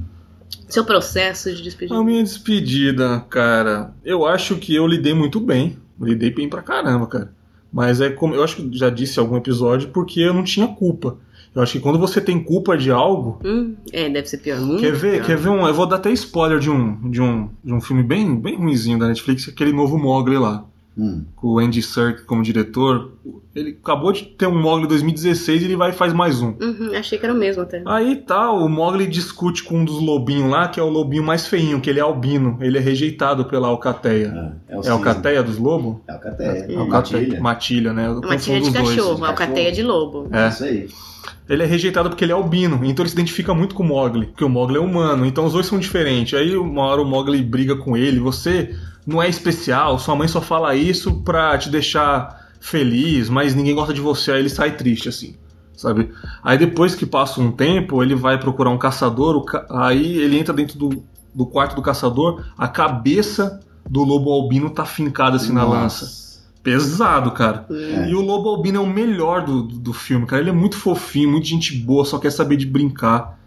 seu 0.69 0.85
processo 0.85 1.55
de 1.55 1.63
despedida. 1.63 1.99
A 1.99 2.03
minha 2.03 2.23
despedida, 2.23 3.21
cara, 3.29 3.93
eu 4.03 4.25
acho 4.25 4.57
que 4.57 4.75
eu 4.75 4.87
lidei 4.87 5.13
muito 5.13 5.39
bem. 5.39 5.77
Lidei 6.01 6.31
bem 6.31 6.49
pra 6.49 6.63
caramba, 6.63 7.07
cara. 7.07 7.33
Mas 7.71 8.01
é 8.01 8.09
como 8.09 8.35
eu 8.35 8.43
acho 8.43 8.57
que 8.57 8.79
já 8.79 8.89
disse 8.89 9.19
em 9.19 9.23
algum 9.23 9.37
episódio, 9.37 9.91
porque 9.91 10.21
eu 10.21 10.33
não 10.33 10.43
tinha 10.43 10.67
culpa. 10.67 11.19
Eu 11.59 11.63
acho 11.65 11.73
que 11.73 11.81
quando 11.81 11.99
você 11.99 12.21
tem 12.21 12.41
culpa 12.41 12.79
de 12.79 12.89
algo. 12.89 13.41
Hum, 13.45 13.75
é, 13.93 14.09
deve 14.09 14.29
ser 14.29 14.39
pior. 14.39 14.61
Quer 14.79 14.93
ver? 14.93 15.15
pior. 15.15 15.27
Quer 15.27 15.37
ver 15.37 15.49
um. 15.49 15.67
Eu 15.67 15.75
vou 15.75 15.87
dar 15.87 15.97
até 15.97 16.09
spoiler 16.13 16.61
de 16.61 16.71
um, 16.71 17.11
de 17.11 17.21
um, 17.21 17.51
de 17.65 17.75
um 17.75 17.81
filme 17.81 18.05
bem, 18.05 18.41
bem 18.41 18.55
ruimzinho 18.55 18.97
da 18.97 19.09
Netflix, 19.09 19.49
aquele 19.49 19.73
novo 19.73 19.99
Mogli 19.99 20.39
lá. 20.39 20.65
Hum. 20.99 21.25
Com 21.37 21.49
o 21.49 21.59
Andy 21.61 21.81
Serkis 21.81 22.25
como 22.25 22.43
diretor. 22.43 23.13
Ele 23.55 23.79
acabou 23.81 24.13
de 24.13 24.25
ter 24.25 24.47
um 24.47 24.61
Mogli 24.61 24.89
2016 24.89 25.63
e 25.63 25.65
ele 25.67 25.77
vai 25.77 25.91
e 25.91 25.93
faz 25.93 26.13
mais 26.13 26.41
um. 26.43 26.55
Uhum, 26.61 26.91
achei 26.97 27.19
que 27.19 27.25
era 27.25 27.33
o 27.33 27.39
mesmo 27.39 27.63
até. 27.63 27.83
Aí 27.87 28.17
tá, 28.17 28.51
o 28.51 28.69
Mogli 28.69 29.07
discute 29.07 29.63
com 29.63 29.79
um 29.79 29.85
dos 29.85 30.01
lobinhos 30.01 30.51
lá, 30.51 30.67
que 30.67 30.81
é 30.81 30.83
o 30.83 30.89
lobinho 30.89 31.23
mais 31.23 31.47
feinho, 31.47 31.81
que 31.81 31.89
ele 31.89 32.01
é 32.01 32.03
albino. 32.03 32.59
Ele 32.61 32.79
é 32.79 32.81
rejeitado 32.81 33.45
pela 33.45 33.69
alcateia. 33.69 34.33
Ah, 34.35 34.53
é 34.69 34.77
o 34.77 34.83
É 34.83 34.91
alcateia 34.91 35.43
dos 35.43 35.57
lobos? 35.57 35.97
É 36.09 36.13
alcateia. 36.13 36.67
É 36.69 36.77
Matilha. 36.77 37.41
Matilha, 37.41 37.93
né? 37.93 38.09
Eu 38.09 38.21
tira 38.21 38.61
de 38.61 38.67
os 38.67 38.73
dois. 38.73 38.89
cachorro, 38.89 39.09
cachorro. 39.11 39.25
alcateia 39.25 39.71
de 39.71 39.83
lobo. 39.83 40.29
É. 40.33 40.49
Isso 40.49 40.65
aí. 40.65 40.89
Ele 41.49 41.63
é 41.63 41.67
rejeitado 41.67 42.11
porque 42.11 42.25
ele 42.25 42.33
é 42.33 42.35
albino, 42.35 42.81
então 42.85 43.03
ele 43.03 43.09
se 43.09 43.15
identifica 43.15 43.55
muito 43.55 43.75
com 43.75 43.83
o 43.83 43.87
Mogli, 43.87 44.27
porque 44.27 44.45
o 44.45 44.49
Mogli 44.49 44.77
é 44.77 44.81
humano, 44.81 45.25
então 45.25 45.47
os 45.47 45.55
dois 45.55 45.67
são 45.67 45.79
diferentes. 45.79 46.39
Aí 46.39 46.55
uma 46.57 46.83
hora 46.83 47.01
o 47.01 47.07
Mogli 47.07 47.43
briga 47.43 47.75
com 47.75 47.97
ele, 47.97 48.21
você 48.21 48.75
não 49.09 49.23
é 49.23 49.29
especial, 49.29 49.99
sua 49.99 50.15
mãe 50.15 50.29
só 50.29 50.41
fala 50.41 50.75
isso 50.77 51.23
pra 51.23 51.57
te 51.59 51.69
deixar 51.71 52.47
feliz, 52.61 53.29
mas 53.31 53.55
ninguém 53.55 53.75
gosta 53.75 53.95
de 53.95 54.01
você, 54.01 54.33
aí 54.33 54.41
ele 54.41 54.49
sai 54.51 54.77
triste 54.77 55.09
assim. 55.09 55.35
Sabe? 55.75 56.11
Aí 56.43 56.59
depois 56.59 56.95
que 56.95 57.07
passa 57.07 57.41
um 57.41 57.53
tempo, 57.53 58.03
ele 58.03 58.15
vai 58.15 58.39
procurar 58.39 58.71
um 58.71 58.79
caçador, 58.79 59.37
o 59.37 59.45
ca- 59.45 59.65
aí 59.71 60.17
ele 60.19 60.37
entra 60.39 60.53
dentro 60.53 60.77
do, 60.77 61.05
do 61.35 61.47
quarto 61.47 61.77
do 61.77 61.83
caçador, 61.83 62.45
a 62.59 62.67
cabeça 62.67 63.61
do 63.89 64.03
lobo 64.03 64.33
albino 64.33 64.71
tá 64.71 64.85
fincada 64.85 65.37
assim 65.37 65.53
na 65.53 65.65
Nossa. 65.65 65.77
lança. 66.05 66.29
Pesado, 66.63 67.31
cara. 67.31 67.65
É. 67.71 68.11
E 68.11 68.15
o 68.15 68.21
Lobo 68.21 68.49
Albino 68.51 68.77
é 68.79 68.81
o 68.81 68.87
melhor 68.87 69.43
do, 69.45 69.63
do, 69.63 69.79
do 69.79 69.93
filme, 69.95 70.27
cara. 70.27 70.43
Ele 70.43 70.51
é 70.51 70.53
muito 70.53 70.77
fofinho, 70.77 71.31
muito 71.31 71.47
gente 71.47 71.75
boa, 71.79 72.05
só 72.05 72.19
quer 72.19 72.31
saber 72.31 72.57
de 72.57 72.67
brincar. 72.67 73.39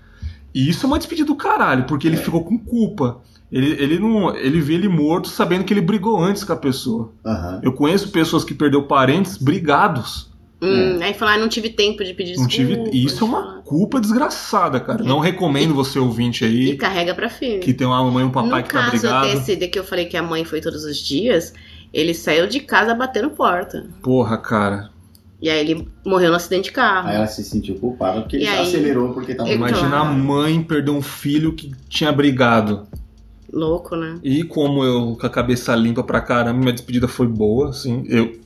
E 0.55 0.67
isso 0.67 0.85
é 0.85 0.87
uma 0.87 0.97
despedida 0.97 1.27
do 1.27 1.35
caralho, 1.35 1.83
porque 1.83 2.07
ele 2.07 2.15
É. 2.15 2.19
ficou 2.19 2.43
com 2.43 2.57
culpa. 2.57 3.19
Ele, 3.51 3.71
ele 3.83 3.99
não. 3.99 4.35
Ele 4.35 4.61
vê 4.61 4.75
ele 4.75 4.87
morto 4.87 5.27
sabendo 5.27 5.63
que 5.65 5.73
ele 5.73 5.81
brigou 5.81 6.21
antes 6.23 6.43
com 6.43 6.53
a 6.53 6.55
pessoa. 6.57 7.11
Aham. 7.25 7.59
Eu 7.63 7.73
conheço 7.73 8.09
pessoas 8.09 8.43
que 8.45 8.53
perdeu 8.53 8.83
parentes 8.83 9.37
brigados. 9.37 10.31
Hum, 10.63 10.99
Aí 11.01 11.13
falar, 11.15 11.39
não 11.39 11.49
tive 11.49 11.69
tempo 11.69 12.03
de 12.03 12.13
pedir 12.13 12.37
Não 12.37 12.45
desculpa. 12.45 12.83
tive. 12.83 12.95
E 12.95 13.03
isso 13.03 13.23
é 13.23 13.27
uma 13.27 13.61
culpa 13.65 13.99
desgraçada, 13.99 14.79
cara. 14.79 15.03
Não 15.03 15.19
recomendo 15.19 15.73
você 15.73 15.97
ouvinte 15.97 16.45
E 16.45 16.47
aí 16.69 16.77
carrega 16.77 17.15
pra 17.15 17.29
filho. 17.29 17.59
que 17.61 17.73
tem 17.73 17.87
uma 17.87 18.01
mamãe 18.03 18.23
e 18.23 18.27
um 18.27 18.31
papai 18.31 18.61
no 18.61 18.67
que 18.67 18.73
tá 18.73 18.79
caso 18.83 18.91
brigado. 18.91 19.27
desse 19.27 19.55
de 19.55 19.67
que 19.67 19.79
eu 19.79 19.83
falei 19.83 20.05
que 20.05 20.15
a 20.15 20.21
mãe 20.21 20.45
foi 20.45 20.61
todos 20.61 20.83
os 20.85 20.97
dias, 20.99 21.51
ele 21.91 22.13
saiu 22.13 22.45
de 22.47 22.59
casa 22.59 22.93
batendo 22.93 23.31
porta. 23.31 23.87
Porra, 24.03 24.37
cara. 24.37 24.91
E 25.41 25.49
aí 25.49 25.59
ele 25.59 25.87
morreu 26.05 26.29
no 26.29 26.35
acidente 26.35 26.65
de 26.65 26.71
carro. 26.73 27.07
Aí 27.09 27.15
ela 27.15 27.25
se 27.25 27.43
sentiu 27.43 27.73
culpada 27.79 28.21
porque 28.21 28.35
ele 28.35 28.45
E 28.45 28.47
aí? 28.47 28.61
acelerou 28.61 29.11
porque 29.15 29.33
tava 29.33 29.49
Imagina 29.49 29.87
a 29.97 30.01
Claro. 30.01 30.13
mãe 30.13 30.61
perder 30.61 30.91
um 30.91 31.01
filho 31.01 31.53
que 31.53 31.71
tinha 31.89 32.11
brigado. 32.11 32.85
Louco, 33.51 33.95
né? 33.95 34.19
E 34.23 34.43
como 34.43 34.83
eu 34.83 35.17
com 35.19 35.27
a 35.27 35.29
cabeça 35.29 35.75
limpa 35.75 36.03
pra 36.03 36.21
caramba, 36.21 36.59
minha 36.59 36.73
despedida 36.73 37.07
foi 37.07 37.27
boa, 37.27 37.69
assim. 37.69 38.03
Eu 38.07 38.39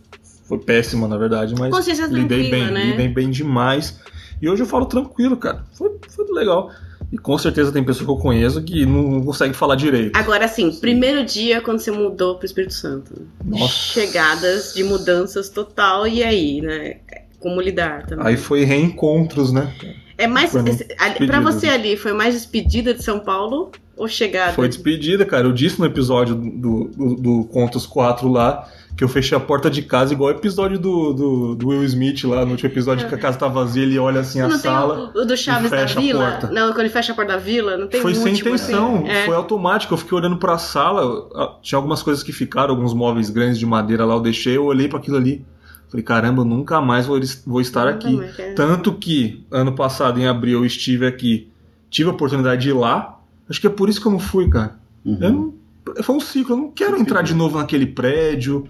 foi 0.45 0.59
péssima, 0.59 1.07
na 1.07 1.17
verdade, 1.17 1.55
mas 1.57 1.71
Consciência 1.71 2.05
lidei 2.05 2.49
bem, 2.49 2.71
né? 2.71 2.85
lidei 2.91 3.07
bem 3.07 3.29
demais. 3.29 3.99
E 4.41 4.49
hoje 4.49 4.63
eu 4.63 4.67
falo 4.67 4.85
tranquilo, 4.85 5.37
cara. 5.37 5.65
Foi, 5.73 5.91
foi 6.09 6.25
legal. 6.31 6.71
E 7.11 7.17
com 7.17 7.37
certeza 7.37 7.71
tem 7.71 7.83
pessoas 7.83 8.05
que 8.05 8.11
eu 8.11 8.17
conheço 8.17 8.61
que 8.61 8.85
não, 8.85 9.03
não 9.03 9.23
consegue 9.23 9.53
falar 9.53 9.75
direito. 9.75 10.15
Agora 10.15 10.47
sim, 10.47 10.71
primeiro 10.71 11.23
dia 11.25 11.61
quando 11.61 11.79
você 11.79 11.91
mudou 11.91 12.35
pro 12.35 12.45
Espírito 12.45 12.73
Santo. 12.73 13.27
Nossa. 13.43 13.73
Chegadas 13.73 14.73
de 14.73 14.83
mudanças 14.83 15.49
total, 15.49 16.07
e 16.07 16.23
aí, 16.23 16.61
né? 16.61 16.97
Como 17.39 17.61
lidar 17.61 18.05
também. 18.05 18.25
Aí 18.25 18.37
foi 18.37 18.63
reencontros, 18.63 19.51
né? 19.51 19.73
É 20.17 20.27
mais. 20.27 20.51
foi 20.51 20.61
no 20.61 20.69
esse- 20.69 20.83
ali- 20.97 21.09
despedida. 21.11 21.27
pra 21.31 21.39
você 21.41 21.67
ali, 21.69 21.97
foi 21.97 22.13
mais 22.13 22.33
despedida 22.33 22.93
de 22.93 23.03
São 23.03 23.19
Paulo 23.19 23.71
ou 23.97 24.07
chegada? 24.07 24.53
Foi 24.53 24.67
despedida, 24.67 25.25
cara. 25.25 25.47
Eu 25.47 25.53
disse 25.53 25.79
no 25.79 25.85
episódio 25.85 26.35
do, 26.35 26.85
do, 26.95 27.15
do 27.15 27.43
Contos 27.45 27.85
4 27.85 28.27
lá 28.29 28.67
que 28.97 29.03
eu 29.03 29.09
fechei 29.09 29.37
a 29.37 29.41
porta 29.41 29.69
de 29.69 29.81
casa, 29.81 30.13
igual 30.13 30.29
o 30.29 30.37
episódio 30.37 30.79
do, 30.79 31.11
do, 31.11 31.55
do 31.55 31.67
Will 31.67 31.83
Smith 31.83 32.23
lá, 32.23 32.45
no 32.45 32.51
último 32.51 32.69
episódio 32.69 33.05
que 33.09 33.13
a 33.13 33.17
casa 33.17 33.37
tá 33.37 33.45
vazia, 33.45 33.83
ele 33.83 33.99
olha 33.99 34.21
assim 34.21 34.39
a 34.39 34.43
Não 34.47 34.51
tem 34.51 34.71
sala. 34.71 35.11
o, 35.13 35.19
o 35.21 35.25
do 35.25 35.35
Chaves 35.35 35.69
da 35.69 35.79
fecha 35.79 35.99
a 35.99 36.01
Vila? 36.01 36.31
porta. 36.31 36.47
Não, 36.49 36.67
quando 36.69 36.79
ele 36.79 36.89
fecha 36.89 37.11
a 37.11 37.15
porta 37.15 37.33
da 37.33 37.37
Vila, 37.37 37.75
não 37.75 37.87
tem 37.87 37.99
foi 38.01 38.15
sem 38.15 38.31
último, 38.31 38.51
intenção, 38.55 38.95
assim? 38.99 39.09
É. 39.09 39.25
foi 39.25 39.35
automático. 39.35 39.93
Eu 39.93 39.97
fiquei 39.97 40.17
olhando 40.17 40.37
pra 40.37 40.57
sala, 40.57 41.27
tinha 41.61 41.75
algumas 41.77 42.01
coisas 42.01 42.23
que 42.23 42.31
ficaram, 42.31 42.73
alguns 42.73 42.93
móveis 42.93 43.29
grandes 43.29 43.59
de 43.59 43.65
madeira 43.65 44.05
lá, 44.05 44.13
eu 44.15 44.21
deixei, 44.21 44.55
eu 44.55 44.63
olhei 44.63 44.87
pra 44.87 44.97
aquilo 44.97 45.17
ali. 45.17 45.45
Falei, 45.95 46.03
caramba, 46.03 46.41
eu 46.41 46.45
nunca 46.45 46.81
mais 46.81 47.05
vou, 47.05 47.17
vou 47.45 47.61
estar 47.61 47.85
Nunca 47.85 47.95
aqui. 48.07 48.15
mais, 48.17 48.37
é. 48.39 48.53
Tanto 48.53 48.93
que, 48.93 49.45
ano 49.49 49.73
passado, 49.73 50.19
em 50.19 50.27
abril, 50.27 50.59
eu 50.59 50.65
estive 50.65 51.07
aqui, 51.07 51.49
tive 51.89 52.09
a 52.09 52.11
oportunidade 52.13 52.61
de 52.63 52.69
ir 52.69 52.73
lá. 52.73 53.17
Acho 53.49 53.61
que 53.61 53.67
é 53.67 53.69
por 53.69 53.87
isso 53.87 54.01
que 54.01 54.07
eu 54.07 54.11
não 54.11 54.19
fui, 54.19 54.49
cara. 54.49 54.75
Uhum. 55.05 55.17
Eu 55.21 55.31
não- 55.31 55.53
foi 56.03 56.15
um 56.15 56.19
ciclo, 56.19 56.53
eu 56.53 56.57
não 56.57 56.71
quero 56.71 56.97
entrar 56.99 57.21
de 57.21 57.33
novo 57.33 57.57
naquele 57.57 57.85
prédio. 57.85 58.67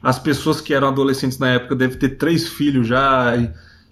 As 0.00 0.18
pessoas 0.20 0.60
que 0.60 0.72
eram 0.72 0.86
adolescentes 0.88 1.38
na 1.38 1.48
época 1.48 1.74
devem 1.74 1.98
ter 1.98 2.10
três 2.10 2.46
filhos 2.46 2.86
já, 2.86 3.34
e 3.36 3.50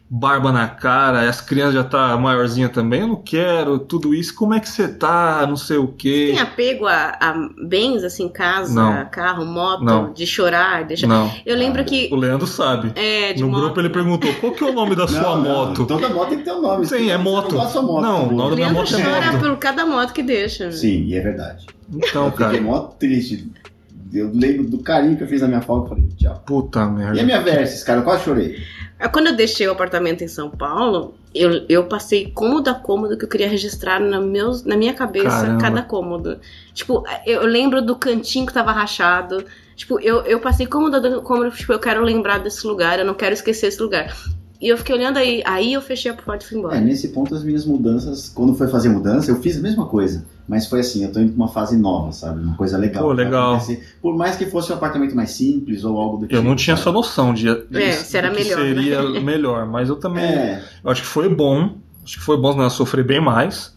barba 0.08 0.52
na 0.52 0.68
cara, 0.68 1.28
as 1.28 1.40
crianças 1.40 1.74
já 1.74 1.82
tá 1.84 2.16
maiorzinha 2.16 2.68
também. 2.68 3.00
Eu 3.00 3.08
não 3.08 3.16
quero 3.16 3.78
tudo 3.78 4.14
isso. 4.14 4.34
Como 4.34 4.54
é 4.54 4.60
que 4.60 4.68
você 4.68 4.86
tá? 4.88 5.44
Não 5.48 5.56
sei 5.56 5.76
o 5.78 5.88
quê. 5.88 6.28
Tem 6.32 6.40
apego 6.40 6.86
a, 6.86 7.16
a 7.20 7.48
bens, 7.66 8.04
assim, 8.04 8.28
casa, 8.28 8.72
Não. 8.72 9.06
carro, 9.10 9.44
moto, 9.44 9.82
Não. 9.84 10.12
de 10.12 10.24
chorar, 10.26 10.84
deixar. 10.84 11.06
Não. 11.08 11.30
Eu 11.44 11.56
lembro 11.56 11.80
Ah, 11.80 11.84
que. 11.84 12.08
O 12.12 12.16
Leandro 12.16 12.46
sabe. 12.46 12.92
É, 12.94 13.32
de 13.32 13.42
No 13.42 13.48
moto. 13.48 13.60
grupo 13.60 13.80
ele 13.80 13.90
perguntou 13.90 14.32
qual 14.34 14.52
que 14.52 14.62
é 14.62 14.66
o 14.68 14.72
nome 14.72 14.94
da 14.94 15.06
sua 15.08 15.20
Não, 15.20 15.42
não, 15.42 15.50
moto. 15.66 15.86
Toda 15.86 16.08
moto 16.08 16.28
tem 16.28 16.38
que 16.38 16.44
ter 16.44 16.52
um 16.52 16.62
nome. 16.62 16.86
Sim, 16.86 17.10
é 17.10 17.16
Você 17.16 17.22
moto. 17.24 17.54
Não, 17.54 17.82
moto 17.82 18.02
Não, 18.02 18.28
tá 18.28 18.32
o 18.32 18.36
nome 18.36 18.50
da 18.50 18.56
minha 18.56 18.68
Leandro 18.68 18.74
moto 18.74 18.94
é 18.94 19.02
chora 19.02 19.32
moto. 19.32 19.40
por 19.40 19.56
cada 19.58 19.86
moto 19.86 20.12
que 20.12 20.22
deixa. 20.22 20.70
Sim, 20.70 21.04
e 21.06 21.14
é 21.16 21.20
verdade. 21.20 21.66
Então, 21.92 22.26
Eu 22.26 22.30
fiquei 22.30 22.46
cara. 22.46 22.60
mó 22.62 22.78
triste. 22.80 23.50
Eu 24.12 24.30
lembro 24.32 24.64
do 24.68 24.78
carinho 24.78 25.16
que 25.16 25.24
eu 25.24 25.28
fiz 25.28 25.42
na 25.42 25.48
minha 25.48 25.60
foto 25.60 25.86
e 25.86 25.88
falei, 25.88 26.08
tchau. 26.16 26.42
Puta 26.46 26.78
E 26.78 26.82
a 26.82 26.86
merda. 26.86 27.22
minha 27.24 27.40
Versus, 27.40 27.82
cara, 27.82 28.00
eu 28.00 28.04
quase 28.04 28.22
chorei. 28.24 28.56
Ah, 28.98 29.08
Quando 29.08 29.28
eu 29.28 29.36
deixei 29.36 29.66
o 29.68 29.72
apartamento 29.72 30.24
em 30.24 30.28
São 30.28 30.50
Paulo, 30.50 31.14
eu, 31.34 31.64
eu 31.68 31.84
passei 31.84 32.30
cômodo 32.30 32.70
a 32.70 32.74
cômodo 32.74 33.16
que 33.16 33.24
eu 33.24 33.28
queria 33.28 33.48
registrar 33.48 34.00
na, 34.00 34.20
meus, 34.20 34.64
na 34.64 34.76
minha 34.76 34.94
cabeça 34.94 35.28
Caramba. 35.28 35.60
cada 35.60 35.82
cômodo. 35.82 36.38
Tipo, 36.72 37.04
eu 37.26 37.44
lembro 37.44 37.82
do 37.82 37.96
cantinho 37.96 38.46
que 38.46 38.52
tava 38.52 38.72
rachado. 38.72 39.44
Tipo, 39.74 40.00
eu, 40.00 40.22
eu 40.22 40.40
passei 40.40 40.66
cômodo 40.66 40.96
a 40.96 41.20
cômodo, 41.20 41.50
tipo, 41.50 41.72
eu 41.72 41.78
quero 41.78 42.02
lembrar 42.02 42.38
desse 42.38 42.66
lugar, 42.66 42.98
eu 42.98 43.04
não 43.04 43.14
quero 43.14 43.34
esquecer 43.34 43.66
esse 43.66 43.80
lugar. 43.82 44.16
E 44.58 44.68
eu 44.68 44.78
fiquei 44.78 44.94
olhando 44.94 45.18
aí, 45.18 45.42
aí 45.44 45.74
eu 45.74 45.82
fechei 45.82 46.10
a 46.10 46.14
porta 46.14 46.44
e 46.44 46.48
fui 46.48 46.58
embora. 46.58 46.76
É, 46.76 46.80
nesse 46.80 47.08
ponto 47.08 47.34
as 47.34 47.44
minhas 47.44 47.66
mudanças, 47.66 48.30
quando 48.30 48.54
foi 48.54 48.68
fazer 48.68 48.88
mudança, 48.88 49.30
eu 49.30 49.36
fiz 49.42 49.58
a 49.58 49.60
mesma 49.60 49.86
coisa. 49.86 50.24
Mas 50.48 50.66
foi 50.66 50.80
assim, 50.80 51.02
eu 51.02 51.12
tô 51.12 51.18
indo 51.18 51.32
pra 51.32 51.44
uma 51.44 51.48
fase 51.48 51.76
nova, 51.76 52.12
sabe? 52.12 52.40
Uma 52.40 52.56
coisa 52.56 52.78
legal. 52.78 53.02
Pô, 53.02 53.12
legal. 53.12 53.60
Por 54.00 54.16
mais 54.16 54.36
que 54.36 54.46
fosse 54.46 54.72
um 54.72 54.76
apartamento 54.76 55.14
mais 55.14 55.30
simples 55.30 55.84
ou 55.84 55.98
algo 55.98 56.18
do 56.18 56.26
tipo. 56.26 56.36
Eu 56.36 56.42
não 56.42 56.54
tinha 56.54 56.74
essa 56.74 56.84
sabe? 56.84 56.96
noção 56.96 57.34
de, 57.34 57.48
É, 57.48 58.16
era 58.16 58.30
melhor, 58.30 58.58
né? 58.58 58.64
seria 58.64 59.20
melhor, 59.20 59.66
mas 59.66 59.88
eu 59.88 59.96
também 59.96 60.24
É, 60.24 60.62
eu 60.84 60.90
acho 60.90 61.02
que 61.02 61.08
foi 61.08 61.28
bom. 61.28 61.74
Acho 62.04 62.18
que 62.18 62.24
foi 62.24 62.36
bom 62.36 62.56
né, 62.56 62.68
sofrer 62.70 63.04
bem 63.04 63.20
mais, 63.20 63.76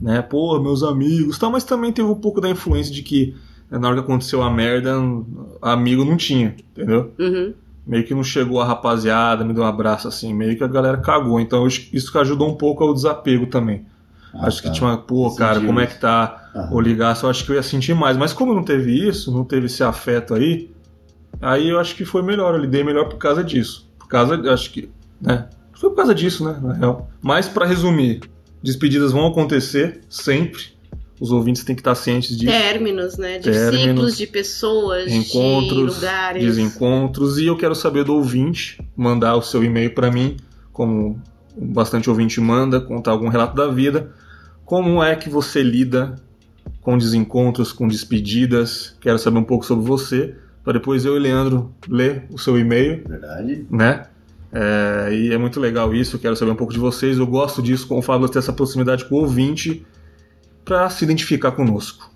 né? 0.00 0.20
Pô, 0.20 0.58
meus 0.60 0.82
amigos, 0.82 1.38
tal, 1.38 1.52
mas 1.52 1.62
também 1.62 1.92
teve 1.92 2.08
um 2.08 2.16
pouco 2.16 2.40
da 2.40 2.50
influência 2.50 2.92
de 2.92 3.02
que 3.02 3.36
né, 3.70 3.78
na 3.78 3.86
hora 3.86 3.96
que 3.98 4.02
aconteceu 4.02 4.42
a 4.42 4.50
merda, 4.50 4.96
amigo 5.62 6.04
não 6.04 6.16
tinha, 6.16 6.56
entendeu? 6.72 7.12
Uhum. 7.16 7.54
Meio 7.86 8.04
que 8.04 8.14
não 8.14 8.24
chegou 8.24 8.60
a 8.60 8.66
rapaziada, 8.66 9.44
me 9.44 9.54
deu 9.54 9.62
um 9.62 9.66
abraço 9.66 10.08
assim, 10.08 10.34
meio 10.34 10.56
que 10.56 10.64
a 10.64 10.68
galera 10.68 10.98
cagou. 10.98 11.38
Então 11.38 11.62
eu 11.62 11.68
isso 11.68 12.10
que 12.10 12.18
ajudou 12.18 12.50
um 12.50 12.56
pouco 12.56 12.82
ao 12.82 12.92
desapego 12.92 13.46
também. 13.46 13.86
Ah, 14.34 14.46
acho 14.46 14.62
que 14.62 14.68
tá. 14.68 14.74
tinha 14.74 14.88
uma, 14.88 14.96
pô, 14.98 15.28
Sentiu 15.30 15.38
cara, 15.38 15.60
como 15.60 15.80
é 15.80 15.86
que 15.86 15.98
tá? 16.00 16.50
Aham. 16.54 16.68
ou 16.72 16.80
ligasse, 16.80 17.24
eu 17.24 17.30
acho 17.30 17.44
que 17.44 17.50
eu 17.52 17.56
ia 17.56 17.62
sentir 17.62 17.94
mais. 17.94 18.16
Mas 18.16 18.32
como 18.32 18.54
não 18.54 18.62
teve 18.62 18.92
isso, 19.08 19.30
não 19.32 19.44
teve 19.44 19.66
esse 19.66 19.82
afeto 19.82 20.34
aí, 20.34 20.70
aí 21.40 21.68
eu 21.68 21.78
acho 21.78 21.94
que 21.94 22.04
foi 22.04 22.22
melhor, 22.22 22.54
eu 22.54 22.60
lidei 22.60 22.82
melhor 22.84 23.08
por 23.08 23.18
causa 23.18 23.42
disso. 23.44 23.88
Por 23.98 24.08
causa, 24.08 24.34
acho 24.52 24.70
que, 24.72 24.90
né? 25.20 25.48
Foi 25.74 25.90
por 25.90 25.96
causa 25.96 26.14
disso, 26.14 26.44
né, 26.44 26.58
na 26.60 26.72
real. 26.74 27.08
Mas 27.22 27.48
pra 27.48 27.64
resumir, 27.64 28.20
despedidas 28.62 29.12
vão 29.12 29.26
acontecer 29.26 30.00
sempre. 30.08 30.76
Os 31.20 31.32
ouvintes 31.32 31.64
têm 31.64 31.74
que 31.74 31.80
estar 31.80 31.94
cientes 31.96 32.36
disso. 32.36 32.52
Términos, 32.52 33.16
né? 33.18 33.38
De 33.38 33.50
Términos, 33.50 33.80
ciclos 33.88 34.16
de 34.16 34.26
pessoas, 34.28 35.10
de 35.10 35.16
Encontros, 35.18 35.96
lugares. 35.96 36.42
desencontros. 36.44 37.38
E 37.38 37.46
eu 37.46 37.56
quero 37.56 37.74
saber 37.74 38.04
do 38.04 38.14
ouvinte, 38.14 38.80
mandar 38.96 39.34
o 39.34 39.42
seu 39.42 39.64
e-mail 39.64 39.92
pra 39.94 40.10
mim, 40.12 40.36
como 40.72 41.20
bastante 41.60 42.08
ouvinte 42.08 42.40
manda, 42.40 42.80
contar 42.80 43.10
algum 43.10 43.28
relato 43.28 43.54
da 43.56 43.68
vida. 43.68 44.12
Como 44.64 45.02
é 45.02 45.16
que 45.16 45.28
você 45.28 45.62
lida 45.62 46.16
com 46.80 46.96
desencontros, 46.96 47.72
com 47.72 47.88
despedidas? 47.88 48.96
Quero 49.00 49.18
saber 49.18 49.38
um 49.38 49.44
pouco 49.44 49.64
sobre 49.64 49.86
você, 49.86 50.34
para 50.62 50.74
depois 50.74 51.04
eu 51.04 51.16
e 51.16 51.18
Leandro 51.18 51.72
ler 51.88 52.24
o 52.30 52.38
seu 52.38 52.58
e-mail, 52.58 53.02
Verdade. 53.06 53.66
né? 53.70 54.06
É, 54.50 55.08
e 55.12 55.32
é 55.32 55.38
muito 55.38 55.60
legal 55.60 55.94
isso, 55.94 56.18
quero 56.18 56.36
saber 56.36 56.52
um 56.52 56.56
pouco 56.56 56.72
de 56.72 56.78
vocês. 56.78 57.18
Eu 57.18 57.26
gosto 57.26 57.62
disso, 57.62 57.86
como 57.86 58.00
o 58.00 58.02
Fábio 58.02 58.28
ter 58.28 58.38
essa 58.38 58.52
proximidade 58.52 59.04
com 59.04 59.16
o 59.16 59.18
ouvinte 59.20 59.84
para 60.64 60.88
se 60.90 61.04
identificar 61.04 61.52
conosco. 61.52 62.10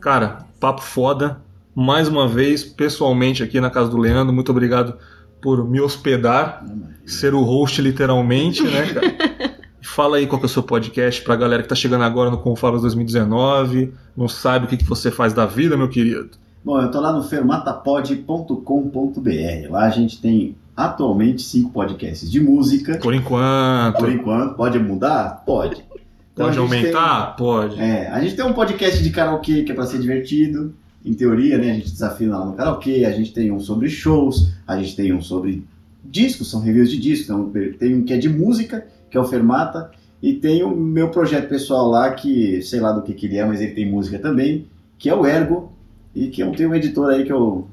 Cara, 0.00 0.46
papo 0.60 0.82
foda. 0.82 1.40
Mais 1.74 2.06
uma 2.06 2.28
vez, 2.28 2.62
pessoalmente 2.62 3.42
aqui 3.42 3.60
na 3.60 3.70
casa 3.70 3.90
do 3.90 3.96
Leandro, 3.96 4.32
muito 4.32 4.50
obrigado 4.50 4.96
por 5.44 5.68
me 5.68 5.78
hospedar, 5.78 6.64
ser 7.04 7.34
o 7.34 7.42
host 7.42 7.82
literalmente, 7.82 8.62
né, 8.62 8.86
cara? 8.88 9.54
Fala 9.82 10.16
aí 10.16 10.26
qual 10.26 10.40
que 10.40 10.46
é 10.46 10.48
o 10.48 10.50
seu 10.50 10.62
podcast 10.62 11.20
pra 11.20 11.36
galera 11.36 11.62
que 11.62 11.68
tá 11.68 11.74
chegando 11.74 12.02
agora 12.02 12.30
no 12.30 12.38
Confalos 12.38 12.80
2019, 12.80 13.92
não 14.16 14.26
sabe 14.26 14.64
o 14.64 14.68
que, 14.68 14.78
que 14.78 14.84
você 14.84 15.10
faz 15.10 15.34
da 15.34 15.44
vida, 15.44 15.76
meu 15.76 15.90
querido. 15.90 16.30
Bom, 16.64 16.80
eu 16.80 16.90
tô 16.90 16.98
lá 16.98 17.12
no 17.12 17.22
fermatapod.com.br. 17.22 19.70
Lá 19.70 19.84
a 19.84 19.90
gente 19.90 20.18
tem 20.18 20.56
atualmente 20.74 21.42
cinco 21.42 21.70
podcasts 21.70 22.30
de 22.30 22.40
música. 22.40 22.96
Por 22.96 23.12
enquanto. 23.12 23.98
Por 23.98 24.10
enquanto. 24.10 24.54
Pode 24.54 24.78
mudar? 24.78 25.42
Pode. 25.44 25.84
Então 26.32 26.46
Pode 26.46 26.58
aumentar? 26.58 27.36
Tem, 27.36 27.46
Pode. 27.46 27.78
É, 27.78 28.08
a 28.08 28.18
gente 28.18 28.34
tem 28.34 28.46
um 28.46 28.54
podcast 28.54 29.02
de 29.02 29.10
karaokê 29.10 29.62
que 29.62 29.72
é 29.72 29.74
para 29.74 29.84
ser 29.84 30.00
divertido, 30.00 30.74
em 31.04 31.12
teoria, 31.12 31.58
né? 31.58 31.72
A 31.72 31.74
gente 31.74 31.90
desafina 31.90 32.38
lá 32.38 32.46
no 32.46 32.54
karaokê, 32.54 33.04
a 33.04 33.12
gente 33.12 33.32
tem 33.32 33.50
um 33.50 33.60
sobre 33.60 33.88
shows, 33.88 34.52
a 34.66 34.80
gente 34.80 34.96
tem 34.96 35.12
um 35.12 35.20
sobre 35.20 35.64
discos, 36.04 36.50
são 36.50 36.60
reviews 36.60 36.90
de 36.90 36.98
discos, 36.98 37.28
então 37.28 37.52
tem 37.78 37.94
um 37.94 38.04
que 38.04 38.12
é 38.12 38.18
de 38.18 38.28
música, 38.28 38.86
que 39.10 39.16
é 39.16 39.20
o 39.20 39.24
Fermata, 39.24 39.90
e 40.22 40.34
tem 40.34 40.62
o 40.62 40.74
meu 40.74 41.10
projeto 41.10 41.48
pessoal 41.48 41.90
lá, 41.90 42.12
que 42.12 42.62
sei 42.62 42.80
lá 42.80 42.92
do 42.92 43.02
que, 43.02 43.12
que 43.12 43.26
ele 43.26 43.36
é, 43.36 43.44
mas 43.44 43.60
ele 43.60 43.74
tem 43.74 43.90
música 43.90 44.18
também, 44.18 44.66
que 44.98 45.10
é 45.10 45.14
o 45.14 45.26
Ergo, 45.26 45.72
e 46.14 46.28
que 46.28 46.42
eu 46.42 46.52
tenho 46.52 46.70
um 46.70 46.74
editor 46.74 47.10
aí 47.10 47.24
que 47.24 47.32
eu. 47.32 47.68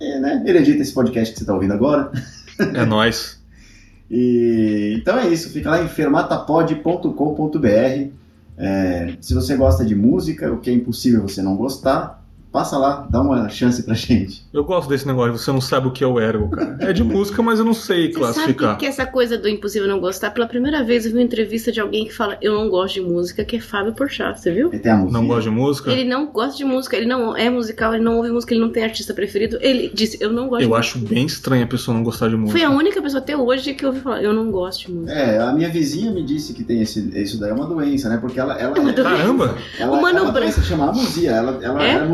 É, 0.00 0.18
né? 0.18 0.42
Ele 0.46 0.58
edita 0.58 0.82
esse 0.82 0.92
podcast 0.92 1.32
que 1.32 1.38
você 1.38 1.44
está 1.44 1.54
ouvindo 1.54 1.74
agora. 1.74 2.10
É 2.58 2.84
nós. 2.84 3.38
E, 4.10 4.94
então 4.96 5.18
é 5.18 5.28
isso, 5.28 5.50
fica 5.50 5.68
lá 5.68 5.82
em 5.82 5.88
fermatapod.com.br. 5.88 8.10
É, 8.56 9.14
se 9.20 9.34
você 9.34 9.54
gosta 9.54 9.84
de 9.84 9.94
música, 9.94 10.50
o 10.50 10.60
que 10.60 10.70
é 10.70 10.72
impossível 10.72 11.20
você 11.20 11.42
não 11.42 11.56
gostar, 11.56 12.26
Passa 12.50 12.78
lá, 12.78 13.06
dá 13.10 13.20
uma 13.20 13.48
chance 13.50 13.82
pra 13.82 13.94
gente. 13.94 14.42
Eu 14.52 14.64
gosto 14.64 14.88
desse 14.88 15.06
negócio, 15.06 15.36
você 15.36 15.52
não 15.52 15.60
sabe 15.60 15.86
o 15.88 15.90
que 15.90 16.02
é 16.02 16.06
o 16.06 16.18
ergo, 16.18 16.48
cara. 16.50 16.78
É 16.80 16.92
de 16.92 17.04
música, 17.04 17.42
mas 17.42 17.58
eu 17.58 17.64
não 17.64 17.74
sei 17.74 18.08
você 18.10 18.18
classificar. 18.18 18.68
Sabe 18.70 18.80
que 18.80 18.86
essa 18.86 19.04
coisa 19.06 19.36
do 19.36 19.48
impossível 19.48 19.86
não 19.86 20.00
gostar, 20.00 20.30
pela 20.30 20.46
primeira 20.46 20.82
vez 20.82 21.04
eu 21.04 21.12
vi 21.12 21.18
uma 21.18 21.22
entrevista 21.24 21.70
de 21.70 21.78
alguém 21.80 22.06
que 22.06 22.14
fala 22.14 22.38
eu 22.40 22.54
não 22.54 22.68
gosto 22.70 22.94
de 22.94 23.00
música, 23.02 23.44
que 23.44 23.56
é 23.56 23.60
Fábio 23.60 23.92
Porchat, 23.92 24.40
você 24.40 24.50
viu? 24.50 24.68
Ele 24.68 24.78
tem 24.78 24.90
a 24.92 24.96
música. 24.96 25.12
Não 25.18 25.26
gosta 25.26 25.42
de 25.42 25.50
música? 25.50 25.90
Ele 25.92 26.04
não 26.04 26.26
gosta 26.26 26.56
de 26.56 26.64
música, 26.64 26.96
ele 26.96 27.06
não 27.06 27.36
é 27.36 27.50
musical, 27.50 27.94
ele 27.94 28.02
não 28.02 28.16
ouve 28.16 28.30
música, 28.30 28.54
ele 28.54 28.60
não 28.62 28.70
tem 28.70 28.82
artista 28.82 29.12
preferido. 29.12 29.58
Ele 29.60 29.90
disse, 29.92 30.16
eu 30.20 30.32
não 30.32 30.48
gosto 30.48 30.62
Eu 30.62 30.70
de 30.70 30.74
acho 30.74 30.98
bem 30.98 31.26
estranho 31.26 31.64
a 31.64 31.68
pessoa 31.68 31.94
não 31.96 32.02
gostar 32.02 32.28
de 32.28 32.36
música. 32.36 32.58
Foi 32.58 32.66
a 32.66 32.70
única 32.70 33.02
pessoa 33.02 33.20
até 33.20 33.36
hoje 33.36 33.74
que 33.74 33.84
eu 33.84 33.90
ouvi 33.90 34.00
falar, 34.00 34.22
eu 34.22 34.32
não 34.32 34.50
gosto 34.50 34.86
de 34.86 34.92
música. 34.92 35.12
É, 35.12 35.38
a 35.38 35.52
minha 35.52 35.68
vizinha 35.68 36.10
me 36.10 36.22
disse 36.24 36.54
que 36.54 36.64
tem 36.64 36.80
esse, 36.80 37.10
isso 37.20 37.38
daí 37.38 37.50
é 37.50 37.54
uma 37.54 37.66
doença, 37.66 38.08
né? 38.08 38.16
Porque 38.16 38.40
ela. 38.40 38.54
ela 38.58 38.76
É 38.90 38.92
Caramba! 38.94 39.54
Ela, 39.78 39.92
O 39.98 40.00
Mano 40.00 40.08
ela, 40.08 40.18
ela 40.20 40.32
Brown- 40.32 40.44
doença 40.46 40.62
chama 40.62 40.88
amusia, 40.88 41.30
ela, 41.32 41.58
ela 41.62 41.86
É? 41.86 41.90
é 41.96 42.04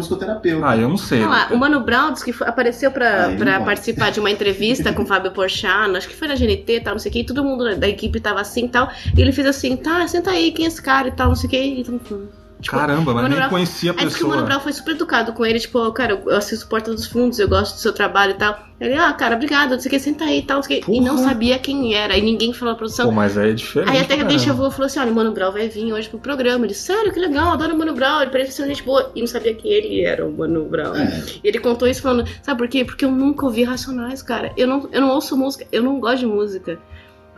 Ah, 0.65 0.77
eu 0.77 0.89
não 0.89 0.97
sei. 0.97 1.25
Lá, 1.25 1.49
o 1.51 1.57
Mano 1.57 1.81
Brown 1.81 2.13
disse 2.13 2.25
que 2.25 2.33
foi- 2.33 2.47
apareceu 2.47 2.91
pra, 2.91 3.29
ele 3.29 3.37
pra 3.37 3.61
participar 3.61 4.11
de 4.11 4.21
uma 4.21 4.31
entrevista 4.31 4.93
com 4.93 5.03
o 5.03 5.07
Fábio 5.07 5.31
Porchat, 5.33 5.97
acho 5.97 6.09
que 6.09 6.15
foi 6.17 6.29
na 6.29 6.35
GNT 6.35 6.77
e 6.77 6.81
tal, 6.81 6.95
não 6.95 6.99
sei 6.99 7.11
o 7.11 7.13
que, 7.13 7.21
e 7.21 7.25
todo 7.27 7.43
mundo 7.45 7.77
da 7.77 7.89
equipe 7.89 8.21
tava 8.21 8.41
assim 8.41 8.67
e 8.67 8.69
tal, 8.69 8.89
e 9.17 9.21
ele 9.21 9.33
fez 9.33 9.47
assim, 9.47 9.77
tá, 9.77 10.07
senta 10.09 10.31
aí, 10.31 10.53
quem 10.53 10.65
é 10.65 10.69
esse 10.69 10.83
cara 10.83 11.09
e 11.09 11.13
tal, 11.13 11.29
não 11.29 11.37
sei 11.37 11.47
o 11.47 11.51
que, 11.51 11.57
e 11.59 11.85
falando. 11.85 12.44
Tipo, 12.65 12.79
Caramba, 12.79 13.13
mas 13.13 13.23
Mano 13.23 13.29
nem 13.29 13.37
Brown- 13.39 13.51
conhecia 13.51 13.91
a 13.93 13.95
Aí 13.95 14.07
disse 14.07 14.17
que 14.17 14.25
o 14.25 14.29
Mano 14.29 14.41
pessoa. 14.41 14.49
Brown 14.55 14.61
foi 14.63 14.73
super 14.73 14.93
educado 14.93 15.33
com 15.35 15.45
ele, 15.45 15.61
tipo, 15.61 15.93
cara, 15.93 16.21
eu 16.27 16.35
assisto 16.35 16.67
Porta 16.67 16.91
dos 16.91 17.07
Fundos, 17.07 17.39
eu 17.39 17.47
gosto 17.47 17.75
do 17.75 17.79
seu 17.81 17.93
trabalho 17.93 18.31
e 18.33 18.35
tal. 18.35 18.59
Ele, 18.81 18.95
ah, 18.95 19.13
cara, 19.13 19.37
obrigado, 19.37 19.73
não 19.73 19.81
sei 19.81 19.89
o 19.89 19.91
que, 19.91 20.01
senta 20.01 20.25
aí 20.25 20.39
e 20.39 20.43
tal, 20.43 20.57
não 20.57 20.63
sei 20.63 20.81
o 20.81 20.83
que. 20.83 20.93
E 20.93 21.01
não 21.01 21.19
sabia 21.19 21.59
quem 21.59 21.95
era, 21.95 22.17
e 22.17 22.23
ninguém 22.23 22.55
falou 22.55 22.73
na 22.73 22.79
produção. 22.79 23.07
Pô, 23.07 23.13
mas 23.13 23.37
aí 23.37 23.51
é 23.51 23.53
diferente. 23.53 23.91
Aí 23.91 24.01
até 24.01 24.17
que 24.17 24.23
a. 24.23 24.25
Deixa 24.25 24.49
eu 24.51 24.57
falou 24.57 24.87
assim: 24.87 24.99
olha, 24.99 25.13
o 25.13 25.15
Mano 25.15 25.31
Brown 25.33 25.53
vai 25.53 25.69
vir 25.69 25.93
hoje 25.93 26.09
pro 26.09 26.19
programa. 26.19 26.65
Ele, 26.65 26.75
sério, 26.75 27.13
que 27.13 27.21
legal, 27.21 27.53
adoro 27.53 27.75
o 27.75 27.79
Mano 27.79 27.93
Brown, 27.95 28.23
ele 28.23 28.31
parece 28.31 28.53
ser 28.53 28.63
uma 28.63 28.69
gente 28.69 28.83
boa. 28.83 29.13
E 29.15 29.21
não 29.21 29.27
sabia 29.27 29.55
que 29.55 29.69
ele 29.69 30.01
era 30.03 30.27
o 30.27 30.33
Mano 30.33 30.65
Brown. 30.65 30.97
É. 30.97 31.23
E 31.45 31.49
ele 31.49 31.61
contou 31.61 31.87
isso 31.87 32.01
falando, 32.03 32.27
sabe 32.43 32.59
por 32.59 32.69
quê? 32.69 32.85
Porque 32.85 33.05
eu 33.05 33.13
nunca 33.13 33.45
ouvi 33.45 33.63
Racionais, 33.63 34.23
cara. 34.23 34.53
Eu 34.57 34.67
não, 34.67 34.89
eu 34.91 35.01
não 35.03 35.11
ouço 35.11 35.37
música, 35.37 35.67
eu 35.71 35.83
não 35.83 36.01
gosto 36.01 36.21
de 36.21 36.27
música. 36.27 36.79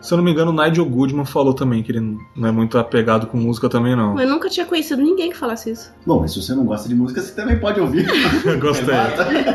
Se 0.00 0.12
eu 0.12 0.16
não 0.16 0.24
me 0.24 0.30
engano, 0.30 0.52
o 0.52 0.54
Nigel 0.54 0.84
Goodman 0.84 1.24
falou 1.24 1.54
também 1.54 1.82
que 1.82 1.90
ele 1.90 2.18
não 2.36 2.48
é 2.48 2.52
muito 2.52 2.78
apegado 2.78 3.26
com 3.26 3.36
música 3.36 3.68
também, 3.68 3.96
não. 3.96 4.18
Eu 4.20 4.28
nunca 4.28 4.48
tinha 4.48 4.66
conhecido 4.66 5.02
ninguém 5.02 5.30
que 5.30 5.36
falasse 5.36 5.70
isso. 5.70 5.92
Bom, 6.06 6.20
mas 6.20 6.32
se 6.32 6.42
você 6.42 6.54
não 6.54 6.64
gosta 6.64 6.88
de 6.88 6.94
música, 6.94 7.20
você 7.20 7.32
também 7.34 7.58
pode 7.58 7.80
ouvir. 7.80 8.06
Gostei. 8.60 8.94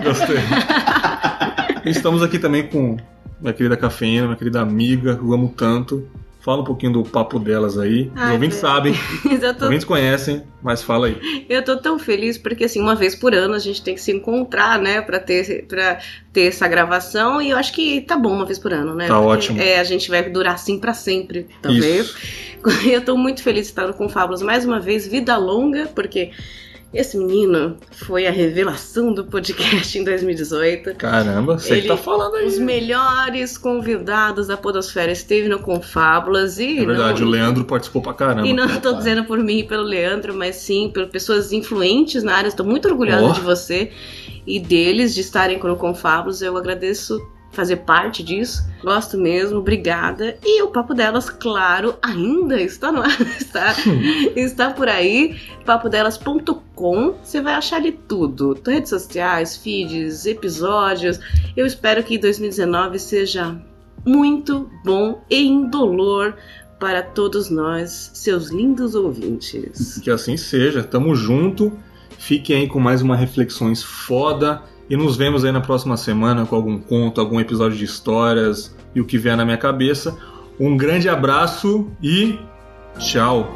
Gostei. 0.03 0.37
Estamos 1.85 2.21
aqui 2.21 2.37
também 2.37 2.67
com 2.67 2.97
minha 3.39 3.53
querida 3.53 3.77
Cafeína, 3.77 4.25
minha 4.25 4.37
querida 4.37 4.61
amiga, 4.61 5.19
eu 5.21 5.33
amo 5.33 5.53
tanto. 5.55 6.07
Fala 6.41 6.61
um 6.61 6.63
pouquinho 6.63 6.93
do 6.93 7.03
papo 7.03 7.37
delas 7.37 7.77
aí. 7.77 8.11
Os 8.15 8.21
Ai, 8.21 8.33
ouvintes 8.33 8.59
velho. 8.59 8.73
sabem, 8.73 8.93
os 8.93 9.61
ouvintes 9.61 9.85
conhecem, 9.85 10.43
mas 10.61 10.81
fala 10.81 11.07
aí. 11.07 11.45
eu 11.47 11.63
tô 11.63 11.77
tão 11.77 11.99
feliz 11.99 12.35
porque, 12.37 12.63
assim, 12.63 12.81
uma 12.81 12.95
vez 12.95 13.15
por 13.15 13.35
ano 13.35 13.53
a 13.53 13.59
gente 13.59 13.81
tem 13.83 13.93
que 13.93 14.01
se 14.01 14.11
encontrar, 14.11 14.79
né, 14.79 15.01
pra 15.01 15.19
ter, 15.19 15.65
pra 15.67 15.99
ter 16.33 16.47
essa 16.47 16.67
gravação. 16.67 17.39
E 17.39 17.51
eu 17.51 17.57
acho 17.57 17.71
que 17.73 18.01
tá 18.01 18.17
bom 18.17 18.33
uma 18.33 18.45
vez 18.45 18.57
por 18.57 18.73
ano, 18.73 18.95
né? 18.95 19.07
Tá 19.07 19.13
Porque, 19.13 19.27
ótimo. 19.27 19.61
É, 19.61 19.79
a 19.79 19.83
gente 19.83 20.09
vai 20.09 20.27
durar 20.29 20.55
assim 20.55 20.79
pra 20.79 20.93
sempre, 20.95 21.47
talvez. 21.61 22.07
Isso. 22.07 22.17
Eu 22.85 23.03
tô 23.03 23.17
muito 23.17 23.41
feliz 23.41 23.65
de 23.65 23.71
estar 23.71 23.87
no 23.87 23.93
Confábulos 23.93 24.41
mais 24.41 24.65
uma 24.65 24.79
vez, 24.79 25.07
vida 25.07 25.35
longa, 25.37 25.87
porque 25.95 26.31
esse 26.93 27.17
menino 27.17 27.77
foi 27.91 28.27
a 28.27 28.31
revelação 28.31 29.13
do 29.13 29.23
podcast 29.25 29.97
em 29.97 30.03
2018. 30.03 30.95
Caramba, 30.95 31.57
você 31.57 31.73
Ele- 31.73 31.81
que 31.83 31.87
tá 31.87 31.95
falando 31.97 32.35
aí. 32.35 32.45
Os 32.45 32.57
melhores 32.59 33.57
convidados 33.57 34.47
da 34.47 34.57
Podosfera 34.57 35.11
esteve 35.11 35.47
no 35.47 35.59
Confábulas 35.59 36.59
e 36.59 36.79
É 36.79 36.85
verdade, 36.85 37.21
não, 37.21 37.27
o 37.27 37.31
Leandro 37.31 37.63
participou 37.65 38.01
pra 38.01 38.13
caramba. 38.13 38.47
e 38.47 38.53
não 38.53 38.65
estou 38.65 38.91
Opa. 38.91 38.99
dizendo 38.99 39.23
por 39.25 39.37
mim 39.39 39.59
e 39.59 39.63
pelo 39.63 39.83
Leandro, 39.83 40.33
mas 40.33 40.55
sim 40.57 40.91
por 40.93 41.07
pessoas 41.07 41.51
influentes 41.53 42.23
na 42.23 42.35
área. 42.35 42.47
Estou 42.49 42.65
muito 42.65 42.87
orgulhosa 42.89 43.25
Oh. 43.27 43.33
de 43.33 43.41
você 43.41 43.91
e 44.45 44.59
deles 44.59 45.13
de 45.15 45.21
estarem 45.21 45.59
com 45.59 45.71
o 45.71 45.75
Confábulos. 45.77 46.41
Eu 46.41 46.57
agradeço 46.57 47.19
fazer 47.51 47.77
parte 47.77 48.23
disso. 48.23 48.65
Gosto 48.83 49.17
mesmo, 49.17 49.59
obrigada. 49.59 50.37
E 50.43 50.61
o 50.61 50.67
papo 50.69 50.93
delas, 50.93 51.29
claro, 51.29 51.95
ainda 52.01 52.59
está 52.59 52.91
no 52.91 53.01
ar, 53.01 53.21
está, 53.39 53.75
está 54.35 54.69
por 54.71 54.87
aí. 54.87 55.39
papodelas.com. 55.65 57.15
Você 57.23 57.41
vai 57.41 57.53
achar 57.53 57.77
ali 57.77 57.91
tudo: 57.91 58.57
redes 58.65 58.89
sociais, 58.89 59.57
feeds, 59.57 60.25
episódios. 60.25 61.19
Eu 61.55 61.65
espero 61.65 62.03
que 62.03 62.17
2019 62.17 62.97
seja 62.99 63.55
muito 64.05 64.69
bom 64.83 65.21
e 65.29 65.45
indolor 65.45 66.35
para 66.79 67.03
todos 67.03 67.51
nós, 67.51 68.09
seus 68.15 68.49
lindos 68.49 68.95
ouvintes. 68.95 69.99
Que 69.99 70.09
assim 70.09 70.35
seja, 70.35 70.83
tamo 70.83 71.13
junto. 71.13 71.71
Fiquem 72.17 72.61
aí 72.61 72.67
com 72.67 72.79
mais 72.79 73.01
uma 73.03 73.15
reflexões 73.15 73.83
foda. 73.83 74.63
E 74.91 74.97
nos 74.97 75.15
vemos 75.15 75.45
aí 75.45 75.53
na 75.53 75.61
próxima 75.61 75.95
semana 75.95 76.45
com 76.45 76.53
algum 76.53 76.77
conto, 76.77 77.21
algum 77.21 77.39
episódio 77.39 77.77
de 77.77 77.85
histórias 77.85 78.75
e 78.93 78.99
o 78.99 79.05
que 79.05 79.17
vier 79.17 79.37
na 79.37 79.45
minha 79.45 79.57
cabeça. 79.57 80.17
Um 80.59 80.75
grande 80.75 81.07
abraço 81.07 81.89
e 82.03 82.37
tchau! 82.99 83.49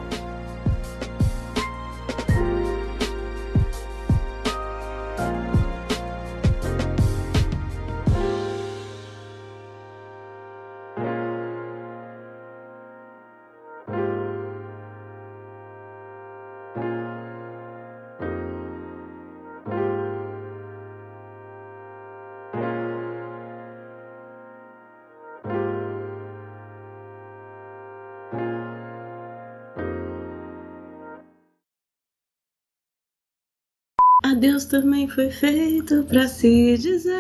Adeus 34.36 34.66
também 34.66 35.08
foi 35.08 35.30
feito 35.30 36.04
pra 36.04 36.28
se 36.28 36.78
dizer. 36.78 37.20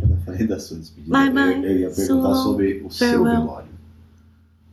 Quando 0.00 0.12
eu 0.12 0.16
falei 0.24 0.46
da 0.46 0.58
sua 0.58 0.78
despedida, 0.78 1.10
Bye, 1.12 1.30
bye. 1.30 1.56
eu, 1.58 1.62
eu 1.70 1.78
ia 1.80 1.90
perguntar 1.90 2.34
So 2.34 2.42
sobre 2.42 2.82
o 2.84 2.90
seu 2.90 3.08
farewell. 3.08 3.40
velório. 3.40 3.68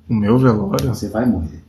O 0.10 0.14
meu 0.14 0.38
velório? 0.38 0.88
Você 0.90 1.08
vai 1.10 1.26
morrer. 1.26 1.64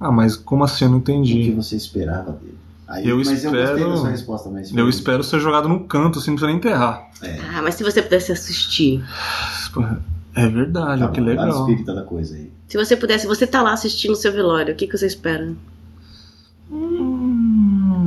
Ah, 0.00 0.10
mas 0.12 0.36
como 0.36 0.64
assim? 0.64 0.84
Eu 0.84 0.90
não 0.90 0.98
O 0.98 1.02
que 1.02 1.12
entendi. 1.12 1.50
você 1.52 1.76
esperava 1.76 2.32
dele? 2.32 2.58
Aí, 2.86 3.08
Eu 3.08 3.16
mas 3.16 3.28
eu 3.28 3.50
gostei 3.50 3.62
espero- 3.74 3.90
da 3.90 3.96
sua 3.96 4.08
resposta, 4.10 4.50
mas 4.50 4.74
Eu 4.74 4.88
espero 4.88 5.24
ser 5.24 5.40
jogado 5.40 5.68
num 5.68 5.78
canto, 5.86 6.18
assim, 6.18 6.30
não 6.30 6.36
precisa 6.36 6.46
nem 6.48 6.56
enterrar. 6.56 7.08
É, 7.22 7.38
Ah, 7.54 7.62
mas 7.62 7.76
se 7.76 7.82
você 7.82 8.02
pudesse 8.02 8.30
assistir. 8.32 9.02
É 10.36 10.48
verdade, 10.48 11.00
tá 11.00 11.08
que 11.08 11.20
legal. 11.20 11.48
espírito 11.60 11.94
da 11.94 12.02
coisa 12.02 12.34
aí. 12.34 12.50
Se 12.68 12.76
você 12.76 12.96
pudesse, 12.96 13.26
você 13.26 13.46
tá 13.46 13.62
lá 13.62 13.72
assistindo 13.72 14.10
o 14.12 14.16
seu 14.16 14.32
velório, 14.32 14.74
o 14.74 14.76
que, 14.76 14.86
que 14.86 14.96
você 14.98 15.06
espera? 15.06 15.54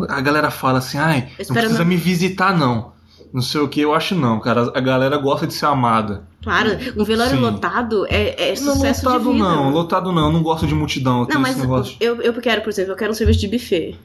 A 0.07 0.21
galera 0.21 0.49
fala 0.51 0.79
assim, 0.79 0.97
ai, 0.97 1.29
não 1.47 1.55
precisa 1.55 1.79
não- 1.79 1.85
me 1.85 1.97
visitar, 1.97 2.57
não. 2.57 2.93
não 3.33 3.41
sei 3.41 3.61
o 3.61 3.67
que, 3.67 3.81
eu 3.81 3.93
acho 3.93 4.15
não, 4.15 4.39
cara. 4.39 4.71
A 4.73 4.79
galera 4.79 5.17
gosta 5.17 5.45
de 5.45 5.53
ser 5.53 5.65
amada. 5.65 6.23
Claro, 6.41 6.69
um 6.95 7.03
velório 7.03 7.31
Sim. 7.35 7.41
lotado 7.41 8.05
é, 8.09 8.51
é 8.51 8.59
Não, 8.61 8.73
sucesso 8.75 9.05
lotado 9.05 9.23
de 9.25 9.31
vida. 9.33 9.43
não, 9.43 9.69
lotado 9.69 10.11
não, 10.13 10.27
eu 10.27 10.31
não 10.31 10.41
gosto 10.41 10.65
de 10.65 10.73
multidão. 10.73 11.21
Eu 11.27 11.33
Não, 11.33 11.41
mas 11.41 11.57
negócio. 11.57 11.97
eu, 11.99 12.21
eu 12.21 12.33
quero, 12.35 12.61
por 12.61 12.69
exemplo, 12.69 12.93
eu 12.93 12.95
quero 12.95 13.11
um 13.11 13.15
serviço 13.15 13.39
de 13.41 13.47
buffet 13.49 13.99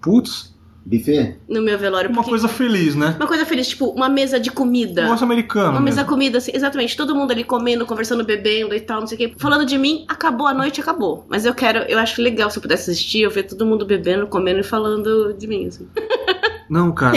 Putz, 0.00 0.53
Buffet? 0.86 1.36
no 1.48 1.62
meu 1.62 1.78
velório. 1.78 2.10
uma 2.10 2.16
porque- 2.16 2.30
coisa 2.30 2.46
feliz, 2.48 2.94
né? 2.94 3.14
uma 3.18 3.26
coisa 3.26 3.46
feliz, 3.46 3.68
tipo, 3.68 3.86
uma 3.86 4.08
mesa 4.08 4.38
de 4.38 4.50
comida. 4.50 5.02
Negócio 5.02 5.24
americano. 5.24 5.70
Uma 5.70 5.80
mesa 5.80 5.98
mesmo. 6.02 6.10
comida, 6.10 6.38
assim, 6.38 6.50
exatamente, 6.54 6.96
todo 6.96 7.14
mundo 7.14 7.30
ali 7.30 7.42
comendo, 7.44 7.86
conversando, 7.86 8.22
bebendo 8.24 8.74
e 8.74 8.80
tal, 8.80 9.00
não 9.00 9.06
sei 9.06 9.16
o 9.16 9.18
quê. 9.18 9.34
Falando 9.38 9.64
de 9.64 9.78
mim, 9.78 10.04
acabou 10.08 10.46
a 10.46 10.52
noite, 10.54 10.80
acabou. 10.80 11.24
Mas 11.28 11.44
eu 11.44 11.54
quero, 11.54 11.78
eu 11.90 11.98
acho 11.98 12.20
legal 12.20 12.50
se 12.50 12.58
eu 12.58 12.62
pudesse 12.62 12.90
assistir, 12.90 13.20
eu 13.22 13.30
ver 13.30 13.44
todo 13.44 13.64
mundo 13.64 13.86
bebendo, 13.86 14.26
comendo 14.26 14.60
e 14.60 14.64
falando 14.64 15.32
de 15.32 15.46
mim, 15.46 15.66
assim. 15.66 15.88
Não, 16.68 16.92
cara. 16.92 17.16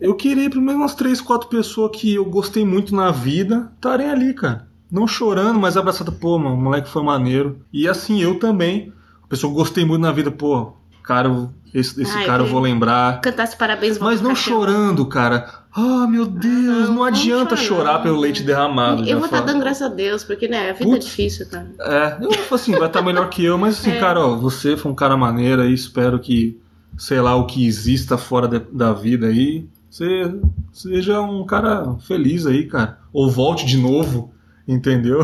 eu 0.00 0.14
queria 0.14 0.48
pelo 0.50 0.62
menos 0.62 0.80
umas 0.80 0.94
três, 0.94 1.20
quatro 1.20 1.48
pessoas 1.48 1.90
que 1.96 2.14
eu 2.14 2.24
gostei 2.24 2.64
muito 2.64 2.94
na 2.94 3.10
vida 3.10 3.70
estarem 3.76 4.08
ali, 4.08 4.34
cara. 4.34 4.68
Não 4.90 5.06
chorando, 5.06 5.58
mas 5.58 5.76
abraçado, 5.76 6.10
pô, 6.12 6.36
mano, 6.38 6.56
o 6.56 6.60
moleque 6.60 6.88
foi 6.88 7.02
maneiro. 7.02 7.60
E 7.72 7.86
assim, 7.88 8.20
eu 8.20 8.38
também. 8.38 8.92
A 9.22 9.26
pessoa 9.28 9.52
que 9.52 9.58
gostei 9.58 9.84
muito 9.84 10.02
na 10.02 10.10
vida, 10.10 10.32
pô, 10.32 10.72
cara, 11.04 11.48
esse, 11.72 12.02
esse 12.02 12.16
Ai, 12.16 12.26
cara 12.26 12.42
eu 12.42 12.46
vou 12.46 12.60
lembrar. 12.60 13.20
Cantasse 13.20 13.56
parabéns, 13.56 13.96
volta 13.98 14.14
Mas 14.14 14.20
não 14.22 14.34
chorando, 14.34 15.04
cara. 15.06 15.60
Ah, 15.72 16.06
meu 16.08 16.26
Deus, 16.26 16.52
não, 16.54 16.80
não, 16.88 16.94
não 16.96 17.04
adianta 17.04 17.50
chora, 17.54 17.62
chorar 17.62 17.94
não. 17.94 18.02
pelo 18.02 18.18
leite 18.18 18.42
derramado. 18.42 19.04
Eu 19.08 19.18
vou 19.18 19.26
estar 19.26 19.38
falo. 19.38 19.48
dando 19.52 19.60
graças 19.60 19.82
a 19.82 19.94
Deus, 19.94 20.24
porque, 20.24 20.48
né, 20.48 20.70
a 20.70 20.72
vida 20.72 20.84
Putz. 20.90 21.06
é 21.06 21.08
difícil, 21.08 21.46
cara. 21.48 21.70
É, 21.80 22.16
eu 22.24 22.32
falo 22.32 22.54
assim, 22.60 22.72
vai 22.72 22.88
estar 22.88 23.02
melhor 23.02 23.28
que 23.30 23.44
eu, 23.44 23.56
mas 23.56 23.78
assim, 23.78 23.90
É. 23.96 24.00
cara, 24.00 24.20
ó, 24.20 24.34
você 24.36 24.76
foi 24.76 24.90
um 24.90 24.94
cara 24.96 25.16
maneiro 25.16 25.62
aí, 25.62 25.72
espero 25.72 26.18
que, 26.18 26.58
sei 26.98 27.20
lá, 27.20 27.36
o 27.36 27.46
que 27.46 27.64
exista 27.64 28.18
fora 28.18 28.48
de- 28.48 28.58
da 28.72 28.92
vida 28.92 29.28
aí, 29.28 29.64
você 29.88 30.34
seja 30.72 31.20
um 31.20 31.44
cara 31.46 31.94
feliz 32.00 32.46
aí, 32.46 32.66
cara. 32.66 32.98
Ou 33.12 33.30
volte 33.30 33.64
de 33.64 33.76
novo, 33.76 34.32
entendeu? 34.66 35.20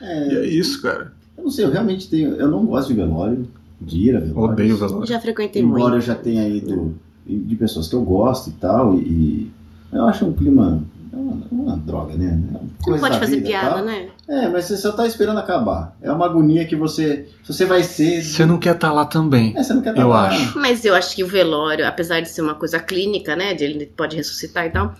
É, 0.00 0.28
E 0.32 0.36
é 0.36 0.46
isso, 0.46 0.82
cara. 0.82 1.12
eu 1.38 1.44
não 1.44 1.50
sei, 1.50 1.64
eu 1.64 1.70
realmente 1.70 2.08
tenho. 2.08 2.34
Eu 2.34 2.48
não 2.48 2.64
gosto 2.66 2.88
de 2.88 2.94
velório, 2.94 3.46
de 3.80 3.96
ir 4.08 4.16
a 4.16 4.20
velório. 4.20 4.52
Odeio 4.52 4.76
velório. 4.76 5.06
Já 5.06 5.20
frequentei 5.20 5.62
Embora 5.62 5.82
muito. 5.82 5.96
eu 5.96 6.00
já 6.02 6.14
tenha 6.14 6.46
ido 6.48 6.94
de 7.26 7.56
pessoas 7.56 7.88
que 7.88 7.94
eu 7.94 8.02
gosto 8.02 8.50
e 8.50 8.52
tal, 8.54 8.94
e, 8.98 8.98
e 9.02 9.52
eu 9.92 10.04
acho 10.06 10.24
um 10.26 10.32
clima. 10.32 10.82
É 11.12 11.16
uma, 11.16 11.32
é 11.32 11.48
uma 11.50 11.76
droga, 11.76 12.14
né? 12.14 12.26
É 12.54 12.56
uma 12.56 12.60
Você 12.78 12.90
não 12.90 12.98
pode 13.00 13.18
fazer 13.18 13.36
vida 13.36 13.48
piada, 13.48 13.74
tal. 13.76 13.84
né? 13.84 14.08
É, 14.28 14.48
mas 14.48 14.64
você 14.66 14.76
só 14.76 14.92
tá 14.92 15.04
esperando 15.06 15.38
acabar. 15.38 15.96
É 16.00 16.10
uma 16.12 16.24
agonia 16.24 16.64
que 16.66 16.76
você. 16.76 17.26
Se 17.42 17.52
você 17.52 17.64
vai 17.64 17.82
ser. 17.82 18.22
Você 18.22 18.46
não 18.46 18.58
quer 18.58 18.76
estar 18.76 18.92
lá 18.92 19.04
também. 19.04 19.52
É, 19.56 19.62
você 19.62 19.74
não 19.74 19.82
quer 19.82 19.96
Eu 19.96 20.08
lá. 20.08 20.28
acho. 20.28 20.56
Mas 20.58 20.84
eu 20.84 20.94
acho 20.94 21.16
que 21.16 21.24
o 21.24 21.26
velório, 21.26 21.84
apesar 21.86 22.20
de 22.20 22.28
ser 22.28 22.42
uma 22.42 22.54
coisa 22.54 22.78
clínica, 22.78 23.34
né, 23.34 23.54
de 23.54 23.64
ele 23.64 23.86
pode 23.86 24.14
ressuscitar 24.16 24.66
e 24.66 24.70
tal, 24.70 24.94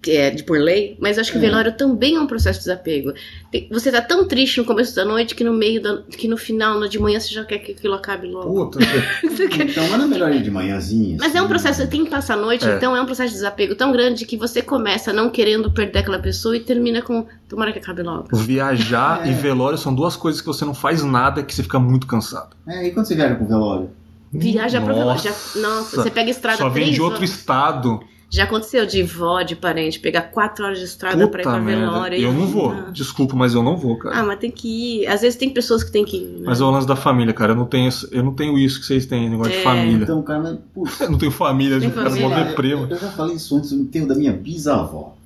que 0.00 0.12
é 0.12 0.30
de 0.30 0.44
por 0.44 0.58
lei, 0.60 0.96
mas 1.00 1.16
eu 1.16 1.22
acho 1.22 1.32
que 1.32 1.38
o 1.38 1.40
É. 1.40 1.42
velório 1.48 1.76
também 1.76 2.14
é 2.14 2.20
um 2.20 2.26
processo 2.26 2.60
de 2.60 2.64
desapego. 2.66 3.12
Você 3.70 3.90
tá 3.90 4.00
tão 4.00 4.28
triste 4.28 4.58
no 4.58 4.64
começo 4.64 4.94
da 4.94 5.04
noite 5.04 5.34
que 5.34 5.42
no 5.42 5.52
meio 5.52 5.82
da, 5.82 6.02
que 6.02 6.28
no 6.28 6.36
final, 6.36 6.78
no 6.78 6.88
de 6.88 6.98
manhã, 7.00 7.18
você 7.18 7.34
já 7.34 7.44
quer 7.44 7.58
que 7.58 7.72
aquilo 7.72 7.94
acabe 7.94 8.28
logo. 8.28 8.66
Puta, 8.70 8.78
Então, 9.60 9.84
é 9.84 10.06
melhor 10.06 10.32
ir 10.32 10.42
de 10.42 10.50
manhãzinha. 10.50 11.16
Mas 11.18 11.34
é 11.34 11.38
um 11.40 11.44
assim? 11.44 11.48
processo, 11.48 11.88
tem 11.88 12.04
que 12.04 12.10
passar 12.10 12.34
a 12.34 12.36
noite, 12.36 12.64
É. 12.66 12.76
então 12.76 12.94
é 12.96 13.00
um 13.02 13.06
processo 13.06 13.30
de 13.30 13.34
desapego 13.34 13.74
tão 13.74 13.90
grande 13.90 14.24
que 14.24 14.36
você 14.36 14.62
começa 14.62 15.12
não 15.12 15.30
querendo 15.30 15.70
perder 15.72 15.98
aquela 16.00 16.18
pessoa 16.20 16.56
e 16.56 16.60
termina 16.60 17.02
com 17.02 17.26
tomara 17.48 17.72
que 17.72 17.78
acabe 17.80 18.02
logo. 18.02 18.28
viajar 18.36 19.22
É. 19.26 19.30
e 19.30 19.34
velório 19.34 19.78
são 19.78 19.92
duas 19.94 20.14
coisas 20.16 20.40
que 20.40 20.46
você 20.46 20.64
não 20.64 20.74
faz 20.74 21.02
nada 21.02 21.42
que 21.42 21.52
você 21.54 21.62
fica 21.62 21.78
muito 21.80 22.06
cansado. 22.06 22.56
É, 22.68 22.86
e 22.86 22.90
quando 22.92 23.06
você 23.06 23.14
viaja 23.14 23.34
com 23.34 23.46
velório? 23.46 23.90
Viaja 24.32 24.80
pro 24.80 24.94
velório. 24.94 25.20
Já, 25.22 25.30
Nossa. 25.30 25.58
nossa, 25.60 26.02
você 26.02 26.10
pega 26.10 26.30
estrada 26.30 26.58
Só 26.58 26.68
vem 26.68 26.82
três 26.84 26.94
de 26.94 27.00
outro 27.02 27.24
estado. 27.24 28.00
Já 28.30 28.44
aconteceu 28.44 28.84
de 28.84 29.02
vó, 29.02 29.40
de 29.40 29.56
parente, 29.56 29.98
pegar 29.98 30.20
quatro 30.22 30.62
horas 30.66 30.78
de 30.78 30.84
estrada 30.84 31.16
pra 31.28 31.40
ir 31.40 31.44
Puta 31.44 31.56
pra 31.56 31.64
velório. 31.64 32.18
e- 32.18 32.22
Eu 32.22 32.32
não 32.32 32.46
vou. 32.46 32.72
Ah. 32.72 32.90
Desculpa, 32.92 33.34
mas 33.34 33.54
eu 33.54 33.62
não 33.62 33.74
vou, 33.76 33.96
cara. 33.96 34.16
Ah, 34.18 34.22
mas 34.22 34.38
tem 34.38 34.50
que 34.50 34.68
ir. 35.02 35.06
Às 35.06 35.22
vezes 35.22 35.36
tem 35.38 35.48
pessoas 35.48 35.82
que 35.82 35.90
tem 35.90 36.04
que 36.04 36.18
ir. 36.18 36.24
né? 36.40 36.42
Mas 36.44 36.60
é 36.60 36.64
o 36.64 36.70
lance 36.70 36.86
da 36.86 36.94
família, 36.94 37.32
cara. 37.32 37.52
Eu 37.52 37.56
não 37.56 37.64
tenho, 37.64 37.88
eu 38.12 38.22
não 38.22 38.34
tenho 38.34 38.58
isso 38.58 38.80
que 38.80 38.86
vocês 38.86 39.06
têm, 39.06 39.30
negócio 39.30 39.52
de 39.52 39.58
É. 39.60 39.62
família. 39.62 40.02
Então, 40.04 40.22
cara, 40.22 40.40
mas, 40.40 40.58
putz, 40.74 41.00
Eu 41.00 41.10
não 41.10 41.18
tenho 41.18 41.32
família, 41.32 41.80
Tem 41.80 41.88
eu 41.88 41.94
família. 41.94 42.28
mó 42.28 42.36
eu, 42.38 42.44
deprimo. 42.44 42.86
eu 42.90 42.98
já 42.98 43.08
falei 43.08 43.36
isso 43.36 43.56
antes 43.56 43.72
no 43.72 43.80
enterro 43.82 44.06
da 44.08 44.14
minha 44.14 44.32
bisavó. 44.34 45.16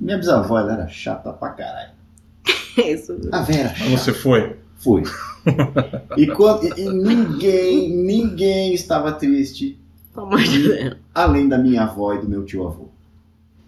Minha 0.00 0.18
bisavó, 0.18 0.56
ela 0.58 0.74
era 0.74 0.88
chata 0.88 1.32
pra 1.32 1.48
caralho. 1.50 1.90
Isso. 2.78 3.18
A 3.32 3.42
Vera. 3.42 3.74
Mas 3.90 4.00
você 4.02 4.12
foi? 4.12 4.54
Fui. 4.76 5.02
E, 6.16 6.26
quando- 6.28 6.64
e- 6.64 6.82
e 6.82 6.88
ninguém, 6.90 7.90
ninguém 7.96 8.74
estava 8.74 9.10
triste 9.12 9.78
Pelo 10.18 10.26
amor 10.26 10.42
de 10.42 10.62
Deus. 10.68 10.96
além 11.14 11.48
da 11.48 11.56
minha 11.58 11.82
avó 11.84 12.12
e 12.14 12.18
do 12.20 12.28
meu 12.28 12.44
tio 12.44 12.66
avô. 12.66 12.88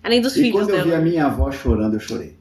Além 0.03 0.21
dos 0.21 0.35
E 0.37 0.41
filhos 0.43 0.53
quando 0.63 0.71
eu 0.71 0.83
vi 0.83 0.91
dela. 0.91 1.01
a 1.01 1.05
minha 1.05 1.27
avó 1.27 1.51
chorando, 1.53 1.95
eu 1.95 2.01
chorei. 2.01 2.37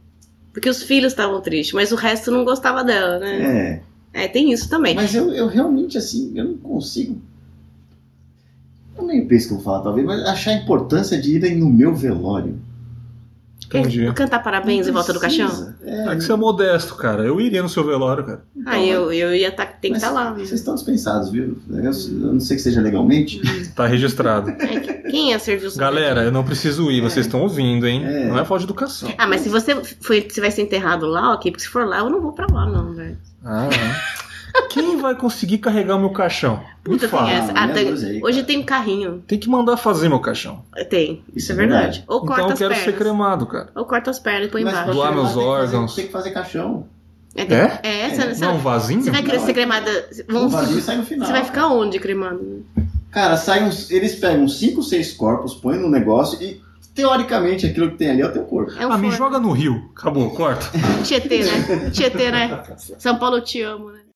Porque 0.51 0.67
os 0.67 0.81
filhos 0.81 1.11
estavam 1.13 1.39
tristes, 1.41 1.73
mas 1.73 1.91
o 1.91 1.95
resto 1.95 2.31
não 2.31 2.43
gostava 2.43 2.83
dela, 2.83 3.19
né? 3.19 3.81
É. 4.13 4.23
É, 4.23 4.27
tem 4.27 4.51
isso 4.51 4.67
também. 4.67 4.95
Mas 4.95 5.13
eu, 5.13 5.31
eu 5.31 5.47
realmente, 5.47 5.95
assim, 5.97 6.31
eu 6.35 6.43
não 6.45 6.57
consigo. 6.57 7.21
Eu 8.97 9.05
nem 9.05 9.27
penso 9.27 9.47
que 9.49 9.53
eu 9.53 9.57
vou 9.57 9.63
falar, 9.65 9.81
talvez, 9.83 10.05
mas 10.07 10.21
achar 10.23 10.51
a 10.51 10.55
importância 10.55 11.21
de 11.21 11.35
irem 11.35 11.55
no 11.57 11.69
meu 11.69 11.93
velório. 11.93 12.59
Entendi. 13.67 14.11
Cantar 14.13 14.41
parabéns 14.41 14.87
em 14.87 14.91
volta 14.91 15.13
do 15.13 15.19
caixão? 15.19 15.68
É, 15.83 16.07
É 16.09 16.15
que 16.15 16.21
você 16.21 16.31
é 16.31 16.35
modesto, 16.35 16.95
cara. 16.95 17.23
Eu 17.23 17.39
iria 17.39 17.61
no 17.63 17.69
seu 17.69 17.83
velório, 17.85 18.23
cara. 18.25 18.41
então, 18.55 18.73
Ah, 18.73 18.79
eu, 18.83 19.11
eu 19.13 19.33
ia 19.33 19.51
tá, 19.51 19.65
tem 19.65 19.91
que 19.91 19.97
estar 19.97 20.11
lá. 20.11 20.33
Vocês 20.33 20.51
estão 20.53 20.75
dispensados, 20.75 21.29
viu? 21.31 21.57
Eu, 21.69 21.77
eu 21.83 21.91
não 22.33 22.39
sei 22.39 22.57
que 22.57 22.63
seja 22.63 22.81
legalmente. 22.81 23.41
Tá 23.75 23.87
registrado. 23.87 24.49
É, 24.49 24.79
quem 25.09 25.29
ia 25.31 25.39
servir 25.39 25.67
os 25.67 25.77
Galera, 25.77 26.23
eu 26.23 26.31
não 26.31 26.43
preciso 26.43 26.91
ir, 26.91 27.01
vocês 27.01 27.25
estão 27.25 27.41
ouvindo, 27.41 27.87
hein? 27.87 28.03
É. 28.05 28.25
Não 28.27 28.37
é 28.37 28.43
falta 28.45 28.59
de 28.59 28.65
educação. 28.65 29.09
Ah, 29.17 29.25
mas 29.27 29.41
se 29.41 29.49
você, 29.49 29.75
foi, 30.01 30.27
se 30.29 30.39
vai 30.41 30.51
ser 30.51 30.61
enterrado 30.63 31.05
lá, 31.05 31.33
ok, 31.33 31.51
porque 31.51 31.63
se 31.63 31.69
for 31.69 31.85
lá, 31.87 31.99
eu 31.99 32.09
não 32.09 32.21
vou 32.21 32.33
pra 32.33 32.45
lá, 32.51 32.65
não, 32.65 32.93
velho. 32.93 33.17
Ah, 33.43 33.67
é. 33.67 34.18
Quem 34.69 34.97
vai 34.97 35.15
conseguir 35.15 35.57
carregar 35.59 35.95
o 35.95 35.99
meu 35.99 36.09
caixão? 36.11 36.57
Me 36.57 36.93
Puta, 36.95 36.99
tem 37.01 37.09
fala. 37.09 37.31
essa. 37.31 37.51
Ah, 37.51 37.63
Ah, 37.63 37.67
me 37.67 37.73
tem- 37.73 37.87
avisa 37.87 38.07
aí, 38.07 38.21
hoje 38.23 38.43
tem 38.43 38.57
um 38.57 38.63
carrinho. 38.63 39.23
Tem 39.27 39.37
que 39.39 39.49
mandar 39.49 39.77
fazer 39.77 40.09
meu 40.09 40.19
caixão. 40.19 40.63
Tem, 40.89 41.23
isso, 41.35 41.37
Isso 41.37 41.51
é 41.51 41.55
é 41.55 41.57
verdade. 41.57 41.81
verdade. 41.83 42.03
Ou 42.07 42.19
corta 42.21 42.33
Então 42.33 42.47
eu 42.47 42.53
as 42.53 42.59
quero 42.59 42.69
pernas. 42.73 42.85
ser 42.85 42.97
cremado, 42.97 43.45
cara. 43.45 43.69
Ou 43.75 43.85
corta 43.85 44.09
as 44.11 44.19
pernas 44.19 44.47
e 44.47 44.51
põe 44.51 44.63
Mas 44.63 44.73
embaixo. 44.73 44.91
Doar 44.93 45.13
você 45.13 45.15
meus 45.15 45.27
tem 45.33 45.33
que 45.37 45.45
fazer- 45.45 45.49
órgãos. 45.75 45.95
Tem 45.95 46.05
que 46.07 46.11
fazer 46.11 46.31
caixão. 46.31 46.85
É, 47.35 47.41
É? 47.43 47.79
é, 47.83 47.99
essa, 48.07 48.23
É. 48.23 48.31
essa- 48.31 48.45
Não, 48.45 48.55
um 48.55 48.59
vasinho? 48.59 49.01
Você 49.03 49.11
vai 49.11 49.21
querer 49.21 49.37
Não, 49.37 49.45
ser 49.45 49.51
é- 49.51 49.53
cremada. 49.53 50.09
Vamos, 50.27 50.51
vazio 50.51 50.81
sai 50.81 50.97
no 50.97 51.03
final. 51.03 51.27
você 51.27 51.31
vai 51.33 51.43
ficar 51.43 51.67
onde 51.67 51.99
cremando? 51.99 52.65
Cara, 53.11 53.37
sai 53.37 53.63
uns, 53.63 53.89
eles 53.91 54.15
pegam 54.15 54.47
5, 54.47 54.81
6 54.83 55.13
corpos, 55.13 55.53
põem 55.55 55.77
no 55.79 55.89
negócio 55.89 56.41
e, 56.41 56.59
teoricamente, 56.93 57.65
aquilo 57.67 57.91
que 57.91 57.97
tem 57.97 58.09
ali 58.09 58.21
é 58.21 58.25
o 58.25 58.31
teu 58.31 58.43
corpo. 58.43 58.71
É 58.79 58.85
um 58.85 58.91
Ah, 58.91 58.97
me 58.97 59.11
joga 59.11 59.39
no 59.39 59.51
rio. 59.51 59.89
Acabou, 59.95 60.29
corta. 60.31 60.65
Tietê, 61.03 61.43
né? 61.43 61.89
Tietê, 61.93 62.31
né? 62.31 62.63
São 62.97 63.17
Paulo, 63.17 63.37
eu 63.37 63.41
te 63.43 63.61
amo, 63.61 63.91
né? 63.91 63.99